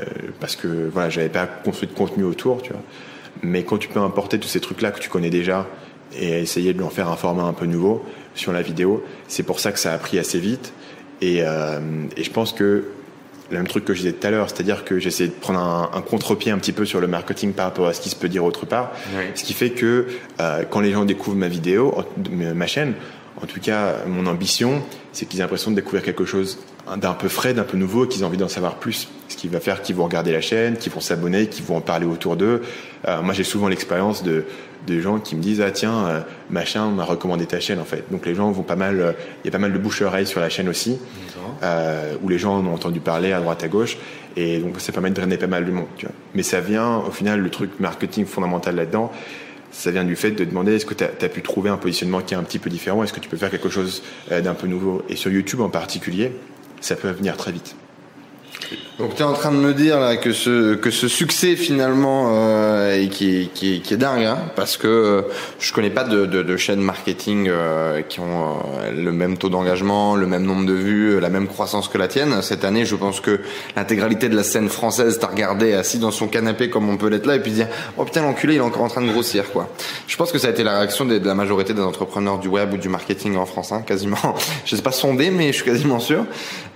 parce 0.40 0.56
que 0.56 0.90
voilà, 0.92 1.10
j'avais 1.10 1.28
pas 1.28 1.46
construit 1.46 1.88
de 1.88 1.94
contenu 1.94 2.24
autour, 2.24 2.60
tu 2.60 2.72
vois. 2.72 2.82
Mais 3.44 3.62
quand 3.62 3.78
tu 3.78 3.86
peux 3.86 4.00
importer 4.00 4.40
tous 4.40 4.48
ces 4.48 4.58
trucs-là 4.58 4.90
que 4.90 4.98
tu 4.98 5.08
connais 5.08 5.30
déjà 5.30 5.68
et 6.18 6.40
essayer 6.40 6.74
de 6.74 6.82
en 6.82 6.90
faire 6.90 7.08
un 7.08 7.16
format 7.16 7.44
un 7.44 7.52
peu 7.52 7.66
nouveau 7.66 8.04
sur 8.34 8.52
la 8.52 8.62
vidéo, 8.62 9.04
c'est 9.28 9.44
pour 9.44 9.60
ça 9.60 9.70
que 9.70 9.78
ça 9.78 9.92
a 9.92 9.98
pris 9.98 10.18
assez 10.18 10.40
vite. 10.40 10.72
Et, 11.20 11.42
euh, 11.42 11.78
et 12.16 12.24
je 12.24 12.30
pense 12.32 12.52
que 12.52 12.88
le 13.50 13.56
même 13.56 13.68
truc 13.68 13.84
que 13.84 13.94
je 13.94 14.00
disais 14.00 14.12
tout 14.12 14.26
à 14.26 14.30
l'heure, 14.30 14.48
c'est-à-dire 14.48 14.84
que 14.84 14.98
j'essaie 14.98 15.28
de 15.28 15.32
prendre 15.32 15.60
un, 15.60 15.90
un 15.94 16.00
contre-pied 16.00 16.50
un 16.50 16.58
petit 16.58 16.72
peu 16.72 16.84
sur 16.84 17.00
le 17.00 17.06
marketing 17.06 17.52
par 17.52 17.66
rapport 17.66 17.86
à 17.86 17.92
ce 17.92 18.00
qui 18.00 18.08
se 18.08 18.16
peut 18.16 18.28
dire 18.28 18.44
autre 18.44 18.66
part. 18.66 18.92
Ce 19.34 19.44
qui 19.44 19.52
fait 19.52 19.70
que 19.70 20.06
euh, 20.40 20.64
quand 20.68 20.80
les 20.80 20.92
gens 20.92 21.04
découvrent 21.04 21.36
ma 21.36 21.48
vidéo, 21.48 21.94
ma 22.30 22.66
chaîne, 22.66 22.94
en 23.40 23.46
tout 23.46 23.60
cas 23.60 23.96
mon 24.06 24.26
ambition, 24.26 24.82
c'est 25.12 25.26
qu'ils 25.26 25.40
aient 25.40 25.42
l'impression 25.42 25.70
de 25.70 25.76
découvrir 25.76 26.02
quelque 26.02 26.24
chose 26.24 26.58
d'un 26.96 27.14
peu 27.14 27.28
frais, 27.28 27.54
d'un 27.54 27.64
peu 27.64 27.76
nouveau, 27.76 28.06
qu'ils 28.06 28.22
aient 28.22 28.24
envie 28.24 28.36
d'en 28.36 28.48
savoir 28.48 28.76
plus. 28.76 29.08
Ce 29.28 29.36
qui 29.36 29.48
va 29.48 29.60
faire 29.60 29.82
qu'ils 29.82 29.96
vont 29.96 30.04
regarder 30.04 30.32
la 30.32 30.40
chaîne, 30.40 30.76
qu'ils 30.76 30.92
vont 30.92 31.00
s'abonner, 31.00 31.48
qu'ils 31.48 31.64
vont 31.64 31.76
en 31.76 31.80
parler 31.80 32.06
autour 32.06 32.36
d'eux. 32.36 32.62
Euh, 33.08 33.22
moi 33.22 33.34
j'ai 33.34 33.44
souvent 33.44 33.68
l'expérience 33.68 34.22
de, 34.22 34.44
de 34.86 35.00
gens 35.00 35.18
qui 35.18 35.34
me 35.34 35.42
disent 35.42 35.60
ah 35.60 35.70
tiens 35.72 36.06
euh, 36.06 36.20
machin 36.48 36.90
m'a 36.90 37.04
recommandé 37.04 37.46
ta 37.46 37.58
chaîne 37.58 37.80
en 37.80 37.84
fait. 37.84 38.04
Donc 38.10 38.24
les 38.24 38.34
gens 38.34 38.50
vont 38.52 38.62
pas 38.62 38.76
mal, 38.76 39.16
il 39.42 39.46
y 39.46 39.48
a 39.48 39.52
pas 39.52 39.58
mal 39.58 39.72
de 39.72 39.78
bouche 39.78 40.00
oreille 40.02 40.26
sur 40.26 40.40
la 40.40 40.48
chaîne 40.48 40.68
aussi 40.68 40.98
euh, 41.62 42.14
où 42.22 42.28
les 42.28 42.38
gens 42.38 42.58
en 42.58 42.66
ont 42.66 42.74
entendu 42.74 43.00
parler 43.00 43.32
à 43.32 43.40
droite 43.40 43.62
à 43.64 43.68
gauche, 43.68 43.96
et 44.36 44.58
donc 44.58 44.80
ça 44.80 44.92
permet 44.92 45.10
de 45.10 45.14
drainer 45.14 45.36
pas 45.36 45.46
mal 45.46 45.64
de 45.64 45.70
monde. 45.70 45.86
Tu 45.96 46.06
vois. 46.06 46.14
Mais 46.34 46.42
ça 46.42 46.60
vient, 46.60 46.98
au 46.98 47.10
final, 47.10 47.40
le 47.40 47.50
truc 47.50 47.70
marketing 47.80 48.26
fondamental 48.26 48.76
là-dedans, 48.76 49.10
ça 49.70 49.90
vient 49.90 50.04
du 50.04 50.16
fait 50.16 50.30
de 50.30 50.44
demander 50.44 50.76
est-ce 50.76 50.86
que 50.86 50.94
tu 50.94 51.04
as, 51.04 51.28
pu 51.28 51.42
trouver 51.42 51.70
un 51.70 51.76
positionnement 51.76 52.20
qui 52.20 52.34
est 52.34 52.36
un 52.36 52.42
petit 52.42 52.58
peu 52.58 52.70
différent, 52.70 53.02
est-ce 53.02 53.12
que 53.12 53.20
tu 53.20 53.28
peux 53.28 53.36
faire 53.36 53.50
quelque 53.50 53.68
chose 53.68 54.02
euh, 54.32 54.40
d'un 54.40 54.54
peu 54.54 54.66
nouveau? 54.66 55.02
Et 55.08 55.16
sur 55.16 55.30
YouTube 55.30 55.60
en 55.60 55.68
particulier, 55.68 56.32
ça 56.80 56.96
peut 56.96 57.10
venir 57.10 57.36
très 57.36 57.52
vite. 57.52 57.76
Donc 58.98 59.14
tu 59.14 59.22
es 59.22 59.24
en 59.24 59.34
train 59.34 59.52
de 59.52 59.58
me 59.58 59.74
dire 59.74 60.00
là 60.00 60.16
que 60.16 60.32
ce 60.32 60.74
que 60.74 60.90
ce 60.90 61.08
succès 61.08 61.54
finalement 61.56 62.30
euh, 62.32 63.06
qui, 63.08 63.50
qui 63.52 63.82
est 63.90 63.96
dingue 63.96 64.24
hein, 64.24 64.38
parce 64.54 64.76
que 64.76 64.86
euh, 64.86 65.22
je 65.58 65.72
connais 65.72 65.90
pas 65.90 66.04
de, 66.04 66.26
de, 66.26 66.42
de 66.42 66.56
chaînes 66.56 66.80
marketing 66.80 67.48
euh, 67.48 68.02
qui 68.02 68.20
ont 68.20 68.24
euh, 68.80 68.92
le 68.92 69.12
même 69.12 69.36
taux 69.36 69.48
d'engagement, 69.48 70.16
le 70.16 70.26
même 70.26 70.44
nombre 70.44 70.66
de 70.66 70.72
vues, 70.72 71.20
la 71.20 71.28
même 71.28 71.46
croissance 71.46 71.88
que 71.88 71.98
la 71.98 72.08
tienne. 72.08 72.40
Cette 72.42 72.64
année, 72.64 72.84
je 72.84 72.96
pense 72.96 73.20
que 73.20 73.40
l'intégralité 73.76 74.28
de 74.28 74.36
la 74.36 74.42
scène 74.42 74.68
française 74.68 75.18
t'a 75.18 75.26
regardé 75.26 75.74
assis 75.74 75.98
dans 75.98 76.10
son 76.10 76.26
canapé 76.26 76.70
comme 76.70 76.88
on 76.88 76.96
peut 76.96 77.08
l'être 77.08 77.26
là 77.26 77.36
et 77.36 77.40
puis 77.40 77.52
dire 77.52 77.68
oh 77.96 78.04
putain 78.04 78.22
l'enculé 78.22 78.54
il 78.54 78.58
est 78.58 78.60
encore 78.60 78.82
en 78.82 78.88
train 78.88 79.02
de 79.02 79.10
grossir 79.10 79.50
quoi. 79.52 79.68
Je 80.06 80.16
pense 80.16 80.32
que 80.32 80.38
ça 80.38 80.48
a 80.48 80.50
été 80.50 80.64
la 80.64 80.78
réaction 80.78 81.04
de, 81.04 81.18
la 81.18 81.34
majorité 81.34 81.74
des 81.74 81.82
entrepreneurs 81.82 82.38
du 82.38 82.48
web 82.48 82.72
ou 82.72 82.76
du 82.76 82.88
marketing 82.88 83.36
en 83.36 83.46
France 83.46 83.72
hein, 83.72 83.82
quasiment. 83.86 84.16
je 84.64 84.74
sais 84.74 84.82
pas 84.82 84.92
sondé 84.92 85.30
mais 85.30 85.48
je 85.48 85.56
suis 85.56 85.64
quasiment 85.64 86.00
sûr. 86.00 86.24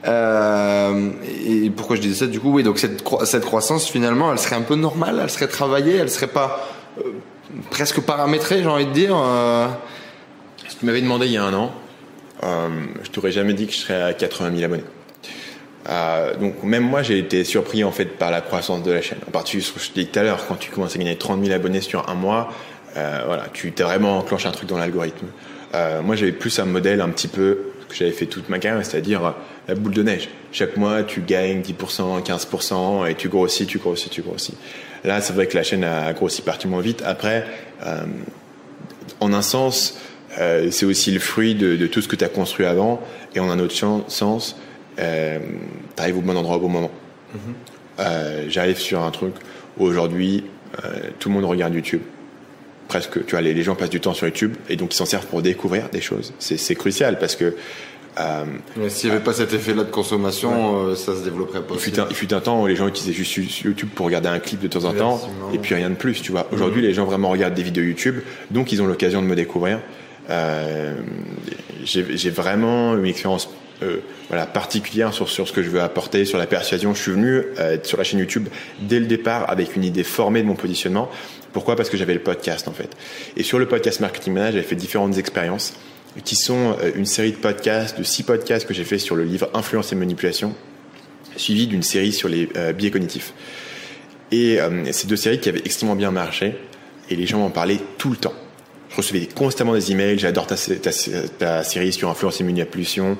Et 0.04 1.70
pourquoi 1.76 1.96
je 1.96 2.00
dis 2.00 2.14
ça 2.14 2.26
du 2.26 2.40
coup 2.40 2.52
oui 2.52 2.62
donc 2.62 2.78
cette, 2.78 3.02
croissance 3.44 3.88
finalement 3.88 4.32
elle 4.32 4.38
serait 4.38 4.56
un 4.56 4.62
peu 4.62 4.74
normale 4.74 5.20
elle 5.22 5.30
serait 5.30 5.48
travaillée 5.48 5.96
elle 5.96 6.10
serait 6.10 6.26
pas 6.26 6.66
euh, 6.98 7.10
presque 7.70 8.00
paramétrée 8.00 8.62
j'ai 8.62 8.68
envie 8.68 8.86
de 8.86 8.92
dire 8.92 9.16
euh... 9.16 9.66
si 10.68 10.76
tu 10.76 10.86
m'avais 10.86 11.00
demandé 11.00 11.26
il 11.26 11.32
y 11.32 11.36
a 11.36 11.44
un 11.44 11.54
an 11.54 11.72
euh, 12.42 12.68
je 13.02 13.10
t'aurais 13.10 13.32
jamais 13.32 13.52
dit 13.52 13.66
que 13.66 13.72
je 13.72 13.78
serais 13.78 14.02
à 14.02 14.12
80 14.14 14.50
000 14.52 14.64
abonnés. 14.64 14.84
Euh, 15.88 16.36
donc 16.36 16.62
même 16.62 16.84
moi 16.84 17.02
j'ai 17.02 17.18
été 17.18 17.44
surpris 17.44 17.84
en 17.84 17.92
fait 17.92 18.06
par 18.06 18.30
la 18.30 18.40
croissance 18.40 18.82
de 18.82 18.90
la 18.90 19.02
chaîne. 19.02 19.18
En 19.28 19.30
particulier 19.30 19.62
ce 19.62 19.72
que 19.72 19.80
je 19.80 19.90
disais 19.92 20.06
tout 20.06 20.18
à 20.18 20.22
l'heure 20.22 20.46
quand 20.46 20.56
tu 20.56 20.70
commences 20.70 20.94
à 20.94 20.98
gagner 20.98 21.16
30 21.16 21.44
000 21.44 21.54
abonnés 21.54 21.80
sur 21.80 22.08
un 22.08 22.14
mois 22.14 22.50
voilà 22.94 23.44
tu 23.52 23.72
t'es 23.72 23.82
vraiment 23.82 24.18
enclenché 24.18 24.48
un 24.48 24.52
truc 24.52 24.68
dans 24.68 24.78
l'algorithme. 24.78 25.26
Moi 26.02 26.16
j'avais 26.16 26.32
plus 26.32 26.58
un 26.58 26.64
modèle 26.64 27.00
un 27.00 27.08
petit 27.10 27.28
peu 27.28 27.72
que 27.88 27.94
j'avais 27.94 28.12
fait 28.12 28.26
toute 28.26 28.48
ma 28.48 28.58
carrière 28.58 28.84
c'est-à-dire 28.84 29.34
la 29.70 29.76
boule 29.76 29.92
de 29.92 30.02
neige. 30.02 30.28
Chaque 30.50 30.76
mois, 30.76 31.04
tu 31.04 31.20
gagnes 31.20 31.60
10%, 31.60 32.24
15% 32.24 33.08
et 33.08 33.14
tu 33.14 33.28
grossis, 33.28 33.66
tu 33.66 33.78
grossis, 33.78 34.10
tu 34.10 34.20
grossis. 34.20 34.54
Là, 35.04 35.20
c'est 35.20 35.32
vrai 35.32 35.46
que 35.46 35.56
la 35.56 35.62
chaîne 35.62 35.84
a 35.84 36.12
grossi 36.12 36.42
particulièrement 36.42 36.82
vite. 36.82 37.02
Après, 37.06 37.46
euh, 37.86 38.02
en 39.20 39.32
un 39.32 39.42
sens, 39.42 39.98
euh, 40.40 40.72
c'est 40.72 40.86
aussi 40.86 41.12
le 41.12 41.20
fruit 41.20 41.54
de, 41.54 41.86
tout 41.86 42.02
ce 42.02 42.08
que 42.08 42.16
tu 42.16 42.24
as 42.24 42.28
construit 42.28 42.66
avant. 42.66 43.00
Et 43.36 43.40
en 43.40 43.48
un 43.48 43.60
autre 43.60 43.74
sens, 44.08 44.56
euh, 44.98 45.38
tu 45.96 46.02
arrives 46.02 46.18
au 46.18 46.22
bon 46.22 46.36
endroit 46.36 46.56
au 46.56 46.60
bon 46.60 46.68
moment. 46.68 46.90
Mm-hmm. 47.34 48.48
J'arrive 48.48 48.78
sur 48.78 49.02
un 49.02 49.10
truc 49.12 49.34
où 49.78 49.84
aujourd'hui, 49.84 50.44
tout 51.20 51.28
le 51.28 51.34
monde 51.34 51.44
regarde 51.44 51.74
YouTube 51.74 52.00
presque, 52.90 53.24
tu 53.24 53.30
vois, 53.30 53.40
les, 53.40 53.62
gens 53.62 53.76
passent 53.76 53.90
du 53.90 54.00
temps 54.00 54.14
sur 54.14 54.26
YouTube 54.26 54.56
et 54.68 54.74
donc 54.74 54.92
ils 54.92 54.96
s'en 54.96 55.06
servent 55.06 55.26
pour 55.26 55.42
découvrir 55.42 55.90
des 55.90 56.00
choses. 56.00 56.32
C'est 56.40 56.74
crucial 56.74 57.20
parce 57.20 57.36
que 57.36 57.54
euh, 58.18 58.44
S'il 58.88 59.10
n'y 59.10 59.16
avait 59.16 59.24
pas 59.24 59.32
cet 59.32 59.52
effet-là 59.52 59.84
de 59.84 59.90
consommation, 59.90 60.88
euh, 60.88 60.94
ça 60.96 61.14
se 61.14 61.22
développerait 61.22 61.62
pas. 61.62 61.74
Il 61.74 61.80
fut, 61.80 62.00
un, 62.00 62.06
il 62.10 62.16
fut, 62.16 62.34
un, 62.34 62.40
temps 62.40 62.62
où 62.62 62.66
les 62.66 62.76
gens 62.76 62.88
utilisaient 62.88 63.12
juste 63.12 63.60
YouTube 63.60 63.88
pour 63.94 64.06
regarder 64.06 64.28
un 64.28 64.40
clip 64.40 64.60
de 64.60 64.68
temps 64.68 64.84
en 64.84 64.92
temps, 64.92 65.20
et 65.52 65.58
puis 65.58 65.74
rien 65.74 65.90
de 65.90 65.94
plus, 65.94 66.20
tu 66.20 66.32
vois. 66.32 66.46
Aujourd'hui, 66.52 66.82
mhm. 66.82 66.88
les 66.88 66.94
gens 66.94 67.04
vraiment 67.04 67.28
regardent 67.30 67.54
des 67.54 67.62
vidéos 67.62 67.84
YouTube, 67.84 68.16
donc 68.50 68.72
ils 68.72 68.82
ont 68.82 68.86
l'occasion 68.86 69.22
de 69.22 69.26
me 69.26 69.36
découvrir. 69.36 69.78
Euh, 70.28 70.94
J'ai 71.84 72.30
vraiment 72.30 72.96
une 72.96 73.06
expérience 73.06 73.48
euh, 73.82 74.00
voilà, 74.28 74.46
particulière 74.46 75.14
sur, 75.14 75.28
sur 75.30 75.48
ce 75.48 75.52
que 75.52 75.62
je 75.62 75.70
veux 75.70 75.80
apporter, 75.80 76.24
sur 76.24 76.38
la 76.38 76.46
persuasion. 76.46 76.94
Je 76.94 77.00
suis 77.02 77.12
venu 77.12 77.42
euh, 77.58 77.78
sur 77.82 77.96
la 77.96 78.04
chaîne 78.04 78.20
YouTube 78.20 78.48
dès 78.80 79.00
le 79.00 79.06
départ 79.06 79.48
avec 79.48 79.74
une 79.74 79.84
idée 79.84 80.04
formée 80.04 80.42
de 80.42 80.46
mon 80.46 80.54
positionnement. 80.54 81.08
Pourquoi? 81.52 81.76
Parce 81.76 81.88
que 81.88 81.96
j'avais 81.96 82.14
le 82.14 82.20
podcast 82.20 82.68
en 82.68 82.72
fait. 82.72 82.90
Et 83.36 83.42
sur 83.42 83.58
le 83.58 83.66
podcast 83.66 84.00
Marketing 84.00 84.34
Manager, 84.34 84.52
j'avais 84.52 84.66
fait 84.66 84.76
différentes 84.76 85.16
expériences 85.16 85.74
qui 86.24 86.36
sont 86.36 86.76
euh, 86.80 86.90
une 86.94 87.06
série 87.06 87.32
de 87.32 87.36
podcasts, 87.36 87.98
de 87.98 88.02
six 88.02 88.22
podcasts 88.22 88.66
que 88.66 88.74
j'ai 88.74 88.84
fait 88.84 88.98
sur 88.98 89.16
le 89.16 89.24
livre 89.24 89.48
Influence 89.54 89.92
et 89.92 89.96
manipulation, 89.96 90.54
suivi 91.36 91.66
d'une 91.66 91.82
série 91.82 92.12
sur 92.12 92.28
les 92.28 92.48
euh, 92.56 92.72
biais 92.72 92.90
cognitifs. 92.90 93.32
Et 94.32 94.60
euh, 94.60 94.92
ces 94.92 95.06
deux 95.06 95.16
séries 95.16 95.40
qui 95.40 95.48
avaient 95.48 95.62
extrêmement 95.64 95.96
bien 95.96 96.10
marché, 96.10 96.56
et 97.08 97.16
les 97.16 97.26
gens 97.26 97.38
m'en 97.38 97.50
parlaient 97.50 97.80
tout 97.98 98.10
le 98.10 98.16
temps. 98.16 98.34
Je 98.90 98.96
recevais 98.96 99.26
constamment 99.26 99.74
des 99.74 99.92
emails, 99.92 100.18
j'adore 100.18 100.48
ta, 100.48 100.56
série 100.56 101.92
sur 101.92 102.10
influence 102.10 102.40
et 102.40 102.44
manipulation. 102.44 103.16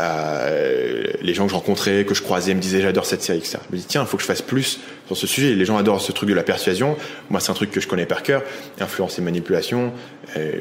Euh, 0.00 1.04
les 1.22 1.32
gens 1.32 1.44
que 1.44 1.50
je 1.50 1.54
rencontrais, 1.54 2.04
que 2.04 2.14
je 2.14 2.22
croisais, 2.22 2.52
me 2.52 2.60
disaient 2.60 2.82
j'adore 2.82 3.06
cette 3.06 3.22
série, 3.22 3.38
etc. 3.38 3.58
Je 3.70 3.74
me 3.74 3.80
dis 3.80 3.86
tiens, 3.86 4.02
il 4.02 4.06
faut 4.06 4.18
que 4.18 4.22
je 4.22 4.26
fasse 4.26 4.42
plus 4.42 4.80
sur 5.06 5.16
ce 5.16 5.26
sujet. 5.26 5.54
Les 5.54 5.64
gens 5.64 5.78
adorent 5.78 6.02
ce 6.02 6.12
truc 6.12 6.28
de 6.28 6.34
la 6.34 6.42
persuasion. 6.42 6.96
Moi, 7.30 7.40
c'est 7.40 7.50
un 7.50 7.54
truc 7.54 7.70
que 7.70 7.80
je 7.80 7.88
connais 7.88 8.04
par 8.04 8.22
cœur. 8.22 8.42
Influence 8.80 9.18
et 9.18 9.22
manipulation. 9.22 9.92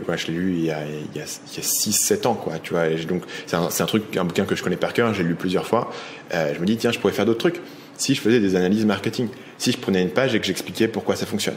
Voilà, 0.06 0.18
je 0.18 0.28
l'ai 0.28 0.34
lu 0.34 0.54
il 0.54 0.66
y 0.66 0.72
a, 0.72 0.80
il 0.86 1.20
y 1.20 1.22
a, 1.22 1.26
6-7 1.26 2.28
ans, 2.28 2.36
quoi. 2.36 2.60
Tu 2.60 2.74
vois. 2.74 2.88
donc, 2.90 3.24
c'est 3.48 3.58
un, 3.58 3.68
un, 3.68 3.86
truc, 3.86 4.16
un 4.16 4.24
bouquin 4.24 4.46
que 4.46 4.56
je 4.56 4.64
connais 4.64 4.78
par 4.78 4.94
cœur. 4.94 5.14
J'ai 5.14 5.24
lu 5.24 5.36
plusieurs 5.36 5.68
fois. 5.68 5.92
Euh, 6.34 6.54
je 6.56 6.60
me 6.60 6.66
dis 6.66 6.78
tiens, 6.78 6.92
je 6.92 7.00
pourrais 7.00 7.14
faire 7.14 7.26
d'autres 7.26 7.40
trucs. 7.40 7.60
Si 7.98 8.16
je 8.16 8.22
faisais 8.22 8.40
des 8.40 8.56
analyses 8.56 8.86
marketing, 8.86 9.28
si 9.58 9.72
je 9.74 9.78
prenais 9.78 10.02
une 10.02 10.10
page 10.10 10.34
et 10.36 10.40
que 10.40 10.46
j'expliquais 10.46 10.88
pourquoi 10.88 11.16
ça 11.16 11.26
fonctionne. 11.26 11.56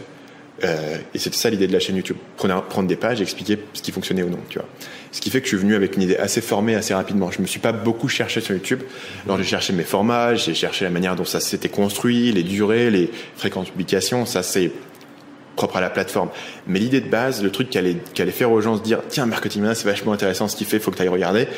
Euh, 0.65 0.99
et 1.15 1.19
c'était 1.19 1.37
ça 1.37 1.51
l'idée 1.51 1.67
de 1.67 1.73
la 1.73 1.81
chaîne 1.81 1.97
YouTube. 1.97 2.17
Prendre, 2.37 2.89
des 2.89 2.97
pages 2.97 3.21
et 3.21 3.23
expliquer 3.23 3.59
ce 3.75 3.83
qui 3.83 3.93
fonctionnait 3.93 4.23
ou 4.23 4.31
non, 4.31 4.39
tu 4.49 4.59
vois. 4.59 4.69
Ce 5.13 5.21
qui 5.21 5.31
fait 5.31 5.41
que 5.41 5.47
je 5.47 5.51
suis 5.51 5.59
venu 5.59 5.75
avec 5.75 5.97
une 5.97 6.03
idée 6.03 6.17
assez 6.17 6.41
formée 6.41 6.75
assez 6.75 6.95
rapidement. 6.95 7.31
Je 7.31 7.41
me 7.41 7.47
suis 7.47 7.61
pas 7.61 7.73
beaucoup 7.73 8.09
cherché 8.09 8.41
sur 8.41 8.55
YouTube. 8.55 8.81
Alors 9.25 9.39
j'ai 9.39 9.45
cherché 9.45 9.73
mes 9.73 9.83
formats, 9.83 10.35
j'ai 10.35 10.55
cherché 10.55 10.85
la 10.85 10.91
manière 10.91 11.17
dont 11.17 11.25
ça 11.25 11.41
s'était 11.41 11.69
construit, 11.69 12.33
les 12.33 12.43
durées, 12.43 12.91
les 12.91 13.11
fréquences 13.37 13.67
de 13.67 13.71
publication. 13.71 14.27
Ça 14.27 14.43
c'est 14.43 14.71
propre 15.57 15.77
à 15.77 15.81
la 15.81 15.91
plateforme. 15.91 16.29
Mais 16.67 16.79
l'idée 16.79 17.01
de 17.01 17.09
base, 17.09 17.43
le 17.43 17.51
truc 17.51 17.71
qui 17.71 17.79
allait, 17.79 17.97
faire 18.31 18.53
aux 18.53 18.61
gens 18.61 18.77
se 18.77 18.83
dire, 18.83 19.01
tiens, 19.09 19.27
Marketing 19.27 19.65
c'est 19.75 19.87
vachement 19.87 20.13
intéressant 20.13 20.49
ce 20.49 20.57
qu'il 20.57 20.67
fait, 20.67 20.79
faut 20.79 20.91
que 20.91 20.97
tu 20.97 21.03
ailles 21.03 21.09
regarder. 21.09 21.49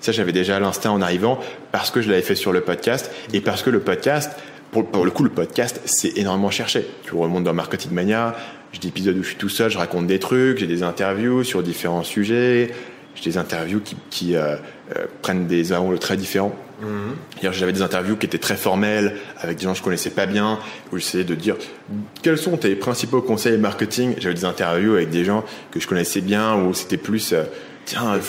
Ça, 0.00 0.12
j'avais 0.12 0.32
déjà 0.32 0.60
l'instinct 0.60 0.92
en 0.92 1.02
arrivant 1.02 1.40
parce 1.72 1.90
que 1.90 2.00
je 2.00 2.08
l'avais 2.08 2.22
fait 2.22 2.36
sur 2.36 2.52
le 2.52 2.60
podcast 2.60 3.10
et 3.32 3.40
parce 3.40 3.62
que 3.62 3.70
le 3.70 3.80
podcast, 3.80 4.30
pour, 4.70 4.86
pour 4.86 5.04
le 5.04 5.10
coup, 5.10 5.24
le 5.24 5.30
podcast, 5.30 5.80
c'est 5.84 6.16
énormément 6.18 6.50
cherché. 6.50 6.86
Tu 7.04 7.14
remontes 7.14 7.44
dans 7.44 7.54
Marketing 7.54 7.92
Mania, 7.92 8.36
j'ai 8.72 8.80
des 8.80 8.88
épisodes 8.88 9.16
où 9.16 9.22
je 9.22 9.28
suis 9.28 9.36
tout 9.36 9.48
seul, 9.48 9.70
je 9.70 9.78
raconte 9.78 10.06
des 10.06 10.18
trucs, 10.18 10.58
j'ai 10.58 10.66
des 10.66 10.82
interviews 10.82 11.42
sur 11.44 11.62
différents 11.62 12.02
sujets, 12.02 12.70
j'ai 13.14 13.30
des 13.30 13.38
interviews 13.38 13.80
qui, 13.80 13.96
qui 14.10 14.36
euh, 14.36 14.56
euh, 14.96 15.06
prennent 15.22 15.46
des 15.46 15.72
angles 15.72 15.98
très 15.98 16.16
différents. 16.16 16.54
Mm-hmm. 16.82 17.52
J'avais 17.52 17.72
des 17.72 17.82
interviews 17.82 18.16
qui 18.16 18.26
étaient 18.26 18.38
très 18.38 18.56
formelles, 18.56 19.16
avec 19.40 19.58
des 19.58 19.64
gens 19.64 19.72
que 19.72 19.78
je 19.78 19.82
connaissais 19.82 20.10
pas 20.10 20.26
bien, 20.26 20.58
où 20.92 20.98
j'essayais 20.98 21.24
de 21.24 21.34
dire 21.34 21.56
quels 22.22 22.38
sont 22.38 22.56
tes 22.56 22.76
principaux 22.76 23.22
conseils 23.22 23.58
marketing? 23.58 24.14
J'avais 24.18 24.34
des 24.34 24.44
interviews 24.44 24.94
avec 24.94 25.10
des 25.10 25.24
gens 25.24 25.44
que 25.70 25.80
je 25.80 25.88
connaissais 25.88 26.20
bien, 26.20 26.56
où 26.56 26.74
c'était 26.74 26.98
plus, 26.98 27.32
euh, 27.32 27.44
tiens, 27.86 28.20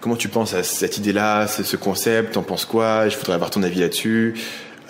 comment 0.00 0.16
tu 0.16 0.28
penses 0.28 0.52
à 0.52 0.62
cette 0.62 0.98
idée-là, 0.98 1.46
ce 1.46 1.76
concept, 1.76 2.34
t'en 2.34 2.42
penses 2.42 2.64
quoi? 2.64 3.08
Je 3.08 3.16
voudrais 3.16 3.34
avoir 3.34 3.50
ton 3.50 3.62
avis 3.62 3.80
là-dessus. 3.80 4.34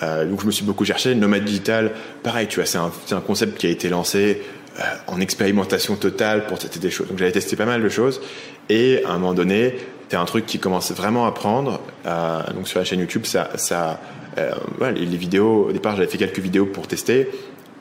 Euh, 0.02 0.26
donc 0.26 0.42
je 0.42 0.46
me 0.46 0.50
suis 0.50 0.64
beaucoup 0.64 0.84
cherché. 0.84 1.14
Nomade 1.14 1.44
digital, 1.44 1.92
pareil, 2.22 2.46
tu 2.46 2.56
vois, 2.56 2.66
c'est 2.66 2.78
un, 2.78 2.90
un, 3.12 3.20
concept 3.20 3.58
qui 3.58 3.66
a 3.66 3.70
été 3.70 3.88
lancé 3.88 4.42
euh, 4.78 4.82
en 5.06 5.20
expérimentation 5.20 5.96
totale 5.96 6.46
pour 6.46 6.58
tester 6.58 6.78
des 6.78 6.90
choses. 6.90 7.08
Donc 7.08 7.18
j'avais 7.18 7.32
testé 7.32 7.56
pas 7.56 7.64
mal 7.64 7.82
de 7.82 7.88
choses 7.88 8.20
et 8.68 9.02
à 9.04 9.10
un 9.10 9.18
moment 9.18 9.34
donné, 9.34 9.76
t'as 10.08 10.20
un 10.20 10.24
truc 10.24 10.46
qui 10.46 10.58
commence 10.58 10.92
vraiment 10.92 11.26
à 11.26 11.32
prendre. 11.32 11.80
Euh, 12.06 12.40
donc 12.54 12.68
sur 12.68 12.78
la 12.78 12.84
chaîne 12.84 13.00
YouTube, 13.00 13.24
ça, 13.24 13.50
ça, 13.56 14.00
euh, 14.38 14.52
les, 14.94 15.06
les, 15.06 15.16
vidéos. 15.16 15.66
Au 15.68 15.72
départ, 15.72 15.96
j'avais 15.96 16.08
fait 16.08 16.18
quelques 16.18 16.38
vidéos 16.38 16.66
pour 16.66 16.86
tester 16.86 17.30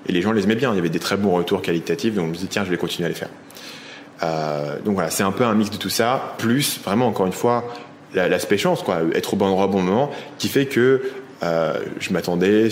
et 0.07 0.11
les 0.11 0.21
gens 0.21 0.31
les 0.31 0.43
aimaient 0.43 0.55
bien. 0.55 0.71
Il 0.71 0.75
y 0.75 0.79
avait 0.79 0.89
des 0.89 0.99
très 0.99 1.17
bons 1.17 1.31
retours 1.31 1.61
qualitatifs, 1.61 2.13
donc 2.13 2.25
je 2.25 2.29
me 2.29 2.35
disais 2.35 2.47
tiens, 2.49 2.63
je 2.63 2.69
vais 2.69 2.77
continuer 2.77 3.07
à 3.07 3.09
les 3.09 3.15
faire. 3.15 3.29
Euh, 4.23 4.79
donc 4.83 4.93
voilà, 4.93 5.09
c'est 5.09 5.23
un 5.23 5.31
peu 5.31 5.43
un 5.43 5.53
mix 5.53 5.69
de 5.69 5.77
tout 5.77 5.89
ça, 5.89 6.35
plus 6.37 6.79
vraiment 6.83 7.07
encore 7.07 7.25
une 7.25 7.33
fois 7.33 7.65
l'aspect 8.13 8.57
chance, 8.57 8.81
quoi, 8.81 8.99
être 9.13 9.33
au 9.33 9.35
bon 9.35 9.47
endroit 9.47 9.65
au 9.65 9.67
bon 9.67 9.81
moment, 9.81 10.09
qui 10.37 10.47
fait 10.47 10.67
que 10.67 11.01
euh, 11.43 11.79
je 11.99 12.11
m'attendais 12.13 12.69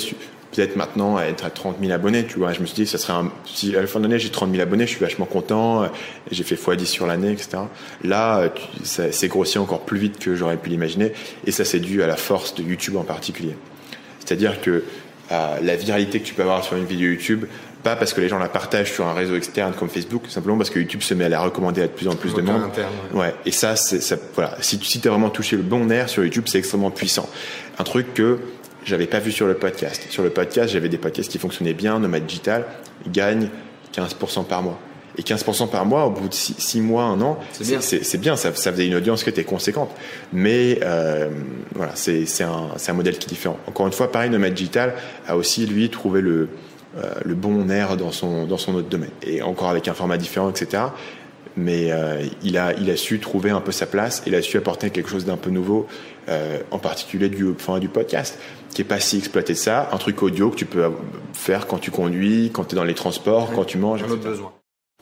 peut-être 0.52 0.76
maintenant 0.76 1.17
à 1.17 1.23
être 1.23 1.45
à 1.45 1.49
30 1.49 1.78
000 1.82 1.91
abonnés, 1.91 2.26
tu 2.26 2.38
vois. 2.38 2.54
Je 2.54 2.62
me 2.62 2.65
suis 2.65 2.76
dit, 2.76 2.86
ça 2.86 2.97
serait 2.97 3.13
si 3.45 3.76
à 3.76 3.82
la 3.82 3.88
fin 3.88 3.99
de 3.99 4.06
l'année 4.06 4.19
j'ai 4.19 4.30
30 4.30 4.52
000 4.52 4.62
abonnés, 4.62 4.86
je 4.86 4.91
suis 4.91 4.99
vachement 4.99 5.26
content, 5.26 5.89
j'ai 6.30 6.43
fait 6.43 6.56
x10 6.56 6.86
sur 6.86 7.08
l'année, 7.08 7.32
etc. 7.32 7.63
Là, 8.04 8.49
c'est 8.84 9.28
grossi 9.28 9.58
encore 9.58 9.82
plus 9.82 9.97
vite 9.97 10.19
que 10.19 10.36
j'aurais 10.36 10.58
pu 10.58 10.69
l'imaginer, 10.69 11.13
et 11.47 11.52
ça 11.52 11.65
c'est 11.65 11.80
dû 11.80 12.04
à 12.04 12.08
la 12.08 12.17
force 12.17 12.54
de 12.54 12.62
YouTube 12.62 12.97
en 12.97 13.04
particulier. 13.04 13.56
C'est-à-dire 14.19 14.62
que 14.62 14.84
euh, 15.32 15.60
la 15.62 15.76
viralité 15.76 16.19
que 16.19 16.26
tu 16.26 16.34
peux 16.34 16.43
avoir 16.43 16.63
sur 16.63 16.76
une 16.76 16.86
vidéo 16.86 17.10
YouTube, 17.10 17.45
pas 17.84 17.96
parce 17.96 18.13
que 18.13 18.22
les 18.22 18.30
gens 18.30 18.39
la 18.39 18.48
partagent 18.48 18.91
sur 18.91 19.06
un 19.06 19.13
réseau 19.13 19.36
externe 19.36 19.74
comme 19.78 19.89
Facebook, 19.89 20.24
simplement 20.30 20.58
parce 20.58 20.69
que 20.69 20.80
YouTube 20.80 21.02
se 21.02 21.13
met 21.13 21.26
à 21.26 21.30
la 21.30 21.41
recommander 21.41 21.82
à 21.82 21.88
de 21.88 21.91
plus 21.91 22.08
en 22.08 22.15
plus 22.15 22.34
de 22.34 22.41
monde. 22.41 22.63
Interne, 22.63 22.91
ouais. 23.13 23.19
ouais. 23.19 23.36
Et 23.46 23.52
ça, 23.52 23.76
ça 23.76 24.15
voilà. 24.36 24.58
Si, 24.62 24.80
si 24.82 25.02
tu 25.02 25.08
as 25.08 25.12
vraiment 25.12 25.30
touché 25.30 25.58
le 25.58 25.63
bon 25.63 25.86
nerf 25.86 26.10
sur 26.10 26.24
YouTube, 26.24 26.46
c'est 26.48 26.58
extrêmement 26.58 26.91
puissant. 26.91 27.30
Un 27.78 27.84
truc 27.84 28.13
que 28.13 28.39
j'avais 28.86 29.08
pas 29.08 29.19
vu 29.19 29.32
sur 29.32 29.48
le 29.48 29.56
podcast. 29.56 30.02
Sur 30.10 30.24
le 30.24 30.30
podcast, 30.30 30.72
j'avais 30.72 30.89
des 30.89 30.98
podcasts 30.98 31.30
qui 31.30 31.38
fonctionnaient 31.38 31.74
bien. 31.74 32.00
Nomad 32.00 32.26
Digital 32.26 32.65
gagne 33.08 33.50
15% 33.96 34.46
par 34.46 34.63
mois. 34.63 34.80
Et 35.17 35.22
15% 35.22 35.69
par 35.69 35.86
mois, 35.86 36.06
au 36.06 36.10
bout 36.10 36.28
de 36.28 36.34
6 36.34 36.82
mois, 36.82 37.04
un 37.04 37.22
an, 37.22 37.38
c'est 37.52 37.67
bien. 37.67 37.82
C'est 37.82 38.17
bien, 38.17 38.36
ça, 38.36 38.54
ça, 38.56 38.72
faisait 38.72 38.88
une 38.88 38.96
audience 38.96 39.24
qui 39.24 39.30
était 39.30 39.43
conséquente. 39.43 39.91
Mais 40.32 40.80
euh, 40.82 41.30
voilà, 41.76 41.91
c'est 41.96 42.26
un, 42.41 42.69
un 42.88 42.93
modèle 42.93 43.19
qui 43.19 43.28
est 43.28 43.30
différent. 43.30 43.60
Encore 43.67 43.86
une 43.86 43.93
fois, 43.93 44.12
pareil, 44.12 44.32
Nomad 44.32 44.54
Digital 44.54 44.96
a 45.28 45.38
aussi, 45.38 45.67
lui, 45.67 45.91
trouvé 45.91 46.22
le, 46.22 46.50
le 47.26 47.34
bon 47.34 47.70
air 47.70 47.98
dans 47.98 48.12
son, 48.12 48.46
dans 48.46 48.58
son 48.58 48.76
autre 48.76 48.90
domaine. 48.90 49.12
Et 49.24 49.42
encore 49.42 49.70
avec 49.70 49.88
un 49.88 49.94
format 49.94 50.18
différent, 50.18 50.50
etc 50.50 50.84
mais 51.56 51.92
euh, 51.92 52.26
il, 52.42 52.58
a, 52.58 52.74
il 52.74 52.90
a 52.90 52.98
su 52.98 53.20
trouver 53.20 53.52
un 53.52 53.62
peu 53.62 53.72
sa 53.72 53.86
place, 53.86 54.24
il 54.26 54.36
a 54.36 54.42
su 54.42 54.58
apporter 54.58 54.90
quelque 54.90 55.10
chose 55.10 55.26
d'un 55.26 55.38
peu 55.38 55.50
nouveau, 55.50 55.88
euh, 56.30 56.60
en 56.72 56.80
particulier 56.80 57.30
du, 57.30 57.50
enfin, 57.50 57.80
du 57.80 57.90
podcast, 57.90 58.40
qui 58.74 58.82
est 58.82 58.86
pas 58.86 59.00
si 59.00 59.18
exploité 59.18 59.54
de 59.54 59.58
ça, 59.58 59.90
un 59.92 59.98
truc 59.98 60.22
audio 60.24 60.50
que 60.50 60.56
tu 60.56 60.66
peux 60.66 60.92
faire 61.34 61.68
quand 61.68 61.78
tu 61.78 61.92
conduis, 61.92 62.52
quand 62.54 62.66
tu 62.66 62.76
es 62.76 62.76
dans 62.76 62.84
les 62.84 62.96
transports, 62.96 63.52
quand 63.54 63.66
tu 63.66 63.78
manges. 63.78 64.04
Un 64.04 64.10
autre 64.10 64.24
besoin. 64.24 64.52